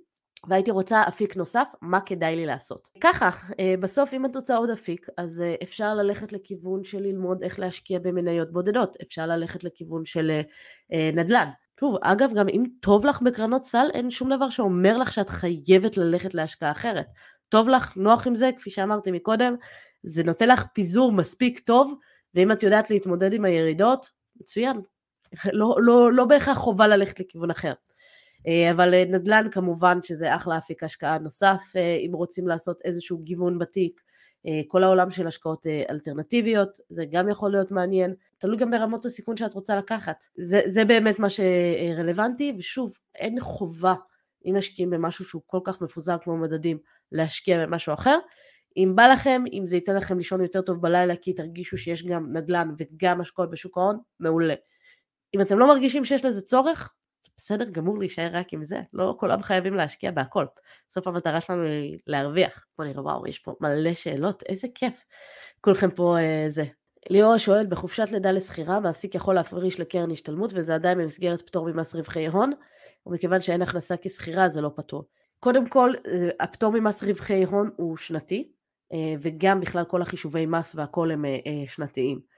והייתי 0.49 0.71
רוצה 0.71 1.01
אפיק 1.07 1.38
נוסף, 1.38 1.67
מה 1.81 1.99
כדאי 2.01 2.35
לי 2.35 2.45
לעשות. 2.45 2.88
ככה, 3.01 3.29
בסוף 3.79 4.13
אם 4.13 4.25
את 4.25 4.35
רוצה 4.35 4.55
עוד 4.55 4.69
אפיק, 4.69 5.07
אז 5.17 5.43
אפשר 5.63 5.93
ללכת 5.93 6.33
לכיוון 6.33 6.83
של 6.83 6.99
ללמוד 7.01 7.43
איך 7.43 7.59
להשקיע 7.59 7.99
במניות 7.99 8.51
בודדות, 8.51 8.97
אפשר 9.01 9.25
ללכת 9.25 9.63
לכיוון 9.63 10.05
של 10.05 10.31
נדל"ן. 10.91 11.49
שוב, 11.79 11.97
אגב, 12.01 12.31
גם 12.35 12.49
אם 12.49 12.63
טוב 12.79 13.05
לך 13.05 13.21
בקרנות 13.21 13.63
סל, 13.63 13.88
אין 13.93 14.09
שום 14.09 14.35
דבר 14.35 14.49
שאומר 14.49 14.97
לך 14.97 15.13
שאת 15.13 15.29
חייבת 15.29 15.97
ללכת 15.97 16.33
להשקעה 16.33 16.71
אחרת. 16.71 17.07
טוב 17.55 17.69
לך, 17.69 17.97
נוח 17.97 18.27
עם 18.27 18.35
זה, 18.35 18.49
כפי 18.57 18.69
שאמרתי 18.69 19.11
מקודם, 19.11 19.55
זה 20.03 20.23
נותן 20.23 20.49
לך 20.49 20.65
פיזור 20.73 21.11
מספיק 21.11 21.59
טוב, 21.59 21.93
ואם 22.33 22.51
את 22.51 22.63
יודעת 22.63 22.89
להתמודד 22.89 23.33
עם 23.33 23.45
הירידות, 23.45 24.09
מצוין. 24.41 24.81
לא, 25.53 25.75
לא, 25.79 26.13
לא 26.13 26.25
בהכרח 26.25 26.57
חובה 26.57 26.87
ללכת 26.87 27.19
לכיוון 27.19 27.51
אחר. 27.51 27.73
אה, 28.47 28.71
אבל 28.71 28.93
אה, 28.93 29.03
נדל"ן 29.05 29.47
כמובן 29.51 29.99
שזה 30.03 30.35
אחלה 30.35 30.57
אפיק 30.57 30.83
השקעה 30.83 31.17
נוסף, 31.17 31.61
אה, 31.75 31.97
אם 32.07 32.11
רוצים 32.13 32.47
לעשות 32.47 32.79
איזשהו 32.85 33.17
גיוון 33.17 33.59
בתיק, 33.59 34.01
כל 34.67 34.83
העולם 34.83 35.11
של 35.11 35.27
השקעות 35.27 35.67
אלטרנטיביות, 35.89 36.69
זה 36.89 37.05
גם 37.11 37.29
יכול 37.29 37.51
להיות 37.51 37.71
מעניין, 37.71 38.13
תלוי 38.37 38.57
גם 38.57 38.71
ברמות 38.71 39.05
הסיכון 39.05 39.37
שאת 39.37 39.53
רוצה 39.53 39.75
לקחת. 39.75 40.23
זה, 40.37 40.61
זה 40.65 40.85
באמת 40.85 41.19
מה 41.19 41.27
שרלוונטי, 41.29 42.53
ושוב, 42.57 42.97
אין 43.15 43.39
חובה 43.39 43.93
אם 44.45 44.55
משקיעים 44.58 44.89
במשהו 44.89 45.25
שהוא 45.25 45.41
כל 45.45 45.60
כך 45.63 45.81
מפוזר 45.81 46.17
כמו 46.21 46.38
מדדים, 46.38 46.77
להשקיע 47.12 47.65
במשהו 47.65 47.93
אחר. 47.93 48.19
אם 48.77 48.91
בא 48.95 49.08
לכם, 49.08 49.43
אם 49.53 49.65
זה 49.65 49.75
ייתן 49.75 49.95
לכם 49.95 50.17
לישון 50.17 50.41
יותר 50.41 50.62
טוב 50.62 50.81
בלילה 50.81 51.15
כי 51.15 51.34
תרגישו 51.34 51.77
שיש 51.77 52.05
גם 52.05 52.38
נדל"ן 52.38 52.69
וגם 52.77 53.21
השקעות 53.21 53.49
בשוק 53.49 53.77
ההון, 53.77 53.99
מעולה. 54.19 54.53
אם 55.36 55.41
אתם 55.41 55.60
לא 55.60 55.67
מרגישים 55.67 56.05
שיש 56.05 56.25
לזה 56.25 56.41
צורך, 56.41 56.93
זה 57.25 57.31
בסדר 57.38 57.65
גמור 57.65 57.99
להישאר 57.99 58.29
רק 58.34 58.53
עם 58.53 58.63
זה, 58.63 58.81
לא 58.93 59.15
כולם 59.19 59.41
חייבים 59.41 59.73
להשקיע 59.73 60.12
בהכל. 60.12 60.45
בסוף 60.89 61.08
המטרה 61.08 61.41
שלנו 61.41 61.63
היא 61.63 61.99
להרוויח. 62.08 62.65
בוא 62.77 62.86
נראה, 62.86 63.03
וואו, 63.03 63.27
יש 63.27 63.39
פה 63.39 63.55
מלא 63.62 63.93
שאלות, 63.93 64.43
איזה 64.43 64.67
כיף. 64.75 65.05
כולכם 65.62 65.91
פה 65.91 66.17
אה, 66.19 66.45
זה. 66.49 66.63
ליאורה 67.10 67.39
שואלת, 67.39 67.69
בחופשת 67.69 68.12
לידה 68.12 68.31
לשכירה, 68.31 68.79
מעסיק 68.79 69.15
יכול 69.15 69.36
להפריש 69.36 69.79
לקרן 69.79 70.12
השתלמות 70.12 70.51
וזה 70.53 70.75
עדיין 70.75 70.97
במסגרת 70.97 71.41
פטור 71.41 71.71
ממס 71.71 71.95
רווחי 71.95 72.27
הון, 72.27 72.51
ומכיוון 73.05 73.41
שאין 73.41 73.61
הכנסה 73.61 73.95
כשכירה 74.01 74.49
זה 74.49 74.61
לא 74.61 74.71
פטור. 74.75 75.03
קודם 75.39 75.67
כל, 75.67 75.93
אה, 76.07 76.29
הפטור 76.39 76.71
ממס 76.71 77.03
רווחי 77.03 77.43
הון 77.43 77.69
הוא 77.75 77.97
שנתי, 77.97 78.51
אה, 78.93 79.13
וגם 79.21 79.61
בכלל 79.61 79.83
כל 79.83 80.01
החישובי 80.01 80.45
מס 80.45 80.75
והכל 80.75 81.11
הם 81.11 81.25
אה, 81.25 81.31
שנתיים. 81.67 82.35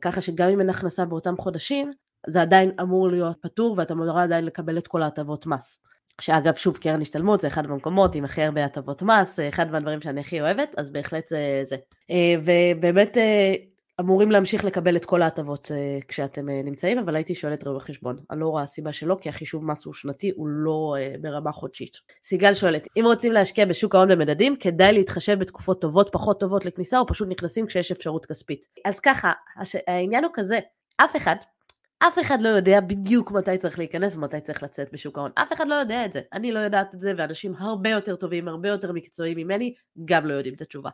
ככה 0.00 0.20
שגם 0.20 0.50
אם 0.50 0.60
אין 0.60 0.70
הכנסה 0.70 1.04
באותם 1.04 1.36
חודשים, 1.36 1.92
זה 2.26 2.42
עדיין 2.42 2.70
אמור 2.80 3.08
להיות 3.08 3.36
פטור 3.40 3.74
ואתה 3.78 3.94
אמורה 3.94 4.22
עדיין 4.22 4.44
לקבל 4.44 4.78
את 4.78 4.88
כל 4.88 5.02
ההטבות 5.02 5.46
מס. 5.46 5.78
שאגב, 6.20 6.54
שוב, 6.54 6.76
קרן 6.76 7.00
השתלמות 7.00 7.40
זה 7.40 7.46
אחד 7.46 7.64
המקומות 7.64 8.14
עם 8.14 8.24
הכי 8.24 8.42
הרבה 8.42 8.64
הטבות 8.64 9.02
מס, 9.02 9.38
אחד 9.48 9.70
מהדברים 9.70 10.00
שאני 10.00 10.20
הכי 10.20 10.40
אוהבת, 10.40 10.74
אז 10.76 10.90
בהחלט 10.90 11.28
זה 11.28 11.62
זה. 11.64 11.76
ובאמת 12.44 13.16
אמורים 14.00 14.30
להמשיך 14.30 14.64
לקבל 14.64 14.96
את 14.96 15.04
כל 15.04 15.22
ההטבות 15.22 15.66
uh, 15.66 16.04
כשאתם 16.08 16.48
uh, 16.48 16.52
נמצאים, 16.64 16.98
אבל 16.98 17.16
הייתי 17.16 17.34
שואלת 17.34 17.66
רואה 17.66 17.76
בחשבון. 17.76 18.16
אני 18.30 18.40
לא 18.40 18.48
רואה 18.48 18.66
סיבה 18.66 18.92
שלא, 18.92 19.16
כי 19.20 19.28
החישוב 19.28 19.64
מס 19.64 19.84
הוא 19.84 19.94
שנתי, 19.94 20.32
הוא 20.36 20.48
לא 20.48 20.94
uh, 20.96 21.20
ברמה 21.20 21.52
חודשית. 21.52 21.96
סיגל 22.24 22.54
שואלת, 22.54 22.86
אם 22.96 23.04
רוצים 23.04 23.32
להשקיע 23.32 23.66
בשוק 23.66 23.94
ההון 23.94 24.08
במדדים, 24.08 24.56
כדאי 24.56 24.92
להתחשב 24.92 25.38
בתקופות 25.38 25.80
טובות, 25.80 26.08
פחות 26.12 26.40
טובות 26.40 26.64
לכניסה, 26.64 26.98
או 26.98 27.06
פשוט 27.06 27.28
נכנסים 27.28 27.66
כשיש 27.66 27.92
אפשרות 27.92 28.26
כספית. 28.26 28.66
אז 28.84 29.00
ככה, 29.00 29.32
הש... 29.56 29.76
העניין 29.86 30.24
הוא 30.24 30.32
כזה, 30.34 30.58
אף 30.96 31.16
אחד 31.16 31.36
אף 31.98 32.18
אחד 32.18 32.42
לא 32.42 32.48
יודע 32.48 32.80
בדיוק 32.80 33.32
מתי 33.32 33.58
צריך 33.58 33.78
להיכנס 33.78 34.16
ומתי 34.16 34.40
צריך 34.40 34.62
לצאת 34.62 34.92
בשוק 34.92 35.18
ההון. 35.18 35.30
אף 35.34 35.52
אחד 35.52 35.68
לא 35.68 35.74
יודע 35.74 36.04
את 36.04 36.12
זה. 36.12 36.20
אני 36.32 36.52
לא 36.52 36.58
יודעת 36.58 36.94
את 36.94 37.00
זה, 37.00 37.12
ואנשים 37.16 37.54
הרבה 37.58 37.90
יותר 37.90 38.16
טובים, 38.16 38.48
הרבה 38.48 38.68
יותר 38.68 38.92
מקצועיים 38.92 39.36
ממני, 39.36 39.74
גם 40.04 40.26
לא 40.26 40.34
יודעים 40.34 40.54
את 40.54 40.60
התשובה. 40.60 40.90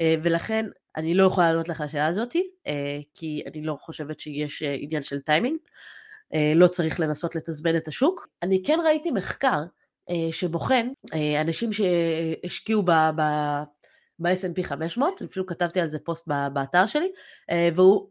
אה, 0.00 0.14
ולכן 0.22 0.66
אני 0.96 1.14
לא 1.14 1.24
יכולה 1.24 1.50
לענות 1.50 1.68
לך 1.68 1.80
השאלה 1.80 2.06
הזאתי, 2.06 2.50
אה, 2.66 2.98
כי 3.14 3.42
אני 3.46 3.62
לא 3.62 3.76
חושבת 3.80 4.20
שיש 4.20 4.62
אה, 4.62 4.76
עניין 4.78 5.02
של 5.02 5.20
טיימינג. 5.20 5.58
לא 6.54 6.66
צריך 6.66 7.00
לנסות 7.00 7.34
לתזמן 7.34 7.76
את 7.76 7.88
השוק. 7.88 8.28
אני 8.42 8.62
כן 8.62 8.78
ראיתי 8.84 9.10
מחקר 9.10 9.62
שבוחן 10.30 10.88
אנשים 11.40 11.70
שהשקיעו 11.72 12.82
ב... 12.82 12.90
ב-S&P 14.18 14.62
500, 14.62 15.22
אפילו 15.22 15.46
כתבתי 15.46 15.80
על 15.80 15.86
זה 15.86 15.98
פוסט 15.98 16.28
באתר 16.52 16.86
שלי, 16.86 17.08
אה, 17.50 17.68
והוא 17.74 18.08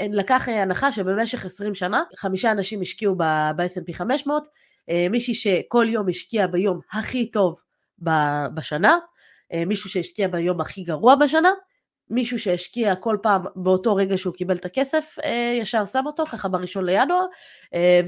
לקח 0.00 0.48
הנחה 0.48 0.92
שבמשך 0.92 1.44
20 1.44 1.74
שנה 1.74 2.02
חמישה 2.16 2.52
אנשים 2.52 2.80
השקיעו 2.80 3.14
ב-S&P 3.16 3.92
500, 3.92 4.48
אה, 4.90 5.06
מישהי 5.10 5.34
שכל 5.34 5.86
יום 5.88 6.08
השקיע 6.08 6.46
ביום 6.46 6.80
הכי 6.92 7.30
טוב 7.30 7.62
בשנה, 8.54 8.98
אה, 9.52 9.64
מישהו 9.64 9.90
שהשקיע 9.90 10.28
ביום 10.28 10.60
הכי 10.60 10.82
גרוע 10.82 11.14
בשנה, 11.14 11.50
מישהו 12.10 12.38
שהשקיע 12.38 12.94
כל 12.94 13.16
פעם 13.22 13.42
באותו 13.56 13.94
רגע 13.94 14.18
שהוא 14.18 14.34
קיבל 14.34 14.56
את 14.56 14.64
הכסף, 14.64 15.16
ישר 15.60 15.84
שם 15.84 16.02
אותו 16.06 16.26
ככה 16.26 16.48
בראשון 16.48 16.84
לינואר, 16.84 17.24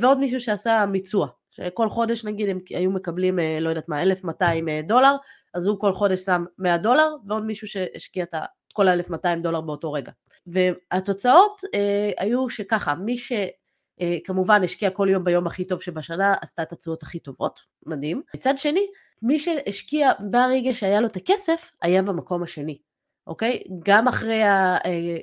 ועוד 0.01 0.19
מישהו 0.19 0.41
שעשה 0.41 0.87
מיצוע, 0.87 1.29
שכל 1.51 1.89
חודש 1.89 2.25
נגיד 2.25 2.49
הם 2.49 2.59
היו 2.71 2.91
מקבלים, 2.91 3.39
לא 3.61 3.69
יודעת 3.69 3.89
מה, 3.89 4.03
1,200 4.03 4.69
דולר, 4.87 5.17
אז 5.55 5.67
הוא 5.67 5.81
כל 5.81 5.93
חודש 5.93 6.21
שם 6.21 6.45
100 6.59 6.79
דולר, 6.79 7.09
ועוד 7.27 7.45
מישהו 7.45 7.69
שהשקיע 7.69 8.25
את 8.25 8.35
כל 8.73 8.89
ה-1200 8.89 9.43
דולר 9.43 9.61
באותו 9.61 9.93
רגע. 9.93 10.13
והתוצאות 10.47 11.61
אה, 11.75 12.11
היו 12.19 12.51
שככה, 12.51 12.95
מי 12.95 13.17
שכמובן 13.19 14.59
אה, 14.61 14.65
השקיע 14.65 14.91
כל 14.91 15.09
יום 15.11 15.25
ביום 15.25 15.47
הכי 15.47 15.65
טוב 15.65 15.83
שבשנה, 15.83 16.35
עשתה 16.41 16.63
את 16.63 16.73
התשואות 16.73 17.03
הכי 17.03 17.19
טובות, 17.19 17.61
מדהים. 17.87 18.23
מצד 18.35 18.59
שני, 18.59 18.87
מי 19.23 19.39
שהשקיע 19.39 20.13
ברגע 20.21 20.75
שהיה 20.75 21.01
לו 21.01 21.07
את 21.07 21.17
הכסף, 21.17 21.73
היה 21.83 22.03
במקום 22.03 22.43
השני. 22.43 22.79
אוקיי? 23.27 23.63
גם 23.85 24.09
אחרי 24.09 24.43
ה... 24.43 24.77
אה, 24.85 25.17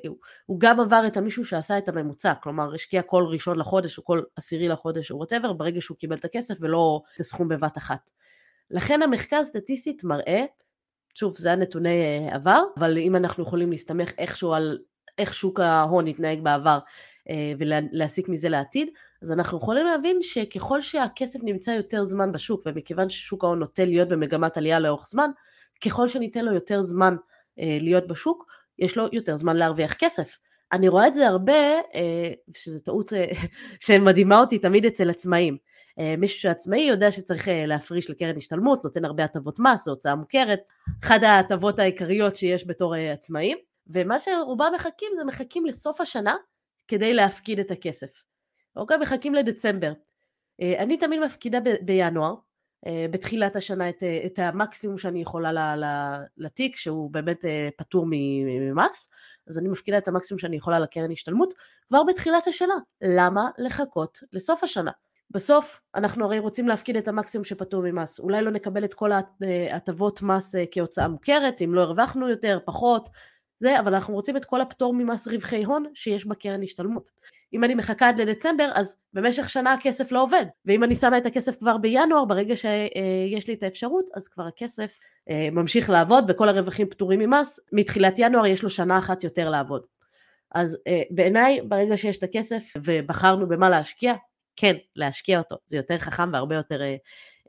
הוא 0.46 0.60
גם 0.60 0.80
עבר 0.80 1.02
את 1.06 1.16
המישהו 1.16 1.44
שעשה 1.44 1.78
את 1.78 1.88
הממוצע, 1.88 2.34
כלומר 2.34 2.74
השקיע 2.74 3.02
כל 3.02 3.24
ראשון 3.28 3.58
לחודש 3.58 3.98
או 3.98 4.04
כל 4.04 4.22
עשירי 4.36 4.68
לחודש 4.68 5.10
או 5.10 5.16
whatever, 5.16 5.52
ברגע 5.52 5.80
שהוא 5.80 5.96
קיבל 5.96 6.16
את 6.16 6.24
הכסף 6.24 6.54
ולא 6.60 7.02
את 7.14 7.20
הסכום 7.20 7.48
בבת 7.48 7.78
אחת. 7.78 8.10
לכן 8.70 9.02
המחקר 9.02 9.44
סטטיסטית 9.44 10.04
מראה, 10.04 10.44
שוב 11.14 11.38
זה 11.38 11.52
הנתוני 11.52 12.02
אה, 12.02 12.34
עבר, 12.34 12.62
אבל 12.76 12.98
אם 12.98 13.16
אנחנו 13.16 13.42
יכולים 13.42 13.70
להסתמך 13.70 14.12
איכשהו 14.18 14.54
על 14.54 14.78
איך 15.18 15.34
שוק 15.34 15.60
ההון 15.60 16.06
התנהג 16.06 16.40
בעבר 16.40 16.78
אה, 17.30 17.52
ולהסיק 17.58 18.28
מזה 18.28 18.48
לעתיד, 18.48 18.88
אז 19.22 19.32
אנחנו 19.32 19.58
יכולים 19.58 19.86
להבין 19.86 20.18
שככל 20.20 20.80
שהכסף 20.80 21.38
נמצא 21.42 21.70
יותר 21.70 22.04
זמן 22.04 22.32
בשוק, 22.32 22.62
ומכיוון 22.66 23.08
ששוק 23.08 23.44
ההון 23.44 23.58
נוטה 23.58 23.84
להיות 23.84 24.08
במגמת 24.08 24.56
עלייה 24.56 24.80
לאורך 24.80 25.08
זמן, 25.08 25.30
ככל 25.84 26.08
שניתן 26.08 26.44
לו 26.44 26.52
יותר 26.52 26.82
זמן 26.82 27.16
אה, 27.58 27.78
להיות 27.80 28.06
בשוק, 28.06 28.46
יש 28.78 28.96
לו 28.96 29.04
יותר 29.12 29.36
זמן 29.36 29.56
להרוויח 29.56 29.94
כסף. 29.94 30.36
אני 30.72 30.88
רואה 30.88 31.06
את 31.06 31.14
זה 31.14 31.28
הרבה, 31.28 31.52
שזו 32.56 32.78
טעות 32.78 33.12
שמדהימה 33.80 34.40
אותי 34.40 34.58
תמיד 34.58 34.86
אצל 34.86 35.10
עצמאים. 35.10 35.56
אה, 35.98 36.14
מישהו 36.18 36.40
שעצמאי 36.40 36.80
יודע 36.80 37.12
שצריך 37.12 37.48
אה, 37.48 37.66
להפריש 37.66 38.10
לקרן 38.10 38.36
השתלמות, 38.36 38.84
נותן 38.84 39.04
הרבה 39.04 39.24
הטבות 39.24 39.58
מס, 39.58 39.84
זו 39.84 39.90
הוצאה 39.90 40.14
מוכרת, 40.14 40.60
אחת 41.04 41.22
ההטבות 41.22 41.78
העיקריות 41.78 42.36
שיש 42.36 42.66
בתור 42.66 42.96
אה, 42.96 43.12
עצמאים, 43.12 43.58
ומה 43.86 44.18
שרובם 44.18 44.72
מחכים 44.74 45.08
זה 45.16 45.24
מחכים 45.24 45.66
לסוף 45.66 46.00
השנה 46.00 46.36
כדי 46.88 47.14
להפקיד 47.14 47.58
את 47.58 47.70
הכסף. 47.70 48.22
אוקיי? 48.76 48.96
מחכים 48.96 49.34
לדצמבר. 49.34 49.92
אני 50.78 50.96
תמיד 50.96 51.20
מפקידה 51.20 51.60
ב- 51.60 51.76
בינואר, 51.82 52.34
בתחילת 53.10 53.56
השנה 53.56 53.88
את, 53.88 54.02
את 54.26 54.38
המקסימום 54.38 54.98
שאני 54.98 55.22
יכולה 55.22 55.74
לתיק, 56.36 56.76
שהוא 56.76 57.10
באמת 57.10 57.44
פטור 57.76 58.06
ממס, 58.08 59.10
אז 59.48 59.58
אני 59.58 59.68
מפקידה 59.68 59.98
את 59.98 60.08
המקסימום 60.08 60.38
שאני 60.38 60.56
יכולה 60.56 60.78
לקרן 60.78 61.12
השתלמות 61.12 61.54
כבר 61.88 62.02
בתחילת 62.04 62.46
השנה. 62.46 62.74
למה 63.00 63.50
לחכות 63.58 64.18
לסוף 64.32 64.64
השנה? 64.64 64.90
בסוף 65.30 65.80
אנחנו 65.94 66.24
הרי 66.24 66.38
רוצים 66.38 66.68
להפקיד 66.68 66.96
את 66.96 67.08
המקסימום 67.08 67.44
שפטור 67.44 67.82
ממס. 67.82 68.20
אולי 68.20 68.42
לא 68.42 68.50
נקבל 68.50 68.84
את 68.84 68.94
כל 68.94 69.10
ההטבות 69.12 70.22
מס 70.22 70.54
אה, 70.54 70.64
כהוצאה 70.70 71.08
מוכרת, 71.08 71.62
אם 71.62 71.74
לא 71.74 71.80
הרווחנו 71.80 72.28
יותר, 72.28 72.58
פחות, 72.64 73.08
זה, 73.58 73.80
אבל 73.80 73.94
אנחנו 73.94 74.14
רוצים 74.14 74.36
את 74.36 74.44
כל 74.44 74.60
הפטור 74.60 74.94
ממס 74.94 75.28
רווחי 75.28 75.64
הון 75.64 75.84
שיש 75.94 76.26
בקרן 76.26 76.62
השתלמות. 76.62 77.10
אם 77.52 77.64
אני 77.64 77.74
מחכה 77.74 78.08
עד 78.08 78.20
לדצמבר, 78.20 78.70
אז 78.74 78.94
במשך 79.12 79.50
שנה 79.50 79.72
הכסף 79.72 80.12
לא 80.12 80.22
עובד. 80.22 80.44
ואם 80.64 80.84
אני 80.84 80.94
שמה 80.94 81.18
את 81.18 81.26
הכסף 81.26 81.58
כבר 81.58 81.76
בינואר, 81.76 82.24
ברגע 82.24 82.56
שיש 82.56 83.48
לי 83.48 83.54
את 83.54 83.62
האפשרות, 83.62 84.04
אז 84.14 84.28
כבר 84.28 84.46
הכסף 84.46 84.98
אה, 85.30 85.48
ממשיך 85.52 85.90
לעבוד 85.90 86.24
וכל 86.28 86.48
הרווחים 86.48 86.88
פטורים 86.88 87.20
ממס. 87.20 87.60
מתחילת 87.72 88.14
ינואר 88.18 88.46
יש 88.46 88.62
לו 88.62 88.70
שנה 88.70 88.98
אחת 88.98 89.24
יותר 89.24 89.50
לעבוד. 89.50 89.82
אז 90.54 90.78
אה, 90.86 91.02
בעיניי, 91.10 91.60
ברגע 91.62 91.96
שיש 91.96 92.18
את 92.18 92.22
הכסף 92.22 92.72
ובחרנו 92.76 93.48
במה 93.48 93.68
להשקיע, 93.68 94.14
כן, 94.60 94.76
להשקיע 94.96 95.38
אותו. 95.38 95.56
זה 95.66 95.76
יותר 95.76 95.98
חכם 95.98 96.32
והרבה 96.32 96.54
יותר 96.54 96.82
אה, 96.82 96.96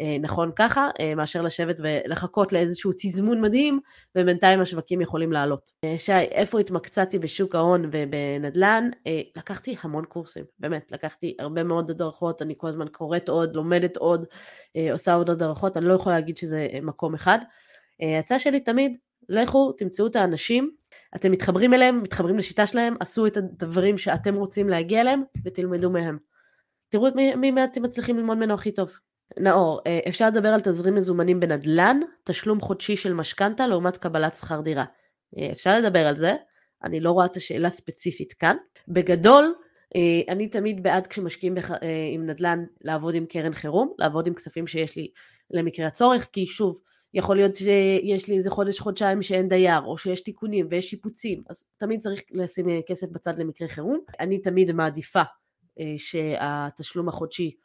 אה, 0.01 0.17
נכון 0.21 0.51
ככה, 0.55 0.89
אה, 0.99 1.15
מאשר 1.15 1.41
לשבת 1.41 1.75
ולחכות 1.79 2.53
לאיזשהו 2.53 2.91
תזמון 2.97 3.41
מדהים, 3.41 3.79
ובינתיים 4.15 4.61
השווקים 4.61 5.01
יכולים 5.01 5.31
לעלות. 5.31 5.71
שי, 5.97 6.11
איפה 6.11 6.59
התמקצעתי 6.59 7.19
בשוק 7.19 7.55
ההון 7.55 7.85
ובנדל"ן? 7.91 8.89
לקחתי 9.35 9.75
המון 9.81 10.05
קורסים, 10.05 10.45
באמת, 10.59 10.91
לקחתי 10.91 11.35
הרבה 11.39 11.63
מאוד 11.63 11.89
הדרכות, 11.89 12.41
אני 12.41 12.53
כל 12.57 12.67
הזמן 12.67 12.87
קוראת 12.87 13.29
עוד, 13.29 13.55
לומדת 13.55 13.97
עוד, 13.97 14.25
עושה 14.91 15.13
עוד 15.13 15.29
הדרכות, 15.29 15.77
אני 15.77 15.85
לא 15.85 15.93
יכולה 15.93 16.15
להגיד 16.15 16.37
שזה 16.37 16.67
מקום 16.81 17.13
אחד. 17.13 17.39
ההצעה 18.01 18.39
שלי 18.39 18.59
תמיד, 18.59 18.97
לכו, 19.29 19.71
תמצאו 19.71 20.07
את 20.07 20.15
האנשים, 20.15 20.71
אתם 21.15 21.31
מתחברים 21.31 21.73
אליהם, 21.73 22.03
מתחברים 22.03 22.37
לשיטה 22.37 22.67
שלהם, 22.67 22.95
עשו 22.99 23.27
את 23.27 23.37
הדברים 23.37 23.97
שאתם 23.97 24.35
רוצים 24.35 24.69
להגיע 24.69 25.01
אליהם, 25.01 25.23
ותלמדו 25.45 25.89
מהם. 25.89 26.28
תראו 26.89 27.07
את 27.07 27.15
מי, 27.15 27.35
מי 27.35 27.63
אתם 27.63 27.81
מצליחים 27.81 28.17
ללמוד 28.17 28.37
ממנו 28.37 28.53
הכי 28.53 28.71
טוב. 28.71 28.91
נאור, 29.37 29.81
אה, 29.87 29.99
אפשר 30.07 30.27
לדבר 30.27 30.47
על 30.47 30.59
תזרים 30.59 30.95
מזומנים 30.95 31.39
בנדל"ן, 31.39 31.99
תשלום 32.23 32.61
חודשי 32.61 32.95
של 32.95 33.13
משכנתה 33.13 33.67
לעומת 33.67 33.97
קבלת 33.97 34.35
שכר 34.35 34.61
דירה. 34.61 34.85
אה, 35.37 35.51
אפשר 35.51 35.79
לדבר 35.79 36.07
על 36.07 36.15
זה, 36.15 36.33
אני 36.83 36.99
לא 36.99 37.11
רואה 37.11 37.25
את 37.25 37.37
השאלה 37.37 37.69
ספציפית 37.69 38.33
כאן. 38.33 38.55
בגדול, 38.87 39.53
אה, 39.95 40.33
אני 40.33 40.47
תמיד 40.47 40.83
בעד 40.83 41.07
כשמשקיעים 41.07 41.55
בח... 41.55 41.71
עם 42.13 42.25
נדל"ן 42.25 42.65
לעבוד 42.81 43.15
עם 43.15 43.25
קרן 43.25 43.53
חירום, 43.53 43.93
לעבוד 43.99 44.27
עם 44.27 44.33
כספים 44.33 44.67
שיש 44.67 44.95
לי 44.95 45.07
למקרה 45.51 45.87
הצורך, 45.87 46.29
כי 46.33 46.45
שוב, 46.45 46.79
יכול 47.13 47.35
להיות 47.35 47.55
שיש 47.55 48.27
לי 48.27 48.35
איזה 48.37 48.49
חודש, 48.49 48.79
חודשיים 48.79 49.21
שאין 49.21 49.47
דייר, 49.47 49.81
או 49.85 49.97
שיש 49.97 50.21
תיקונים 50.21 50.67
ויש 50.69 50.89
שיפוצים, 50.89 51.43
אז 51.49 51.63
תמיד 51.77 51.99
צריך 51.99 52.21
לשים 52.31 52.65
כסף 52.87 53.07
בצד 53.11 53.39
למקרה 53.39 53.67
חירום. 53.67 53.99
אני 54.19 54.41
תמיד 54.41 54.71
מעדיפה 54.71 55.21
שהתשלום 55.97 57.09
החודשי 57.09 57.55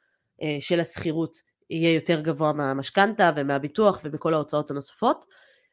של 0.61 0.81
השכירות 0.81 1.37
יהיה 1.71 1.95
יותר 1.95 2.21
גבוה 2.21 2.53
מהמשכנתה 2.53 3.31
ומהביטוח 3.37 4.01
ומכל 4.05 4.35
ההוצאות 4.35 4.71
הנוספות. 4.71 5.25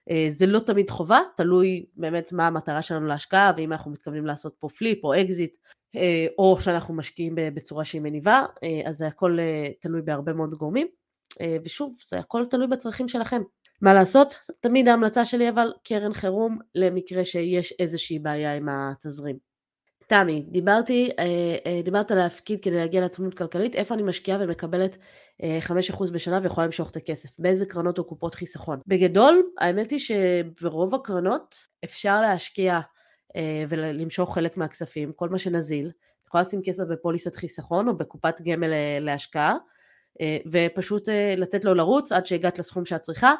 אה, 0.09 0.27
זה 0.29 0.45
לא 0.45 0.59
תמיד 0.59 0.89
חובה, 0.89 1.19
תלוי 1.37 1.85
באמת 1.95 2.33
מה 2.33 2.47
המטרה 2.47 2.81
שלנו 2.81 3.07
להשקעה 3.07 3.53
ואם 3.57 3.71
אנחנו 3.71 3.91
מתכוונים 3.91 4.25
לעשות 4.25 4.55
פה 4.59 4.69
flip 4.69 5.03
או 5.03 5.21
אקזיט 5.21 5.57
אה, 5.95 6.25
או 6.37 6.57
שאנחנו 6.61 6.93
משקיעים 6.93 7.35
בצורה 7.35 7.85
שהיא 7.85 8.01
מניבה, 8.01 8.45
אה, 8.63 8.81
אז 8.85 8.97
זה 8.97 9.07
הכל 9.07 9.37
תלוי 9.79 10.01
בהרבה 10.01 10.33
מאוד 10.33 10.53
גורמים 10.53 10.87
ושוב, 11.65 11.95
זה 12.07 12.19
הכל 12.19 12.45
תלוי 12.45 12.67
בצרכים 12.67 13.07
שלכם. 13.07 13.41
מה 13.81 13.93
לעשות? 13.93 14.39
תמיד 14.59 14.87
ההמלצה 14.87 15.25
שלי 15.25 15.49
אבל 15.49 15.73
קרן 15.83 16.13
חירום 16.13 16.59
למקרה 16.75 17.25
שיש 17.25 17.73
איזושהי 17.79 18.19
בעיה 18.19 18.55
עם 18.55 18.69
התזרים. 18.69 19.50
תמי, 20.11 20.45
דיברתי, 20.47 21.09
דיברת 21.83 22.11
להפקיד 22.11 22.63
כדי 22.63 22.75
להגיע 22.75 23.01
לעצמאות 23.01 23.33
כלכלית, 23.33 23.75
איפה 23.75 23.95
אני 23.95 24.03
משקיעה 24.03 24.37
ומקבלת 24.41 24.97
5% 25.41 26.11
בשנה 26.13 26.39
ויכולה 26.43 26.65
למשוך 26.65 26.91
את 26.91 26.95
הכסף, 26.95 27.29
באיזה 27.39 27.65
קרנות 27.65 27.97
או 27.97 28.03
קופות 28.03 28.35
חיסכון. 28.35 28.79
בגדול, 28.87 29.43
האמת 29.59 29.91
היא 29.91 29.99
שברוב 29.99 30.95
הקרנות 30.95 31.55
אפשר 31.83 32.21
להשקיע 32.21 32.79
אה, 33.35 33.63
ולמשוך 33.69 34.35
חלק 34.35 34.57
מהכספים, 34.57 35.11
כל 35.13 35.29
מה 35.29 35.39
שנזיל, 35.39 35.91
יכולה 36.27 36.43
לשים 36.43 36.61
כסף 36.65 36.83
בפוליסת 36.83 37.35
חיסכון 37.35 37.87
או 37.87 37.97
בקופת 37.97 38.41
גמל 38.41 38.73
אה, 38.73 38.97
להשקעה, 39.01 39.55
אה, 40.21 40.37
ופשוט 40.51 41.09
לתת 41.37 41.65
לו 41.65 41.73
לרוץ 41.73 42.11
עד 42.11 42.25
שהגעת 42.25 42.59
לסכום 42.59 42.85
שאת 42.85 43.01
צריכה, 43.01 43.33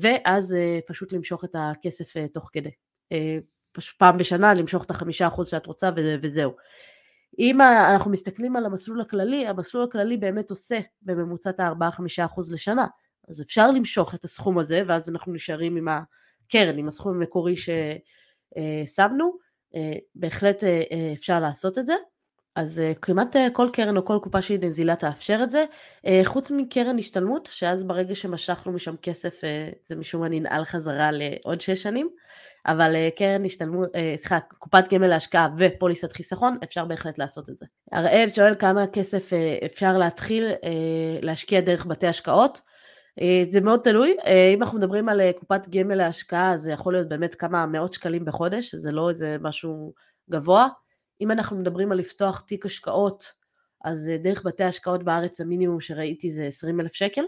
ואז 0.00 0.56
פשוט 0.88 1.12
למשוך 1.12 1.44
את 1.44 1.54
הכסף 1.58 2.26
תוך 2.32 2.50
כדי. 2.52 2.70
פעם 3.98 4.18
בשנה 4.18 4.54
למשוך 4.54 4.84
את 4.84 4.90
החמישה 4.90 5.26
אחוז 5.26 5.48
שאת 5.48 5.66
רוצה 5.66 5.90
וזהו. 6.22 6.52
אם 7.38 7.60
אנחנו 7.60 8.10
מסתכלים 8.10 8.56
על 8.56 8.66
המסלול 8.66 9.00
הכללי, 9.00 9.46
המסלול 9.46 9.84
הכללי 9.84 10.16
באמת 10.16 10.50
עושה 10.50 10.80
בממוצעת 11.02 11.60
ה-4-5% 11.60 12.40
לשנה, 12.52 12.86
אז 13.28 13.40
אפשר 13.40 13.70
למשוך 13.70 14.14
את 14.14 14.24
הסכום 14.24 14.58
הזה, 14.58 14.82
ואז 14.86 15.10
אנחנו 15.10 15.32
נשארים 15.32 15.76
עם 15.76 15.88
הקרן, 15.88 16.78
עם 16.78 16.88
הסכום 16.88 17.16
המקורי 17.16 17.54
ששמנו, 17.56 19.36
אה, 19.74 19.92
בהחלט 20.14 20.64
אה, 20.64 20.82
אה, 20.92 21.12
אפשר 21.12 21.40
לעשות 21.40 21.78
את 21.78 21.86
זה. 21.86 21.94
אז 22.54 22.82
כמעט 23.02 23.36
כל 23.52 23.68
קרן 23.72 23.96
או 23.96 24.04
כל 24.04 24.18
קופה 24.22 24.42
שהיא 24.42 24.58
נזילה 24.62 24.96
תאפשר 24.96 25.40
את 25.42 25.50
זה, 25.50 25.64
חוץ 26.24 26.50
מקרן 26.50 26.98
השתלמות, 26.98 27.48
שאז 27.52 27.84
ברגע 27.84 28.14
שמשכנו 28.14 28.72
משם 28.72 28.96
כסף 28.96 29.40
זה 29.86 29.96
משום 29.96 30.20
מה 30.20 30.28
ננעל 30.28 30.64
חזרה 30.64 31.10
לעוד 31.12 31.60
שש 31.60 31.82
שנים, 31.82 32.08
אבל 32.68 32.96
אה, 32.96 33.08
קרן 33.16 33.44
השתלמות, 33.44 33.88
אה, 33.94 34.14
סליחה, 34.16 34.38
קופת 34.58 34.84
גמל 34.92 35.06
להשקעה 35.06 35.48
ופוליסת 35.58 36.12
חיסכון, 36.12 36.58
אפשר 36.64 36.84
בהחלט 36.84 37.18
לעשות 37.18 37.48
את 37.48 37.56
זה. 37.56 37.66
הראל 37.92 38.28
שואל 38.28 38.54
כמה 38.54 38.86
כסף 38.86 39.32
אה, 39.32 39.58
אפשר 39.66 39.98
להתחיל 39.98 40.44
להשקיע 41.22 41.60
דרך 41.60 41.86
בתי 41.86 42.06
השקעות. 42.06 42.60
זה 43.48 43.60
מאוד 43.60 43.80
תלוי, 43.80 44.16
אם 44.54 44.62
אנחנו 44.62 44.78
מדברים 44.78 45.08
על 45.08 45.20
קופת 45.32 45.68
גמל 45.68 45.94
להשקעה, 45.94 46.56
זה 46.56 46.72
יכול 46.72 46.92
להיות 46.92 47.08
באמת 47.08 47.34
כמה 47.34 47.66
מאות 47.66 47.92
שקלים 47.92 48.24
בחודש, 48.24 48.74
זה 48.74 48.92
לא 48.92 49.08
איזה 49.08 49.36
משהו 49.40 49.92
גבוה. 50.30 50.68
אם 51.20 51.30
אנחנו 51.30 51.56
מדברים 51.56 51.92
על 51.92 51.98
לפתוח 51.98 52.40
תיק 52.40 52.66
השקעות, 52.66 53.32
אז 53.84 54.10
דרך 54.22 54.42
בתי 54.44 54.64
השקעות 54.64 55.02
בארץ 55.02 55.40
המינימום 55.40 55.80
שראיתי 55.80 56.30
זה 56.30 56.44
20 56.44 56.80
אלף 56.80 56.92
שקל, 56.92 57.22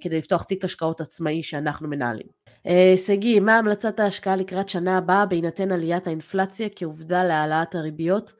כדי 0.00 0.18
לפתוח 0.18 0.42
תיק 0.42 0.64
השקעות 0.64 1.00
עצמאי 1.00 1.42
שאנחנו 1.42 1.88
מנהלים. 1.88 2.26
אה, 2.66 2.94
שגיא, 2.96 3.40
מה 3.40 3.58
המלצת 3.58 4.00
ההשקעה 4.00 4.36
לקראת 4.36 4.68
שנה 4.68 4.98
הבאה 4.98 5.26
בהינתן 5.26 5.72
עליית 5.72 6.06
האינפלציה 6.06 6.68
כעובדה 6.76 7.24
להעלאת 7.24 7.74
הריביות 7.74 8.32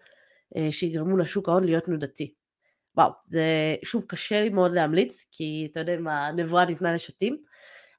אה, 0.56 0.68
שיגרמו 0.72 1.16
לשוק 1.16 1.48
ההון 1.48 1.64
להיות 1.64 1.84
תנודתי? 1.84 2.34
וואו, 2.96 3.10
זה 3.26 3.74
שוב 3.84 4.04
קשה 4.08 4.42
לי 4.42 4.48
מאוד 4.48 4.72
להמליץ, 4.72 5.24
כי 5.30 5.68
אתה 5.70 5.80
יודע 5.80 5.96
מה, 6.00 6.26
הנבואה 6.26 6.64
ניתנה 6.64 6.94
לשוטים. 6.94 7.36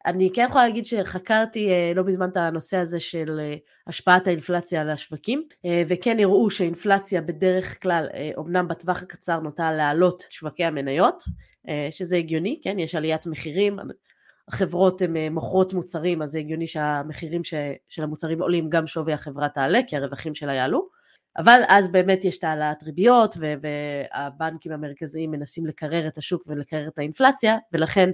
אני 0.05 0.29
כן 0.33 0.45
יכולה 0.49 0.65
להגיד 0.67 0.85
שחקרתי 0.85 1.69
אה, 1.69 1.91
לא 1.95 2.03
מזמן 2.03 2.29
את 2.29 2.37
הנושא 2.37 2.77
הזה 2.77 2.99
של 2.99 3.41
השפעת 3.87 4.27
האינפלציה 4.27 4.81
על 4.81 4.89
השווקים, 4.89 5.43
וכן 5.87 6.19
הראו 6.19 6.49
שאינפלציה 6.49 7.21
בדרך 7.21 7.81
כלל, 7.81 8.07
אומנם 8.37 8.67
בטווח 8.67 9.01
הקצר 9.01 9.39
נוטה 9.39 9.71
להעלות 9.71 10.23
שווקי 10.29 10.63
המניות, 10.63 11.23
שזה 11.91 12.15
הגיוני, 12.15 12.59
כן, 12.63 12.79
יש 12.79 12.95
עליית 12.95 13.27
מחירים, 13.27 13.79
החברות 14.47 15.01
הן 15.01 15.17
אה, 15.17 15.29
מוכרות 15.29 15.73
מוצרים, 15.73 16.21
אז 16.21 16.31
זה 16.31 16.39
הגיוני 16.39 16.67
שהמחירים 16.67 17.43
של 17.89 18.03
המוצרים 18.03 18.41
עולים, 18.41 18.69
גם 18.69 18.87
שווי 18.87 19.13
החברה 19.13 19.49
תעלה, 19.49 19.79
כי 19.87 19.97
הרווחים 19.97 20.35
שלה 20.35 20.53
יעלו. 20.53 20.87
אבל 21.37 21.61
אז 21.67 21.91
באמת 21.91 22.25
יש 22.25 22.37
את 22.37 22.43
העלאת 22.43 22.83
ריביות, 22.83 23.37
והבנקים 23.39 24.71
המרכזיים 24.71 25.31
מנסים 25.31 25.65
לקרר 25.65 26.07
את 26.07 26.17
השוק 26.17 26.43
ולקרר 26.47 26.87
את 26.87 26.97
האינפלציה, 26.97 27.57
ולכן 27.73 28.09
אה, 28.09 28.13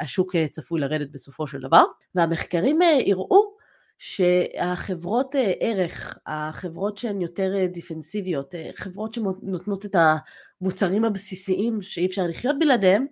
השוק 0.00 0.36
אה, 0.36 0.48
צפוי 0.48 0.80
לרדת 0.80 1.10
בסופו 1.10 1.46
של 1.46 1.60
דבר. 1.60 1.84
והמחקרים 2.14 2.82
אה, 2.82 2.98
הראו 3.06 3.54
שהחברות 3.98 5.36
אה, 5.36 5.52
ערך, 5.60 6.18
החברות 6.26 6.96
שהן 6.96 7.20
יותר 7.20 7.56
אה, 7.56 7.66
דיפנסיביות, 7.66 8.54
חברות 8.74 9.14
שנותנות 9.14 9.84
את 9.84 9.96
המוצרים 10.60 11.04
הבסיסיים 11.04 11.82
שאי 11.82 12.06
אפשר 12.06 12.26
לחיות 12.26 12.56
בלעדיהם, 12.58 13.06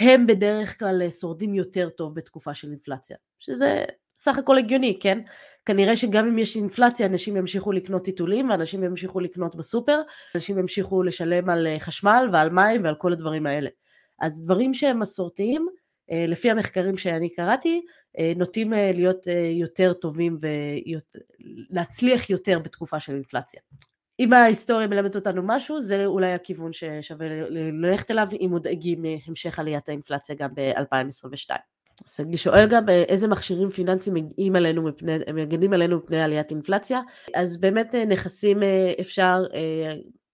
הם 0.00 0.26
בדרך 0.26 0.78
כלל 0.78 1.02
אה, 1.02 1.10
שורדים 1.10 1.54
יותר 1.54 1.88
טוב 1.88 2.14
בתקופה 2.14 2.54
של 2.54 2.70
אינפלציה, 2.70 3.16
שזה 3.38 3.84
סך 4.18 4.38
הכל 4.38 4.58
הגיוני, 4.58 4.98
כן? 5.02 5.18
כנראה 5.64 5.96
שגם 5.96 6.26
אם 6.26 6.38
יש 6.38 6.56
אינפלציה 6.56 7.06
אנשים 7.06 7.36
ימשיכו 7.36 7.72
לקנות 7.72 8.04
טיטולים 8.04 8.50
ואנשים 8.50 8.84
ימשיכו 8.84 9.20
לקנות 9.20 9.56
בסופר, 9.56 10.00
אנשים 10.34 10.58
ימשיכו 10.58 11.02
לשלם 11.02 11.50
על 11.50 11.66
אה, 11.66 11.80
חשמל 11.80 12.28
ועל 12.32 12.50
מים 12.50 12.84
ועל 12.84 12.94
כל 12.94 13.12
הדברים 13.12 13.46
האלה. 13.46 13.70
אז 14.20 14.42
דברים 14.42 14.74
שהם 14.74 15.00
מסורתיים, 15.00 15.66
אה, 16.10 16.24
לפי 16.28 16.50
המחקרים 16.50 16.96
שאני 16.96 17.34
קראתי, 17.34 17.80
נוטים 18.36 18.72
להיות 18.94 19.26
יותר 19.52 19.92
טובים 19.92 20.38
ולהצליח 21.70 22.30
יותר 22.30 22.58
בתקופה 22.58 23.00
של 23.00 23.14
אינפלציה. 23.14 23.60
אם 24.20 24.32
ההיסטוריה 24.32 24.86
מלמדת 24.86 25.16
אותנו 25.16 25.42
משהו, 25.44 25.82
זה 25.82 26.06
אולי 26.06 26.32
הכיוון 26.32 26.72
ששווה 26.72 27.26
ללכת 27.50 28.10
אליו 28.10 28.28
אם 28.40 28.46
מודאגים 28.50 29.02
מהמשך 29.02 29.58
עליית 29.58 29.88
האינפלציה 29.88 30.34
גם 30.34 30.50
ב-2022. 30.54 31.50
שגיא 32.08 32.36
שואל 32.36 32.66
גם 32.70 32.88
איזה 32.88 33.28
מכשירים 33.28 33.70
פיננסיים 33.70 34.14
מגיעים 34.14 34.56
עלינו 34.56 34.82
מפני, 34.82 35.12
מגנים 35.34 35.72
עלינו 35.72 35.96
מפני 35.96 36.22
עליית 36.22 36.50
אינפלציה. 36.50 37.00
אז 37.34 37.56
באמת 37.56 37.94
נכסים 37.94 38.58
אפשר, 39.00 39.44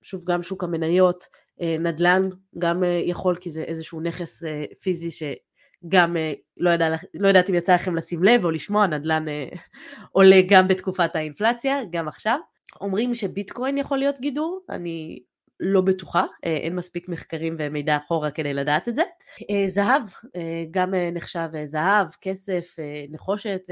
שוב 0.03 0.25
גם 0.25 0.43
שוק 0.43 0.65
המניות, 0.65 1.25
נדל"ן 1.61 2.29
גם 2.59 2.83
יכול 3.05 3.37
כי 3.37 3.51
זה 3.51 3.63
איזשהו 3.63 4.01
נכס 4.01 4.43
פיזי 4.83 5.11
שגם 5.11 6.17
לא, 6.57 6.71
יודע, 6.71 6.97
לא 7.15 7.29
יודעת 7.29 7.51
אם 7.51 7.55
יצא 7.55 7.75
לכם 7.75 7.97
לשים 7.97 8.25
לב 8.25 8.45
או 8.45 8.51
לשמוע, 8.51 8.87
נדל"ן 8.87 9.25
עולה 10.13 10.41
גם 10.49 10.69
בתקופת 10.69 11.17
האינפלציה, 11.17 11.79
גם 11.91 12.09
עכשיו. 12.09 12.39
אומרים 12.81 13.15
שביטקוין 13.15 13.79
יכול 13.79 13.99
להיות 13.99 14.21
גידור, 14.21 14.61
אני 14.71 15.19
לא 15.61 15.81
בטוחה, 15.81 16.25
אה, 16.45 16.57
אין 16.57 16.77
מספיק 16.77 17.09
מחקרים 17.09 17.57
ומידע 17.59 17.97
אחורה 17.97 18.31
כדי 18.31 18.55
לדעת 18.55 18.89
את 18.89 18.95
זה. 18.95 19.03
אה, 19.51 19.65
זהב, 19.69 20.03
אה, 20.37 20.65
גם 20.71 20.95
נחשב 21.13 21.49
זהב, 21.65 22.07
כסף, 22.21 22.77
נחושת, 23.11 23.63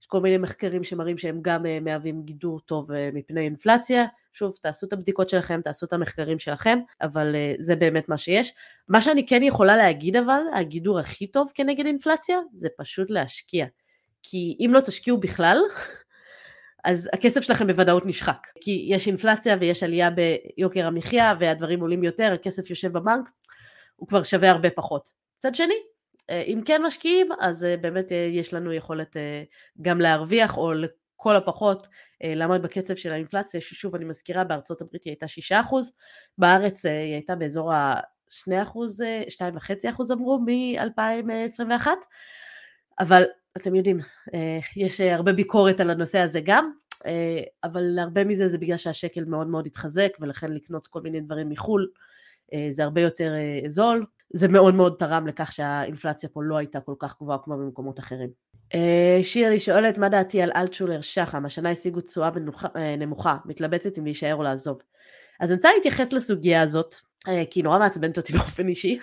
יש 0.00 0.06
כל 0.06 0.20
מיני 0.20 0.38
מחקרים 0.38 0.84
שמראים 0.84 1.18
שהם 1.18 1.38
גם 1.42 1.66
מהווים 1.82 2.22
גידור 2.22 2.60
טוב 2.60 2.90
מפני 3.12 3.40
אינפלציה. 3.40 4.04
שוב, 4.38 4.54
תעשו 4.62 4.86
את 4.86 4.92
הבדיקות 4.92 5.28
שלכם, 5.28 5.60
תעשו 5.64 5.86
את 5.86 5.92
המחקרים 5.92 6.38
שלכם, 6.38 6.78
אבל 7.00 7.36
זה 7.58 7.76
באמת 7.76 8.08
מה 8.08 8.18
שיש. 8.18 8.54
מה 8.88 9.00
שאני 9.00 9.26
כן 9.26 9.42
יכולה 9.42 9.76
להגיד 9.76 10.16
אבל, 10.16 10.40
הגידור 10.54 10.98
הכי 10.98 11.26
טוב 11.26 11.50
כנגד 11.54 11.86
אינפלציה, 11.86 12.38
זה 12.54 12.68
פשוט 12.78 13.10
להשקיע. 13.10 13.66
כי 14.22 14.56
אם 14.60 14.70
לא 14.74 14.80
תשקיעו 14.80 15.20
בכלל, 15.20 15.58
אז 16.84 17.10
הכסף 17.12 17.40
שלכם 17.40 17.66
בוודאות 17.66 18.06
נשחק. 18.06 18.46
כי 18.60 18.86
יש 18.88 19.06
אינפלציה 19.06 19.56
ויש 19.60 19.82
עלייה 19.82 20.10
ביוקר 20.10 20.86
המחיה 20.86 21.34
והדברים 21.40 21.80
עולים 21.80 22.04
יותר, 22.04 22.32
הכסף 22.32 22.70
יושב 22.70 22.92
בבנק, 22.92 23.28
הוא 23.96 24.08
כבר 24.08 24.22
שווה 24.22 24.50
הרבה 24.50 24.70
פחות. 24.70 25.08
מצד 25.36 25.54
שני, 25.54 25.74
אה, 26.30 26.42
אם 26.42 26.60
כן 26.64 26.82
משקיעים, 26.82 27.28
אז 27.40 27.64
אה, 27.64 27.76
באמת 27.76 28.12
אה, 28.12 28.16
יש 28.32 28.54
לנו 28.54 28.72
יכולת 28.72 29.16
גם 29.82 30.00
להרוויח, 30.00 30.56
או 30.56 30.72
לכל 31.18 31.36
הפחות 31.36 31.88
לעמוד 32.20 32.62
בקצב 32.62 32.94
של 32.94 33.12
האינפלציה, 33.12 33.60
ששוב 33.60 33.94
אני 33.94 34.04
מזכירה, 34.04 34.44
בארצות 34.44 34.80
הברית 34.80 35.04
היא 35.04 35.10
הייתה 35.10 35.26
6%, 35.26 35.74
בארץ 36.38 36.84
היא 36.84 37.14
הייתה 37.14 37.36
באזור 37.36 37.72
ה-2%, 37.72 38.50
2.5% 39.28 40.12
אמרו 40.12 40.38
מ-2021, 40.38 41.86
אבל 43.00 43.24
אתם 43.56 43.74
יודעים, 43.74 43.98
אה, 44.34 44.58
יש 44.76 45.00
אה, 45.00 45.14
הרבה 45.14 45.32
ביקורת 45.32 45.80
על 45.80 45.90
הנושא 45.90 46.18
הזה 46.18 46.40
גם, 46.44 46.72
אה, 47.06 47.40
אבל 47.64 47.98
הרבה 47.98 48.24
מזה 48.24 48.48
זה 48.48 48.58
בגלל 48.58 48.76
שהשקל 48.76 49.24
מאוד 49.24 49.46
מאוד 49.46 49.66
התחזק, 49.66 50.10
ולכן 50.20 50.52
לקנות 50.52 50.86
כל 50.86 51.00
מיני 51.00 51.20
דברים 51.20 51.48
מחו"ל 51.48 51.88
זה 52.70 52.84
הרבה 52.84 53.00
יותר 53.00 53.32
זול. 53.66 54.06
זה 54.34 54.48
מאוד 54.48 54.74
מאוד 54.74 54.96
תרם 54.98 55.26
לכך 55.26 55.52
שהאינפלציה 55.52 56.28
פה 56.28 56.42
לא 56.42 56.56
הייתה 56.56 56.80
כל 56.80 56.94
כך 56.98 57.16
גבוהה 57.20 57.38
כמו 57.38 57.56
במקומות 57.58 57.98
אחרים. 57.98 58.30
שירי 59.22 59.60
שואלת 59.60 59.98
מה 59.98 60.08
דעתי 60.08 60.42
על 60.42 60.50
אלטשולר 60.56 61.00
שחם, 61.00 61.46
השנה 61.46 61.70
השיגו 61.70 62.00
תשואה 62.00 62.30
נמוכה, 62.98 63.36
מתלבטת 63.44 63.98
אם 63.98 64.04
להישאר 64.04 64.34
או 64.34 64.42
לעזוב. 64.42 64.78
אז 65.40 65.50
אני 65.50 65.56
רוצה 65.56 65.72
להתייחס 65.74 66.12
לסוגיה 66.12 66.62
הזאת, 66.62 66.94
אה, 67.28 67.44
כי 67.50 67.60
היא 67.60 67.64
נורא 67.64 67.78
מעצבנת 67.78 68.16
אותי 68.16 68.32
באופן 68.38 68.68
אישי, 68.68 68.98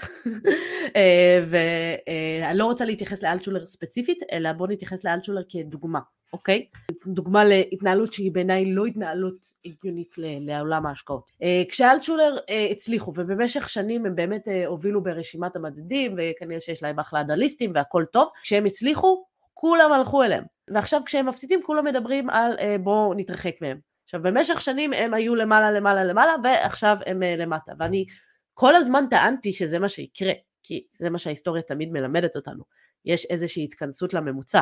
אה, 0.96 1.44
ואני 1.50 2.58
לא 2.58 2.66
רוצה 2.66 2.86
להתייחס 2.86 3.24
לאלטשולר 3.24 3.66
ספציפית, 3.66 4.18
אלא 4.32 4.52
בואו 4.52 4.70
נתייחס 4.70 5.04
לאלטשולר 5.04 5.42
כדוגמה, 5.50 6.00
אוקיי? 6.34 6.66
דוגמה 7.08 7.44
להתנהלות 7.44 8.14
שהיא 8.14 8.32
בעיניי 8.32 8.74
לא 8.74 8.86
התנהלות 8.86 9.46
הגיונית 9.66 10.16
לעולם 10.18 10.86
ההשקעות. 10.86 11.32
אה, 11.44 11.64
כשאלטשולר 11.70 12.38
הצליחו, 12.72 13.14
ובמשך 13.16 13.70
שנים 13.70 14.06
הם 14.06 14.16
באמת 14.16 14.48
הובילו 14.66 15.04
ברשימת 15.04 15.56
המדדים, 15.56 16.16
וכנראה 16.18 16.62
שיש 16.62 16.84
להם 16.84 17.00
אחלה 17.00 17.22
אנליסטים 17.22 17.72
והכל 17.76 18.06
טוב, 18.12 18.28
כשהם 18.44 18.66
הצליחו, 18.66 19.26
כולם 19.58 19.92
הלכו 19.92 20.24
אליהם. 20.24 20.44
ועכשיו 20.74 21.02
כשהם 21.06 21.26
מפסידים, 21.26 21.60
כולם 21.64 21.86
מדברים 21.86 22.30
על 22.30 22.58
בואו 22.84 23.14
נתרחק 23.14 23.56
מהם. 23.62 23.80
עכשיו 24.06 24.22
במשך 24.24 24.62
שנים 24.62 24.94
הם 24.94 25.14
היו 25.14 25.36
למעלה 25.36 25.72
למעלה 25.72 26.04
למעלה 26.04 26.36
ועכשיו 26.44 26.98
הם 27.06 27.24
uh, 27.24 27.26
למטה. 27.26 27.72
ואני 27.80 28.06
כל 28.54 28.76
הזמן 28.76 29.06
טענתי 29.10 29.54
שזה 29.54 29.80
מה 29.80 29.90
שיקרה 29.90 30.34
כי 30.64 30.86
זה 30.98 31.10
מה 31.10 31.18
שההיסטוריה 31.18 31.62
תמיד 31.62 31.92
מלמדת 31.92 32.36
אותנו. 32.36 32.64
יש 33.06 33.26
איזושהי 33.26 33.64
התכנסות 33.64 34.14
לממוצע 34.14 34.62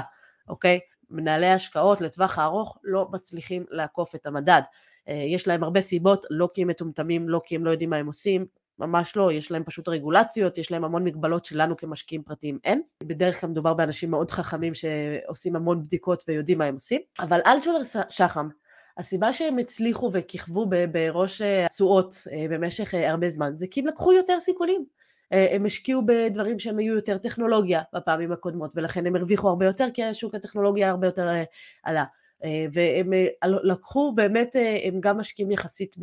אוקיי? 0.49 0.79
מנהלי 1.09 1.47
השקעות 1.47 2.01
לטווח 2.01 2.39
הארוך 2.39 2.77
לא 2.83 3.07
מצליחים 3.11 3.65
לעקוף 3.69 4.15
את 4.15 4.25
המדד. 4.25 4.61
uh, 5.09 5.11
יש 5.11 5.47
להם 5.47 5.63
הרבה 5.63 5.81
סיבות 5.81 6.25
לא 6.29 6.49
כי 6.53 6.61
הם 6.61 6.67
מטומטמים 6.67 7.29
לא 7.29 7.41
כי 7.45 7.55
הם 7.55 7.65
לא 7.65 7.71
יודעים 7.71 7.89
מה 7.89 7.95
הם 7.95 8.07
עושים 8.07 8.45
ממש 8.79 9.15
לא, 9.15 9.31
יש 9.31 9.51
להם 9.51 9.63
פשוט 9.63 9.87
רגולציות, 9.87 10.57
יש 10.57 10.71
להם 10.71 10.83
המון 10.83 11.03
מגבלות 11.03 11.45
שלנו 11.45 11.77
כמשקיעים 11.77 12.23
פרטיים 12.23 12.59
אין. 12.63 12.81
בדרך 13.03 13.41
כלל 13.41 13.49
מדובר 13.49 13.73
באנשים 13.73 14.11
מאוד 14.11 14.31
חכמים 14.31 14.73
שעושים 14.73 15.55
המון 15.55 15.83
בדיקות 15.83 16.23
ויודעים 16.27 16.57
מה 16.57 16.65
הם 16.65 16.73
עושים. 16.73 17.01
אבל 17.19 17.39
אלטשולר 17.47 17.81
שחם 18.09 18.47
הסיבה 18.97 19.33
שהם 19.33 19.57
הצליחו 19.57 20.11
וכיכבו 20.13 20.65
בראש 20.91 21.41
התשואות 21.41 22.15
אה, 22.31 22.45
במשך 22.49 22.95
אה, 22.95 23.11
הרבה 23.11 23.29
זמן 23.29 23.51
זה 23.55 23.67
כי 23.71 23.79
הם 23.79 23.87
לקחו 23.87 24.13
יותר 24.13 24.39
סיכונים. 24.39 24.85
אה, 25.33 25.55
הם 25.55 25.65
השקיעו 25.65 26.01
בדברים 26.05 26.59
שהם 26.59 26.77
היו 26.77 26.95
יותר 26.95 27.17
טכנולוגיה 27.17 27.81
בפעמים 27.93 28.31
הקודמות 28.31 28.71
ולכן 28.75 29.05
הם 29.07 29.15
הרוויחו 29.15 29.49
הרבה 29.49 29.65
יותר 29.65 29.87
כי 29.93 30.03
השוק 30.03 30.35
הטכנולוגיה 30.35 30.89
הרבה 30.89 31.07
יותר 31.07 31.29
עלה. 31.83 32.05
והם 32.73 33.09
לקחו 33.41 34.11
באמת, 34.15 34.55
הם 34.83 34.99
גם 34.99 35.17
משקיעים 35.17 35.51
יחסית 35.51 35.95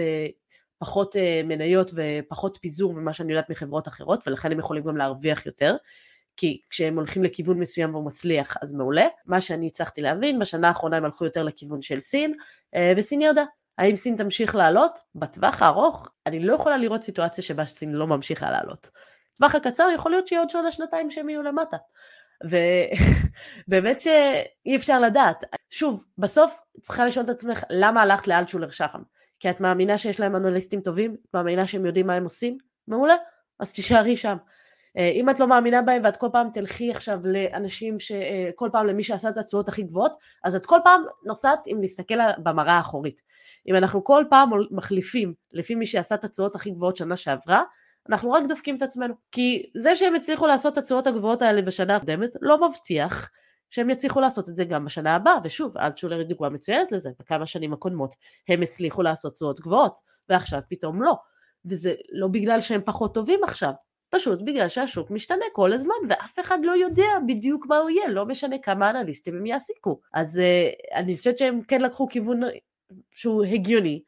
בפחות 0.80 1.16
מניות 1.44 1.90
ופחות 1.94 2.58
פיזור 2.60 2.92
ממה 2.92 3.12
שאני 3.12 3.32
יודעת 3.32 3.50
מחברות 3.50 3.88
אחרות 3.88 4.28
ולכן 4.28 4.52
הם 4.52 4.58
יכולים 4.58 4.84
גם 4.84 4.96
להרוויח 4.96 5.46
יותר. 5.46 5.76
כי 6.36 6.60
כשהם 6.70 6.96
הולכים 6.96 7.24
לכיוון 7.24 7.58
מסוים 7.58 7.94
והוא 7.94 8.06
מצליח 8.06 8.56
אז 8.62 8.72
מעולה. 8.72 9.06
מה 9.26 9.40
שאני 9.40 9.66
הצלחתי 9.66 10.00
להבין, 10.00 10.38
בשנה 10.38 10.68
האחרונה 10.68 10.96
הם 10.96 11.04
הלכו 11.04 11.24
יותר 11.24 11.42
לכיוון 11.42 11.82
של 11.82 12.00
סין, 12.00 12.34
אה, 12.74 12.92
וסין 12.96 13.22
ירדה. 13.22 13.44
האם 13.78 13.96
סין 13.96 14.16
תמשיך 14.16 14.54
לעלות? 14.54 14.92
בטווח 15.14 15.62
הארוך 15.62 16.08
אני 16.26 16.40
לא 16.40 16.54
יכולה 16.54 16.76
לראות 16.76 17.02
סיטואציה 17.02 17.44
שבה 17.44 17.66
סין 17.66 17.92
לא 17.92 18.06
ממשיכה 18.06 18.50
לעלות. 18.50 18.90
בטווח 19.34 19.54
הקצר 19.54 19.88
יכול 19.94 20.10
להיות 20.10 20.26
שיהיה 20.26 20.40
עוד 20.40 20.50
שנה 20.50 20.70
שנתיים 20.70 21.10
שהם 21.10 21.28
יהיו 21.28 21.42
למטה. 21.42 21.76
ובאמת 23.68 24.00
שאי 24.04 24.76
אפשר 24.76 25.00
לדעת. 25.00 25.44
שוב, 25.70 26.04
בסוף 26.18 26.60
צריכה 26.80 27.04
לשאול 27.06 27.24
את 27.24 27.30
עצמך 27.30 27.64
למה 27.70 28.02
הלכת 28.02 28.28
לאלטשולר 28.28 28.70
שחם? 28.70 29.02
כי 29.40 29.50
את 29.50 29.60
מאמינה 29.60 29.98
שיש 29.98 30.20
להם 30.20 30.36
אנליסטים 30.36 30.80
טובים? 30.80 31.14
את 31.14 31.34
מאמינה 31.34 31.66
שהם 31.66 31.86
יודעים 31.86 32.06
מה 32.06 32.14
הם 32.14 32.24
עושים? 32.24 32.58
מעולה, 32.88 33.14
אז 33.60 33.72
תישארי 33.72 34.16
שם. 34.16 34.36
אה, 34.98 35.08
אם 35.08 35.30
את 35.30 35.40
לא 35.40 35.46
מאמינה 35.46 35.82
בהם 35.82 36.02
ואת 36.04 36.16
כל 36.16 36.28
פעם 36.32 36.48
תלכי 36.52 36.90
עכשיו 36.90 37.20
לאנשים, 37.24 38.00
ש... 38.00 38.12
אה, 38.12 38.50
כל 38.54 38.68
פעם 38.72 38.86
למי 38.86 39.02
שעשה 39.02 39.28
את 39.28 39.36
התשואות 39.36 39.68
הכי 39.68 39.82
גבוהות, 39.82 40.12
אז 40.44 40.56
את 40.56 40.66
כל 40.66 40.78
פעם 40.84 41.02
נוסעת 41.24 41.60
עם 41.66 41.80
להסתכל 41.80 42.14
במראה 42.42 42.72
האחורית. 42.72 43.22
אם 43.68 43.76
אנחנו 43.76 44.04
כל 44.04 44.24
פעם 44.30 44.50
מחליפים 44.70 45.34
לפי 45.52 45.74
מי 45.74 45.86
שעשה 45.86 46.14
את 46.14 46.24
התשואות 46.24 46.54
הכי 46.54 46.70
גבוהות 46.70 46.96
שנה 46.96 47.16
שעברה, 47.16 47.62
אנחנו 48.08 48.30
רק 48.30 48.42
דופקים 48.48 48.76
את 48.76 48.82
עצמנו. 48.82 49.14
כי 49.32 49.70
זה 49.76 49.96
שהם 49.96 50.14
הצליחו 50.14 50.46
לעשות 50.46 50.72
את 50.72 50.78
התשואות 50.78 51.06
הגבוהות 51.06 51.42
האלה 51.42 51.62
בשנה 51.62 51.96
הקודמת, 51.96 52.30
לא 52.40 52.68
מבטיח 52.68 53.30
שהם 53.70 53.90
יצליחו 53.90 54.20
לעשות 54.20 54.48
את 54.48 54.56
זה 54.56 54.64
גם 54.64 54.84
בשנה 54.84 55.16
הבאה, 55.16 55.34
ושוב, 55.44 55.78
אלטשולר 55.78 56.18
היא 56.18 56.26
דוגמה 56.26 56.48
מצוינת 56.48 56.92
לזה, 56.92 57.10
בכמה 57.20 57.46
שנים 57.46 57.72
הקודמות 57.72 58.14
הם 58.48 58.62
הצליחו 58.62 59.02
לעשות 59.02 59.32
תשואות 59.32 59.60
גבוהות, 59.60 59.98
ועכשיו 60.28 60.60
פתאום 60.68 61.02
לא. 61.02 61.14
וזה 61.64 61.94
לא 62.12 62.28
בגלל 62.28 62.60
שהם 62.60 62.80
פחות 62.84 63.14
טובים 63.14 63.40
עכשיו, 63.44 63.72
פשוט 64.10 64.42
בגלל 64.42 64.68
שהשוק 64.68 65.10
משתנה 65.10 65.44
כל 65.52 65.72
הזמן 65.72 65.94
ואף 66.08 66.38
אחד 66.40 66.58
לא 66.62 66.72
יודע 66.72 67.08
בדיוק 67.26 67.66
מה 67.66 67.78
הוא 67.78 67.90
יהיה, 67.90 68.08
לא 68.08 68.26
משנה 68.26 68.58
כמה 68.58 68.90
אנליסטים 68.90 69.36
הם 69.36 69.46
יעסיקו. 69.46 70.00
אז 70.14 70.38
uh, 70.38 70.96
אני 70.96 71.16
חושבת 71.16 71.38
שהם 71.38 71.62
כן 71.62 71.80
לקחו 71.80 72.08
כיוון 72.08 72.40
שהוא 73.14 73.44
הגיוני, 73.44 74.02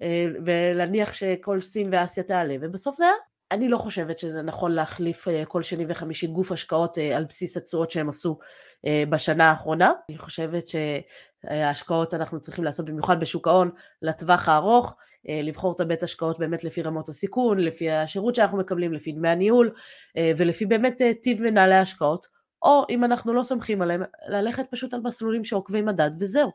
uh, 0.00 0.04
ולהניח 0.46 1.12
שכל 1.12 1.60
סין 1.60 1.88
ואסיה 1.92 2.22
תעלה, 2.22 2.56
ובסוף 2.60 2.96
זה 2.96 3.04
היה. 3.04 3.14
אני 3.54 3.68
לא 3.68 3.78
חושבת 3.78 4.18
שזה 4.18 4.42
נכון 4.42 4.72
להחליף 4.72 5.28
uh, 5.28 5.30
כל 5.48 5.62
שני 5.62 5.84
וחמישי 5.88 6.26
גוף 6.26 6.52
השקעות 6.52 6.98
uh, 6.98 7.00
על 7.00 7.24
בסיס 7.24 7.56
התשואות 7.56 7.90
שהם 7.90 8.08
עשו 8.08 8.38
uh, 8.86 8.88
בשנה 9.10 9.50
האחרונה. 9.50 9.92
אני 10.08 10.18
חושבת 10.18 10.64
שההשקעות 10.68 12.14
אנחנו 12.14 12.40
צריכים 12.40 12.64
לעשות 12.64 12.86
במיוחד 12.86 13.20
בשוק 13.20 13.48
ההון 13.48 13.70
לטווח 14.02 14.48
הארוך. 14.48 14.94
אה, 15.28 15.40
לבחור 15.42 15.72
את 15.72 15.80
הבית 15.80 16.02
השקעות 16.02 16.38
באמת 16.38 16.64
לפי 16.64 16.82
רמות 16.82 17.08
הסיכון, 17.08 17.58
לפי 17.58 17.90
השירות 17.90 18.34
שאנחנו 18.34 18.58
מקבלים, 18.58 18.92
לפי 18.92 19.12
דמי 19.12 19.28
הניהול 19.28 19.70
אה, 20.16 20.32
ולפי 20.36 20.66
באמת 20.66 21.02
אה, 21.02 21.12
טיב 21.22 21.42
מנהלי 21.42 21.74
השקעות, 21.74 22.26
או 22.62 22.82
אם 22.90 23.04
אנחנו 23.04 23.34
לא 23.34 23.42
סומכים 23.42 23.82
עליהם, 23.82 24.02
ללכת 24.28 24.66
פשוט 24.70 24.94
על 24.94 25.00
מסלולים 25.04 25.44
שעוקבי 25.44 25.82
מדד 25.82 26.10
וזהו, 26.18 26.50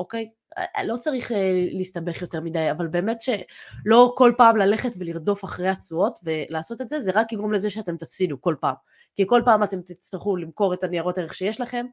אוקיי? 0.00 0.30
לא 0.84 0.96
צריך 0.96 1.32
להסתבך 1.72 2.22
יותר 2.22 2.40
מדי, 2.40 2.70
אבל 2.70 2.86
באמת 2.86 3.20
שלא 3.20 4.14
כל 4.16 4.32
פעם 4.36 4.56
ללכת 4.56 4.90
ולרדוף 4.98 5.44
אחרי 5.44 5.68
התשואות 5.68 6.18
ולעשות 6.24 6.80
את 6.80 6.88
זה, 6.88 7.00
זה 7.00 7.10
רק 7.14 7.32
יגרום 7.32 7.52
לזה 7.52 7.70
שאתם 7.70 7.96
תפסידו 7.96 8.40
כל 8.40 8.54
פעם. 8.60 8.74
כי 9.16 9.24
כל 9.26 9.42
פעם 9.44 9.62
אתם 9.62 9.80
תצטרכו 9.80 10.36
למכור 10.36 10.74
את 10.74 10.84
הניירות 10.84 11.18
ערך 11.18 11.34
שיש 11.34 11.60
לכם, 11.60 11.86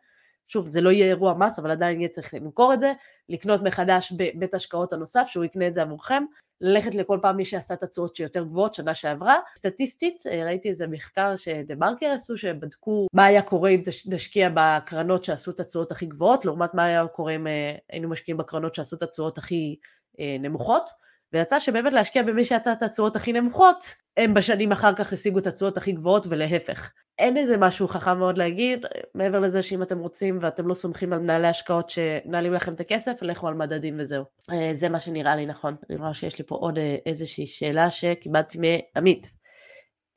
שוב, 0.48 0.70
זה 0.70 0.82
לא 0.82 0.90
יהיה 0.90 1.06
אירוע 1.06 1.34
מס, 1.34 1.60
אבל 1.60 1.72
עדיין 1.72 2.00
יהיה 2.00 2.10
צריך 2.10 2.34
למכור 2.34 2.74
את 2.74 2.80
זה, 2.80 2.94
לקנות 3.30 3.62
מחדש 3.62 4.12
בבית 4.12 4.54
השקעות 4.54 4.94
הנוסף, 4.94 5.28
שהוא 5.28 5.44
יקנה 5.44 5.68
את 5.68 5.74
זה 5.74 5.82
עבורכם, 5.82 6.24
ללכת 6.62 6.96
לכל 6.96 7.20
פעם 7.22 7.38
מי 7.38 7.46
שעשה 7.46 7.74
את 7.74 7.84
התשואות 7.84 8.16
שיותר 8.16 8.44
גבוהות 8.44 8.74
שנה 8.74 8.94
שעברה. 8.94 9.36
סטטיסטית, 9.58 10.24
ראיתי 10.26 10.70
איזה 10.70 10.88
מחקר 10.88 11.36
שדה 11.36 11.76
מרקר 11.76 12.12
עשו, 12.12 12.38
שבדקו 12.38 13.08
מה 13.14 13.26
היה 13.26 13.42
קורה 13.42 13.70
אם 13.70 13.82
נשקיע 14.06 14.50
בקרנות 14.54 15.24
שעשו 15.24 15.52
את 15.52 15.60
התשואות 15.60 15.92
הכי 15.92 16.06
גבוהות, 16.06 16.46
לעומת 16.46 16.74
מה 16.74 16.86
היה 16.86 17.08
קורה 17.08 17.36
אם 17.36 17.48
היינו 17.90 18.10
משקיעים 18.10 18.38
בקרנות 18.38 18.76
שעשו 18.76 18.96
את 18.96 19.04
התשואות 19.04 19.38
הכי 19.38 19.76
נמוכות. 20.20 20.90
ויצא 21.34 21.60
שבאמת 21.60 21.94
להשקיע 21.94 22.24
במי 22.24 22.46
שיצא 22.46 22.74
את 22.74 22.84
התשואות 22.84 23.16
הכי 23.16 23.34
נמוכות, 23.34 23.84
הם 24.18 24.34
בשנים 24.34 24.72
אחר 24.72 24.94
כך 24.94 25.14
השיגו 25.14 25.40
את 25.40 25.48
התשואות 25.48 25.78
הכי 25.78 25.92
גבוהות 25.92 26.26
ולהפך. 26.30 26.92
אין 27.20 27.38
איזה 27.38 27.58
משהו 27.58 27.88
חכם 27.88 28.18
מאוד 28.18 28.38
להגיד, 28.38 28.86
מעבר 29.16 29.40
לזה 29.40 29.62
שאם 29.62 29.82
אתם 29.82 30.00
רוצים 30.00 30.38
ואתם 30.42 30.68
לא 30.68 30.74
סומכים 30.74 31.14
על 31.14 31.20
מנהלי 31.20 31.48
השקעות 31.48 31.90
שמנהלים 31.90 32.54
לכם 32.54 32.74
את 32.74 32.80
הכסף, 32.80 33.22
לכו 33.22 33.48
על 33.48 33.54
מדדים 33.54 33.96
וזהו. 34.00 34.24
אה, 34.52 34.72
זה 34.74 34.90
מה 34.90 35.00
שנראה 35.00 35.36
לי 35.36 35.46
נכון. 35.46 35.76
אני 35.90 35.98
רואה 35.98 36.14
שיש 36.14 36.38
לי 36.38 36.46
פה 36.48 36.56
עוד 36.56 36.78
אה, 36.78 36.96
איזושהי 37.06 37.48
שאלה 37.48 37.90
שקיבלתי 37.92 38.58
מעמית. 38.58 39.32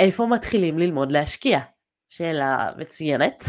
איפה 0.01 0.27
מתחילים 0.27 0.79
ללמוד 0.79 1.13
להשקיע? 1.13 1.61
שאלה 2.09 2.71
מצוינת. 2.77 3.45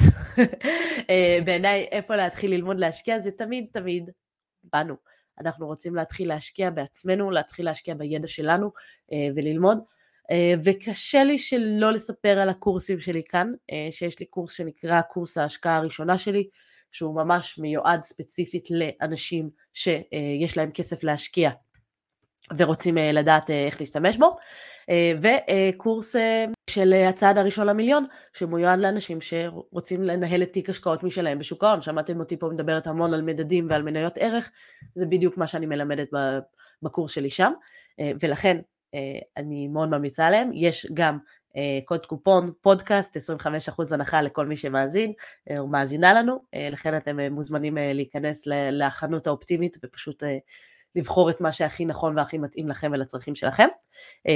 אה, 1.09 1.39
בעיניי 1.45 1.87
איפה 1.91 2.15
להתחיל 2.15 2.51
ללמוד 2.51 2.79
להשקיע 2.79 3.19
זה 3.19 3.31
תמיד 3.31 3.65
תמיד 3.73 4.09
בנו. 4.63 4.95
אנחנו 5.39 5.67
רוצים 5.67 5.95
להתחיל 5.95 6.27
להשקיע 6.27 6.69
בעצמנו, 6.69 7.31
להתחיל 7.31 7.65
להשקיע 7.65 7.93
בידע 7.93 8.27
שלנו 8.27 8.71
וללמוד. 9.35 9.77
אה, 10.32 10.53
וקשה 10.63 11.23
לי 11.23 11.38
שלא 11.38 11.91
לספר 11.91 12.39
על 12.39 12.49
הקורסים 12.49 12.99
שלי 12.99 13.21
כאן, 13.29 13.51
אה, 13.71 13.88
שיש 13.91 14.19
לי 14.19 14.25
קורס 14.25 14.53
שנקרא 14.53 15.01
קורס 15.01 15.38
ההשקעה 15.38 15.77
הראשונה 15.77 16.17
שלי, 16.17 16.47
שהוא 16.91 17.15
ממש 17.15 17.57
מיועד 17.57 18.01
ספציפית 18.01 18.67
לאנשים 18.71 19.49
שיש 19.73 20.57
להם 20.57 20.71
כסף 20.71 21.03
להשקיע 21.03 21.51
ורוצים 22.57 22.97
אה, 22.97 23.11
לדעת 23.11 23.49
איך 23.49 23.82
להשתמש 23.82 24.17
בו, 24.17 24.38
וקורס 25.21 26.15
של 26.69 26.93
הצעד 26.93 27.38
הראשון 27.38 27.67
למיליון, 27.67 28.05
שמיועד 28.34 28.79
לאנשים 28.79 29.21
שרוצים 29.21 30.03
לנהל 30.03 30.43
את 30.43 30.53
תיק 30.53 30.69
השקעות 30.69 31.03
משלהם 31.03 31.39
בשוק 31.39 31.63
ההון. 31.63 31.82
שמעתם 31.82 32.19
אותי 32.19 32.38
פה 32.38 32.49
מדברת 32.49 32.88
המון 32.88 33.13
על 33.13 33.21
מדדים 33.21 33.67
ועל 33.69 33.84
מניות 33.84 34.17
ערך, 34.17 34.49
זה 34.93 35.05
בדיוק 35.05 35.38
מה 35.38 35.47
שאני 35.47 35.65
מלמדת 35.65 36.09
בקורס 36.84 37.11
שלי 37.11 37.29
שם, 37.29 37.51
ולכן 38.21 38.57
אה, 38.57 38.61
אני 39.37 39.67
מאוד 39.67 39.89
ממליצה 39.89 40.27
עליהם. 40.27 40.49
יש 40.53 40.87
גם 40.93 41.17
אה, 41.55 41.79
קוד 41.85 42.05
קופון 42.05 42.51
פודקאסט, 42.61 43.17
25% 43.17 43.93
הנחה 43.93 44.21
לכל 44.21 44.45
מי 44.45 44.55
שמאזין 44.55 45.13
אה, 45.49 45.59
או 45.59 45.67
מאזינה 45.67 46.13
לנו, 46.13 46.39
לכן 46.71 46.97
אתם 46.97 47.33
מוזמנים 47.33 47.77
להיכנס 47.79 48.43
לחנות 48.71 49.27
האופטימית 49.27 49.77
ופשוט 49.83 50.23
לבחור 50.95 51.29
את 51.29 51.41
מה 51.41 51.51
שהכי 51.51 51.85
נכון 51.85 52.17
והכי 52.17 52.37
מתאים 52.37 52.69
לכם 52.69 52.91
ולצרכים 52.93 53.35
שלכם. 53.35 53.67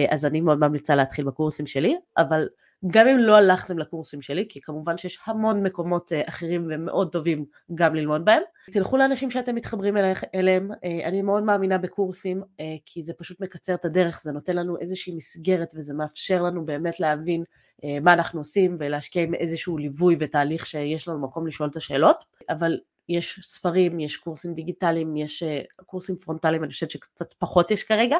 אז 0.09 0.25
אני 0.25 0.41
מאוד 0.41 0.59
ממליצה 0.59 0.95
להתחיל 0.95 1.25
בקורסים 1.25 1.65
שלי, 1.65 1.95
אבל 2.17 2.47
גם 2.87 3.07
אם 3.07 3.17
לא 3.17 3.35
הלכתם 3.35 3.79
לקורסים 3.79 4.21
שלי, 4.21 4.45
כי 4.49 4.61
כמובן 4.61 4.97
שיש 4.97 5.19
המון 5.25 5.63
מקומות 5.63 6.11
אה, 6.11 6.21
אחרים 6.29 6.67
ומאוד 6.69 7.11
טובים 7.11 7.45
גם 7.75 7.95
ללמוד 7.95 8.25
בהם, 8.25 8.41
תלכו 8.71 8.97
לאנשים 8.97 9.31
שאתם 9.31 9.55
מתחברים 9.55 9.97
אליהם, 10.35 10.71
אה, 10.83 11.07
אני 11.07 11.21
מאוד 11.21 11.43
מאמינה 11.43 11.77
בקורסים, 11.77 12.43
אה, 12.59 12.75
כי 12.85 13.03
זה 13.03 13.13
פשוט 13.13 13.41
מקצר 13.41 13.73
את 13.73 13.85
הדרך, 13.85 14.21
זה 14.23 14.31
נותן 14.31 14.55
לנו 14.55 14.77
איזושהי 14.77 15.15
מסגרת 15.15 15.73
וזה 15.75 15.93
מאפשר 15.93 16.41
לנו 16.41 16.65
באמת 16.65 16.99
להבין 16.99 17.43
מה 18.01 18.13
אנחנו 18.13 18.39
עושים 18.39 18.77
ולהשקיע 18.79 19.23
עם 19.23 19.33
איזשהו 19.33 19.77
ליווי 19.77 20.15
ותהליך 20.19 20.65
שיש 20.65 21.07
לנו 21.07 21.19
מקום 21.19 21.47
לשאול 21.47 21.69
את 21.69 21.75
השאלות, 21.75 22.25
אבל 22.49 22.79
יש 23.09 23.39
ספרים, 23.43 23.99
יש 23.99 24.17
קורסים 24.17 24.53
דיגיטליים, 24.53 25.17
יש 25.17 25.43
קורסים 25.85 26.15
פרונטליים, 26.15 26.63
אני 26.63 26.71
חושבת 26.71 26.91
שקצת 26.91 27.33
פחות 27.33 27.71
יש 27.71 27.83
כרגע, 27.83 28.17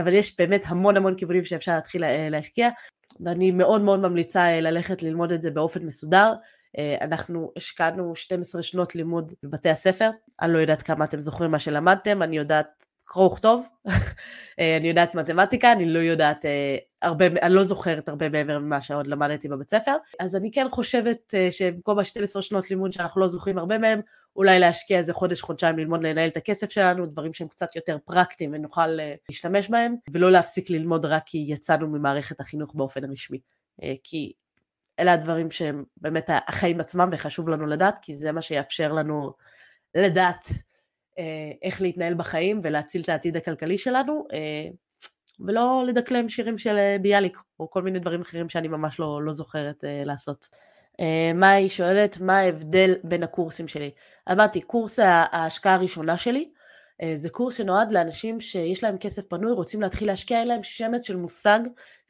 אבל 0.00 0.12
יש 0.12 0.36
באמת 0.38 0.62
המון 0.66 0.96
המון 0.96 1.14
כיוונים 1.16 1.44
שאפשר 1.44 1.74
להתחיל 1.74 2.04
להשקיע, 2.30 2.68
ואני 3.20 3.50
מאוד 3.50 3.80
מאוד 3.80 4.00
ממליצה 4.00 4.40
אה, 4.40 4.60
ללכת 4.60 5.02
ללמוד 5.02 5.32
את 5.32 5.42
זה 5.42 5.50
באופן 5.50 5.86
מסודר. 5.86 6.32
אה, 6.78 6.96
אנחנו 7.00 7.52
השקענו 7.56 8.16
12 8.16 8.62
שנות 8.62 8.94
לימוד 8.94 9.32
בבתי 9.42 9.68
הספר, 9.68 10.10
אני 10.42 10.52
לא 10.52 10.58
יודעת 10.58 10.82
כמה 10.82 11.04
אתם 11.04 11.20
זוכרים 11.20 11.50
מה 11.50 11.58
שלמדתם, 11.58 12.22
אני 12.22 12.36
יודעת 12.36 12.84
קרוא 13.04 13.26
וכתוב, 13.26 13.66
אה, 14.60 14.76
אני 14.76 14.88
יודעת 14.88 15.14
מתמטיקה, 15.14 15.72
אני 15.72 15.86
לא 15.86 15.98
יודעת 15.98 16.44
הרבה, 17.02 17.26
אני 17.26 17.54
לא 17.54 17.64
זוכרת 17.64 18.08
הרבה 18.08 18.28
מעבר 18.28 18.58
ממה 18.58 18.80
שעוד 18.80 19.06
למדתי 19.06 19.48
בבית 19.48 19.70
ספר, 19.70 19.96
אז 20.20 20.36
אני 20.36 20.50
כן 20.52 20.66
חושבת 20.70 21.34
שבמקום 21.50 21.98
ה-12 21.98 22.40
שנות 22.40 22.70
לימוד 22.70 22.92
שאנחנו 22.92 23.20
לא 23.20 23.28
זוכרים 23.28 23.58
הרבה 23.58 23.78
מהם, 23.78 24.00
אולי 24.36 24.58
להשקיע 24.58 24.98
איזה 24.98 25.12
חודש, 25.12 25.40
חודשיים 25.40 25.78
ללמוד 25.78 26.04
לנהל 26.04 26.28
את 26.28 26.36
הכסף 26.36 26.70
שלנו, 26.70 27.06
דברים 27.06 27.32
שהם 27.32 27.48
קצת 27.48 27.76
יותר 27.76 27.96
פרקטיים 28.04 28.50
ונוכל 28.54 29.00
אה, 29.00 29.14
להשתמש 29.28 29.70
בהם, 29.70 29.94
ולא 30.12 30.30
להפסיק 30.30 30.70
ללמוד 30.70 31.06
רק 31.06 31.22
כי 31.26 31.44
יצאנו 31.48 31.88
ממערכת 31.88 32.40
החינוך 32.40 32.74
באופן 32.74 33.04
הרשמי. 33.04 33.40
אה, 33.82 33.94
כי 34.02 34.32
אלה 34.98 35.12
הדברים 35.12 35.50
שהם 35.50 35.84
באמת 35.96 36.30
החיים 36.48 36.80
עצמם 36.80 37.08
וחשוב 37.12 37.48
לנו 37.48 37.66
לדעת, 37.66 37.98
כי 38.02 38.14
זה 38.14 38.32
מה 38.32 38.42
שיאפשר 38.42 38.92
לנו 38.92 39.32
לדעת 39.94 40.48
אה, 41.18 41.52
איך 41.62 41.82
להתנהל 41.82 42.14
בחיים 42.14 42.60
ולהציל 42.64 43.02
את 43.02 43.08
העתיד 43.08 43.36
הכלכלי 43.36 43.78
שלנו, 43.78 44.26
ולא 45.40 45.84
לדקלם 45.86 46.28
שירים 46.28 46.58
של 46.58 46.96
ביאליק 47.02 47.38
או 47.60 47.70
כל 47.70 47.82
מיני 47.82 47.98
דברים 47.98 48.20
אחרים 48.20 48.48
שאני 48.48 48.68
ממש 48.68 49.00
לא, 49.00 49.22
לא 49.22 49.32
זוכרת 49.32 49.84
לעשות. 50.04 50.46
אה, 51.00 51.32
מה 51.34 51.50
היא 51.50 51.68
שואלת, 51.68 52.20
מה 52.20 52.38
ההבדל 52.38 52.94
בין 53.04 53.22
הקורסים 53.22 53.68
שלי? 53.68 53.90
אמרתי, 54.32 54.60
קורס 54.60 54.98
ההשקעה 54.98 55.74
הראשונה 55.74 56.18
שלי, 56.18 56.50
אה, 57.02 57.12
זה 57.16 57.30
קורס 57.30 57.54
שנועד 57.54 57.92
לאנשים 57.92 58.40
שיש 58.40 58.82
להם 58.82 58.98
כסף 58.98 59.22
פנוי, 59.28 59.52
רוצים 59.52 59.82
להתחיל 59.82 60.08
להשקיע, 60.08 60.40
אין 60.40 60.48
להם 60.48 60.62
שמץ 60.62 61.06
של 61.06 61.16
מושג, 61.16 61.60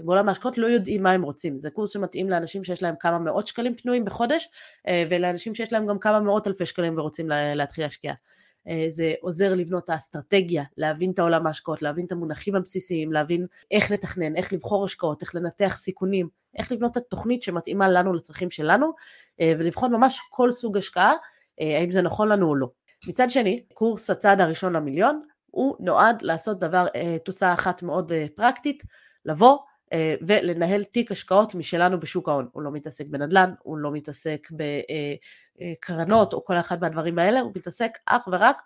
בעולם 0.01 0.29
ההשקעות 0.29 0.59
לא 0.59 0.67
יודעים 0.67 1.03
מה 1.03 1.13
הם 1.13 1.23
רוצים. 1.23 1.59
זה 1.59 1.71
קורס 1.71 1.91
שמתאים 1.91 2.31
לאנשים 2.31 2.65
שיש 2.65 2.83
להם 2.83 2.95
כמה 3.01 3.19
מאות 3.19 3.47
שקלים 3.47 3.75
פנויים 3.77 4.05
בחודש, 4.05 4.49
אה, 4.89 5.05
ולאנשים 5.11 5.55
שיש 5.55 5.73
להם 5.73 5.87
גם 5.87 5.99
כמה 5.99 6.21
מאות 6.21 6.47
אלפי 6.47 6.67
שקלים 6.67 6.99
ורוצים 6.99 7.29
להתחיל 7.55 7.85
להשקיע. 7.85 8.13
זה 8.89 9.15
עוזר 9.21 9.55
לבנות 9.55 9.91
האסטרטגיה, 9.91 10.65
להבין 10.77 11.11
את 11.11 11.19
העולם 11.19 11.47
ההשקעות, 11.47 11.83
להבין 11.83 12.07
את 12.07 12.13
המונחים 12.13 12.55
הבסיסיים, 12.55 13.13
להבין 13.13 13.47
איך 13.71 13.91
לתכנן, 13.91 14.37
איך 14.37 14.53
לבחור 14.53 14.85
השקעות, 14.85 15.23
איך 15.23 15.35
לנתח 15.35 15.77
סיכונים, 15.77 16.29
איך 16.59 16.73
לבנות 16.73 16.97
את 16.97 17.03
התוכנית 17.03 17.43
שמתאימה 17.43 17.89
לנו 17.89 18.13
לצרכים 18.13 18.51
שלנו, 18.51 18.93
אה, 19.41 19.53
ולבחון 19.59 19.93
ממש 19.93 20.21
כל 20.31 20.53
סוג 20.53 20.77
השקעה, 20.77 21.13
אה, 21.61 21.79
האם 21.79 21.91
זה 21.91 22.03
נכון 22.03 22.29
לנו 22.29 22.49
או 22.49 22.55
לא. 22.55 22.69
מצד 23.07 23.31
שני, 23.31 23.65
קורס 23.75 24.11
הצעד 24.11 24.41
הראשון 24.41 24.73
למיליון, 24.77 25.23
הוא 25.51 25.77
נועד 25.81 26.23
לעשות 26.23 26.59
דבר, 26.59 26.87
אה, 26.97 27.17
תוצאה 27.25 27.53
אחת 27.53 27.83
מאוד 27.83 28.13
פרקטית, 28.35 28.83
לבוא 29.25 29.59
ולנהל 30.27 30.85
תיק 30.85 31.13
השקעות 31.13 31.55
משלנו 31.55 32.01
בשוק 32.01 32.29
ההון. 32.29 32.49
הוא 32.53 32.63
לא 32.63 32.71
מתעסק 32.73 33.07
בנדל"ן, 33.07 33.53
הוא 33.63 33.79
לא 33.79 33.93
מתעסק 33.93 34.49
בקרנות 35.61 36.33
או 36.33 36.45
כל 36.45 36.57
אחד 36.57 36.81
מהדברים 36.81 37.19
האלה, 37.19 37.41
הוא 37.41 37.53
מתעסק 37.57 37.91
אך 38.07 38.29
ורק 38.33 38.63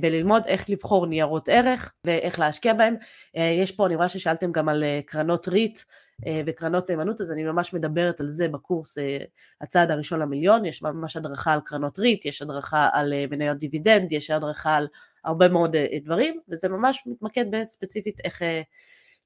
בללמוד 0.00 0.42
איך 0.46 0.70
לבחור 0.70 1.06
ניירות 1.06 1.48
ערך 1.48 1.94
ואיך 2.04 2.38
להשקיע 2.38 2.74
בהם. 2.74 2.94
יש 3.34 3.72
פה, 3.72 3.86
אני 3.86 3.96
רואה 3.96 4.08
ששאלתם 4.08 4.52
גם 4.52 4.68
על 4.68 4.84
קרנות 5.06 5.48
ריט, 5.48 5.78
אה, 6.26 6.40
וקרנות 6.46 6.90
נאמנות, 6.90 7.20
אז 7.20 7.32
אני 7.32 7.44
ממש 7.44 7.74
מדברת 7.74 8.20
על 8.20 8.26
זה 8.26 8.48
בקורס 8.48 8.98
אה, 8.98 9.18
הצעד 9.60 9.90
הראשון 9.90 10.20
למיליון, 10.20 10.64
יש 10.64 10.82
ממש 10.82 11.16
הדרכה 11.16 11.52
על 11.52 11.60
קרנות 11.64 11.98
ריט, 11.98 12.24
יש 12.24 12.42
הדרכה 12.42 12.88
על 12.92 13.12
אה, 13.12 13.24
מניות 13.30 13.58
דיבידנד, 13.58 14.12
יש 14.12 14.30
הדרכה 14.30 14.74
על 14.74 14.88
הרבה 15.24 15.48
מאוד 15.48 15.76
דברים, 16.04 16.40
וזה 16.48 16.68
ממש 16.68 17.02
מתמקד 17.06 17.44
בספציפית 17.50 18.20
איך 18.24 18.42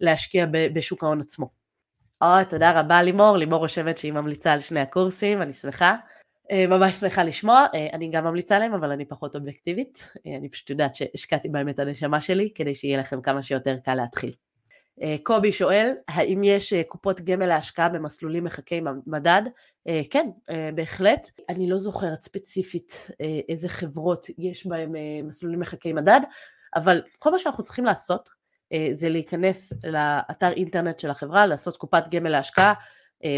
להשקיע 0.01 0.46
בשוק 0.74 1.05
ההון 1.05 1.20
עצמו. 1.20 1.51
או, 2.22 2.28
תודה 2.51 2.80
רבה 2.80 3.03
לימור, 3.03 3.36
לימור 3.36 3.59
רושמת 3.59 3.99
שהיא 3.99 4.12
ממליצה 4.12 4.53
על 4.53 4.61
שני 4.61 4.80
הקורסים, 4.80 5.42
אני 5.42 5.53
שמחה. 5.53 5.96
ממש 6.68 6.96
שמחה 6.96 7.24
לשמוע, 7.24 7.66
אני 7.92 8.11
גם 8.11 8.24
ממליצה 8.24 8.57
עליהם, 8.57 8.74
אבל 8.74 8.90
אני 8.90 9.05
פחות 9.05 9.36
אובייקטיבית, 9.36 10.12
אני 10.38 10.49
פשוט 10.49 10.70
יודעת 10.70 10.94
שהשקעתי 10.94 11.49
בהם 11.49 11.68
את 11.68 11.78
הנשמה 11.78 12.20
שלי, 12.20 12.51
כדי 12.55 12.74
שיהיה 12.74 13.01
לכם 13.01 13.20
כמה 13.20 13.42
שיותר 13.42 13.76
קל 13.84 13.94
להתחיל. 13.94 14.32
אה, 15.03 15.16
קובי 15.22 15.53
שואל, 15.53 15.94
האם 16.09 16.44
יש 16.44 16.72
אה, 16.72 16.82
קופות 16.84 17.20
גמל 17.20 17.46
להשקעה 17.46 17.88
במסלולים 17.88 18.44
מחכי 18.44 18.80
מדד? 19.07 19.42
אה, 19.88 20.01
כן, 20.11 20.30
בהחלט. 20.74 21.30
אני 21.49 21.70
לא 21.70 21.78
זוכרת 21.78 22.20
ספציפית 22.20 23.09
איזה 23.49 23.68
חברות 23.68 24.26
יש 24.38 24.66
בהן 24.66 24.92
מסלולים 25.24 25.61
מחכי 25.61 25.92
מדד, 25.92 26.20
אבל 26.74 27.03
כל 27.18 27.30
מה 27.30 27.38
שאנחנו 27.38 27.64
צריכים 27.64 27.84
לעשות 27.84 28.28
זה 28.93 29.09
להיכנס 29.09 29.73
לאתר 29.87 30.53
אינטרנט 30.53 30.99
של 30.99 31.11
החברה, 31.11 31.47
לעשות 31.47 31.77
קופת 31.77 32.05
גמל 32.11 32.31
להשקעה, 32.31 32.75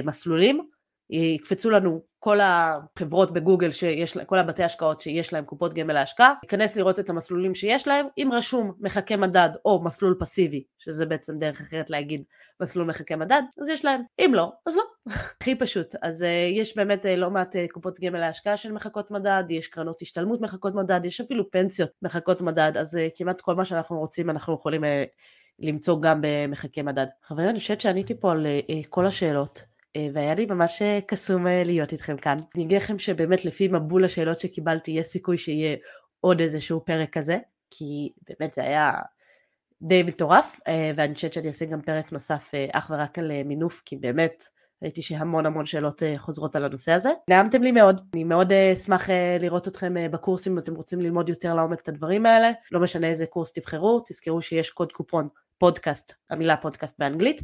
מסלולים, 0.05 0.69
יקפצו 1.11 1.71
לנו 1.71 2.03
כל 2.23 2.39
החברות 2.43 3.33
בגוגל, 3.33 3.71
שיש, 3.71 4.19
כל 4.19 4.39
הבתי 4.39 4.63
השקעות 4.63 5.01
שיש 5.01 5.33
להם 5.33 5.45
קופות 5.45 5.75
גמל 5.75 5.95
להשקעה, 5.95 6.35
ניכנס 6.43 6.77
לראות 6.77 6.99
את 6.99 7.11
המסלולים 7.11 7.55
שיש 7.55 7.89
להם, 7.89 8.07
אם 8.19 8.31
רשום 8.33 8.73
מחכה 8.81 9.17
מדד 9.17 9.51
או 9.65 9.85
מסלול 9.85 10.17
פסיבי, 10.21 10.65
שזה 10.79 11.07
בעצם 11.07 11.39
דרך 11.39 11.61
אחרת 11.61 11.91
להגיד 11.91 12.23
מסלול 12.63 12.87
מחכה 12.87 13.17
מדד, 13.17 13.43
אז 13.63 13.69
יש 13.69 13.85
להם, 13.85 14.03
אם 14.19 14.33
לא, 14.35 14.53
אז 14.67 14.77
לא. 14.77 14.83
הכי 15.41 15.55
פשוט, 15.55 15.95
אז 16.03 16.23
uh, 16.23 16.27
יש 16.61 16.77
באמת 16.77 17.05
uh, 17.05 17.09
לא 17.09 17.31
מעט 17.31 17.57
uh, 17.57 17.59
קופות 17.73 18.01
גמל 18.01 18.19
להשקעה 18.19 18.57
של 18.57 18.73
מחכות 18.73 19.11
מדד, 19.11 19.45
יש 19.51 19.69
קרנות 19.69 20.03
השתלמות 20.03 20.41
מחכות 20.41 20.75
מדד, 20.75 21.05
יש 21.05 21.21
אפילו 21.21 21.51
פנסיות 21.51 21.91
מחכות 22.03 22.41
מדד, 22.41 22.73
אז 22.77 22.95
uh, 22.95 22.99
כמעט 23.15 23.41
כל 23.41 23.55
מה 23.55 23.65
שאנחנו 23.65 23.99
רוצים 23.99 24.31
אנחנו 24.31 24.55
יכולים 24.55 24.85
uh, 24.85 24.87
למצוא 25.59 26.01
גם 26.01 26.21
במחקי 26.23 26.83
מדד. 26.83 27.07
חברים, 27.25 27.49
אני 27.49 27.59
חושבת 27.59 27.81
שעניתי 27.81 28.21
פה 28.21 28.33
על 28.33 28.47
כל 28.89 29.07
השאלות. 29.07 29.70
והיה 30.13 30.35
לי 30.35 30.47
ממש 30.47 30.83
קסום 31.07 31.47
להיות 31.47 31.93
איתכם 31.93 32.17
כאן. 32.17 32.37
אני 32.55 32.65
אגיד 32.65 32.83
לכם 32.83 32.99
שבאמת 32.99 33.45
לפי 33.45 33.69
מבול 33.69 34.05
השאלות 34.05 34.39
שקיבלתי 34.39 34.91
יש 34.91 35.07
סיכוי 35.07 35.39
שיהיה 35.39 35.77
עוד 36.21 36.41
איזשהו 36.41 36.85
פרק 36.85 37.13
כזה, 37.13 37.39
כי 37.71 38.13
באמת 38.29 38.53
זה 38.53 38.63
היה 38.63 38.93
די 39.83 40.03
מטורף, 40.03 40.61
ואני 40.97 41.15
חושבת 41.15 41.33
שאני 41.33 41.49
אעשה 41.49 41.65
גם 41.65 41.83
פרק 41.83 42.13
נוסף 42.13 42.51
אך 42.73 42.91
ורק 42.95 43.19
על 43.19 43.43
מינוף, 43.45 43.83
כי 43.85 43.97
באמת 43.97 44.45
ראיתי 44.83 45.03
שהמון 45.03 45.47
המון 45.47 45.67
שאלות 45.67 46.03
אה, 46.03 46.15
חוזרות 46.19 46.57
על 46.57 46.65
הנושא 46.65 46.93
הזה. 46.93 47.11
נעמתם 47.29 47.63
לי 47.63 47.73
מאוד, 47.73 48.01
אני 48.15 48.25
מאוד 48.25 48.53
אה, 48.53 48.73
אשמח 48.73 49.11
אה, 49.11 49.37
לראות 49.41 49.69
אתכם 49.69 49.95
בקורסים 50.11 50.53
אם 50.53 50.59
אתם 50.59 50.75
רוצים 50.75 51.01
ללמוד 51.01 51.29
יותר 51.29 51.55
לעומק 51.55 51.81
את 51.81 51.89
הדברים 51.89 52.27
האלה, 52.27 52.51
לא 52.73 52.81
משנה 52.81 53.07
איזה 53.07 53.27
קורס 53.27 53.53
תבחרו, 53.53 54.01
תזכרו 54.09 54.43
שיש 54.43 54.71
קוד 54.71 54.93
קופון 54.93 55.29
פודקאסט, 55.61 56.15
המילה 56.31 56.57
פודקאסט 56.57 56.99
באנגלית, 56.99 57.43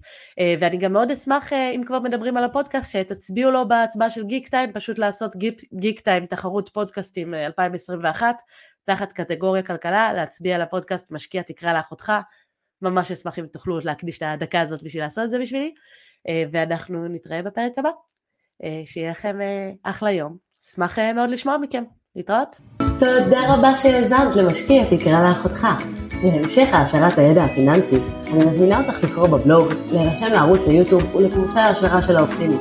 ואני 0.60 0.76
גם 0.76 0.92
מאוד 0.92 1.10
אשמח 1.10 1.52
אם 1.52 1.82
כבר 1.86 2.00
מדברים 2.00 2.36
על 2.36 2.44
הפודקאסט 2.44 2.92
שתצביעו 2.92 3.50
לו 3.50 3.68
בהצבעה 3.68 4.10
של 4.10 4.24
גיק 4.24 4.48
טיים, 4.48 4.72
פשוט 4.72 4.98
לעשות 4.98 5.36
גיק, 5.36 5.60
גיק 5.74 6.00
טיים 6.00 6.26
תחרות 6.26 6.68
פודקאסטים 6.68 7.34
2021 7.34 8.36
תחת 8.84 9.12
קטגוריה 9.12 9.62
כלכלה, 9.62 10.12
להצביע 10.12 10.58
לפודקאסט 10.58 11.10
משקיע 11.10 11.42
תקרא 11.42 11.72
לאחותך, 11.72 12.12
ממש 12.82 13.10
אשמח 13.10 13.38
אם 13.38 13.46
תוכלו 13.46 13.78
להקדיש 13.84 14.18
את 14.18 14.22
הדקה 14.22 14.60
הזאת 14.60 14.82
בשביל 14.82 15.02
לעשות 15.02 15.24
את 15.24 15.30
זה 15.30 15.38
בשבילי. 15.38 15.72
אה, 16.28 16.44
ואנחנו 16.52 17.08
נתראה 17.08 17.42
בפרק 17.42 17.72
הבא. 17.78 17.90
אה, 18.64 18.82
שיהיה 18.86 19.10
לכם 19.10 19.40
אה, 19.40 19.70
אחלה 19.82 20.10
יום. 20.10 20.36
אשמח 20.64 20.98
מאוד 20.98 21.30
לשמוע 21.30 21.58
מכם. 21.58 21.84
להתראות. 22.16 22.56
תודה 22.78 23.54
רבה 23.54 23.76
שהאזנת 23.76 24.36
למשקיע 24.36 24.84
תקרא 24.84 25.28
לאחותך. 25.28 25.66
להמשך 26.24 26.68
העשרת 26.72 27.18
הידע 27.18 27.44
הפיננסי, 27.44 27.96
אני 28.32 28.44
מזמינה 28.44 28.80
אותך 28.80 29.04
לקרוא 29.04 29.26
בבלוג, 29.26 29.68
להירשם 29.92 30.26
לערוץ 30.32 30.68
היוטיוב 30.68 31.16
ולקורסי 31.16 31.58
ההשערה 31.58 32.02
של 32.02 32.16
האופטימית, 32.16 32.60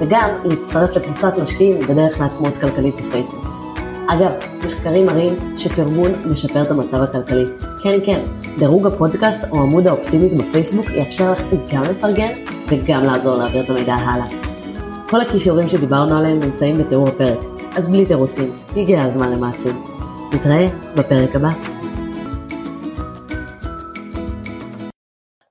וגם 0.00 0.30
להצטרף 0.44 0.96
לקבוצת 0.96 1.38
משקיעים 1.38 1.80
בדרך 1.80 2.20
לעצמאות 2.20 2.56
כלכלית 2.56 2.94
בפייסבוק. 2.94 3.46
אגב, 4.06 4.30
מחקרים 4.64 5.06
מראים 5.06 5.34
שפרגון 5.56 6.10
משפר 6.26 6.62
את 6.62 6.70
המצב 6.70 7.02
הכלכלי. 7.02 7.44
כן, 7.82 7.98
כן, 8.04 8.20
דירוג 8.58 8.86
הפודקאסט 8.86 9.50
או 9.50 9.62
עמוד 9.62 9.86
האופטימית 9.86 10.34
בפייסבוק 10.34 10.86
יאפשר 10.90 11.32
לך 11.32 11.42
גם 11.72 11.82
לפרגן 11.82 12.32
וגם 12.68 13.04
לעזור 13.04 13.36
להעביר 13.36 13.64
את 13.64 13.70
המידע 13.70 13.94
הלאה. 13.94 14.26
כל 15.10 15.20
הכישורים 15.20 15.68
שדיברנו 15.68 16.18
עליהם 16.18 16.38
נמצאים 16.38 16.78
בתיאור 16.78 17.08
הפרק, 17.08 17.38
אז 17.76 17.88
בלי 17.88 18.06
תירוצים, 18.06 18.50
הגיע 18.76 19.02
הזמן 19.02 19.32
למעשים. 19.32 19.82
נתראה 20.32 20.66
בפרק 20.96 21.36
הבא. 21.36 21.50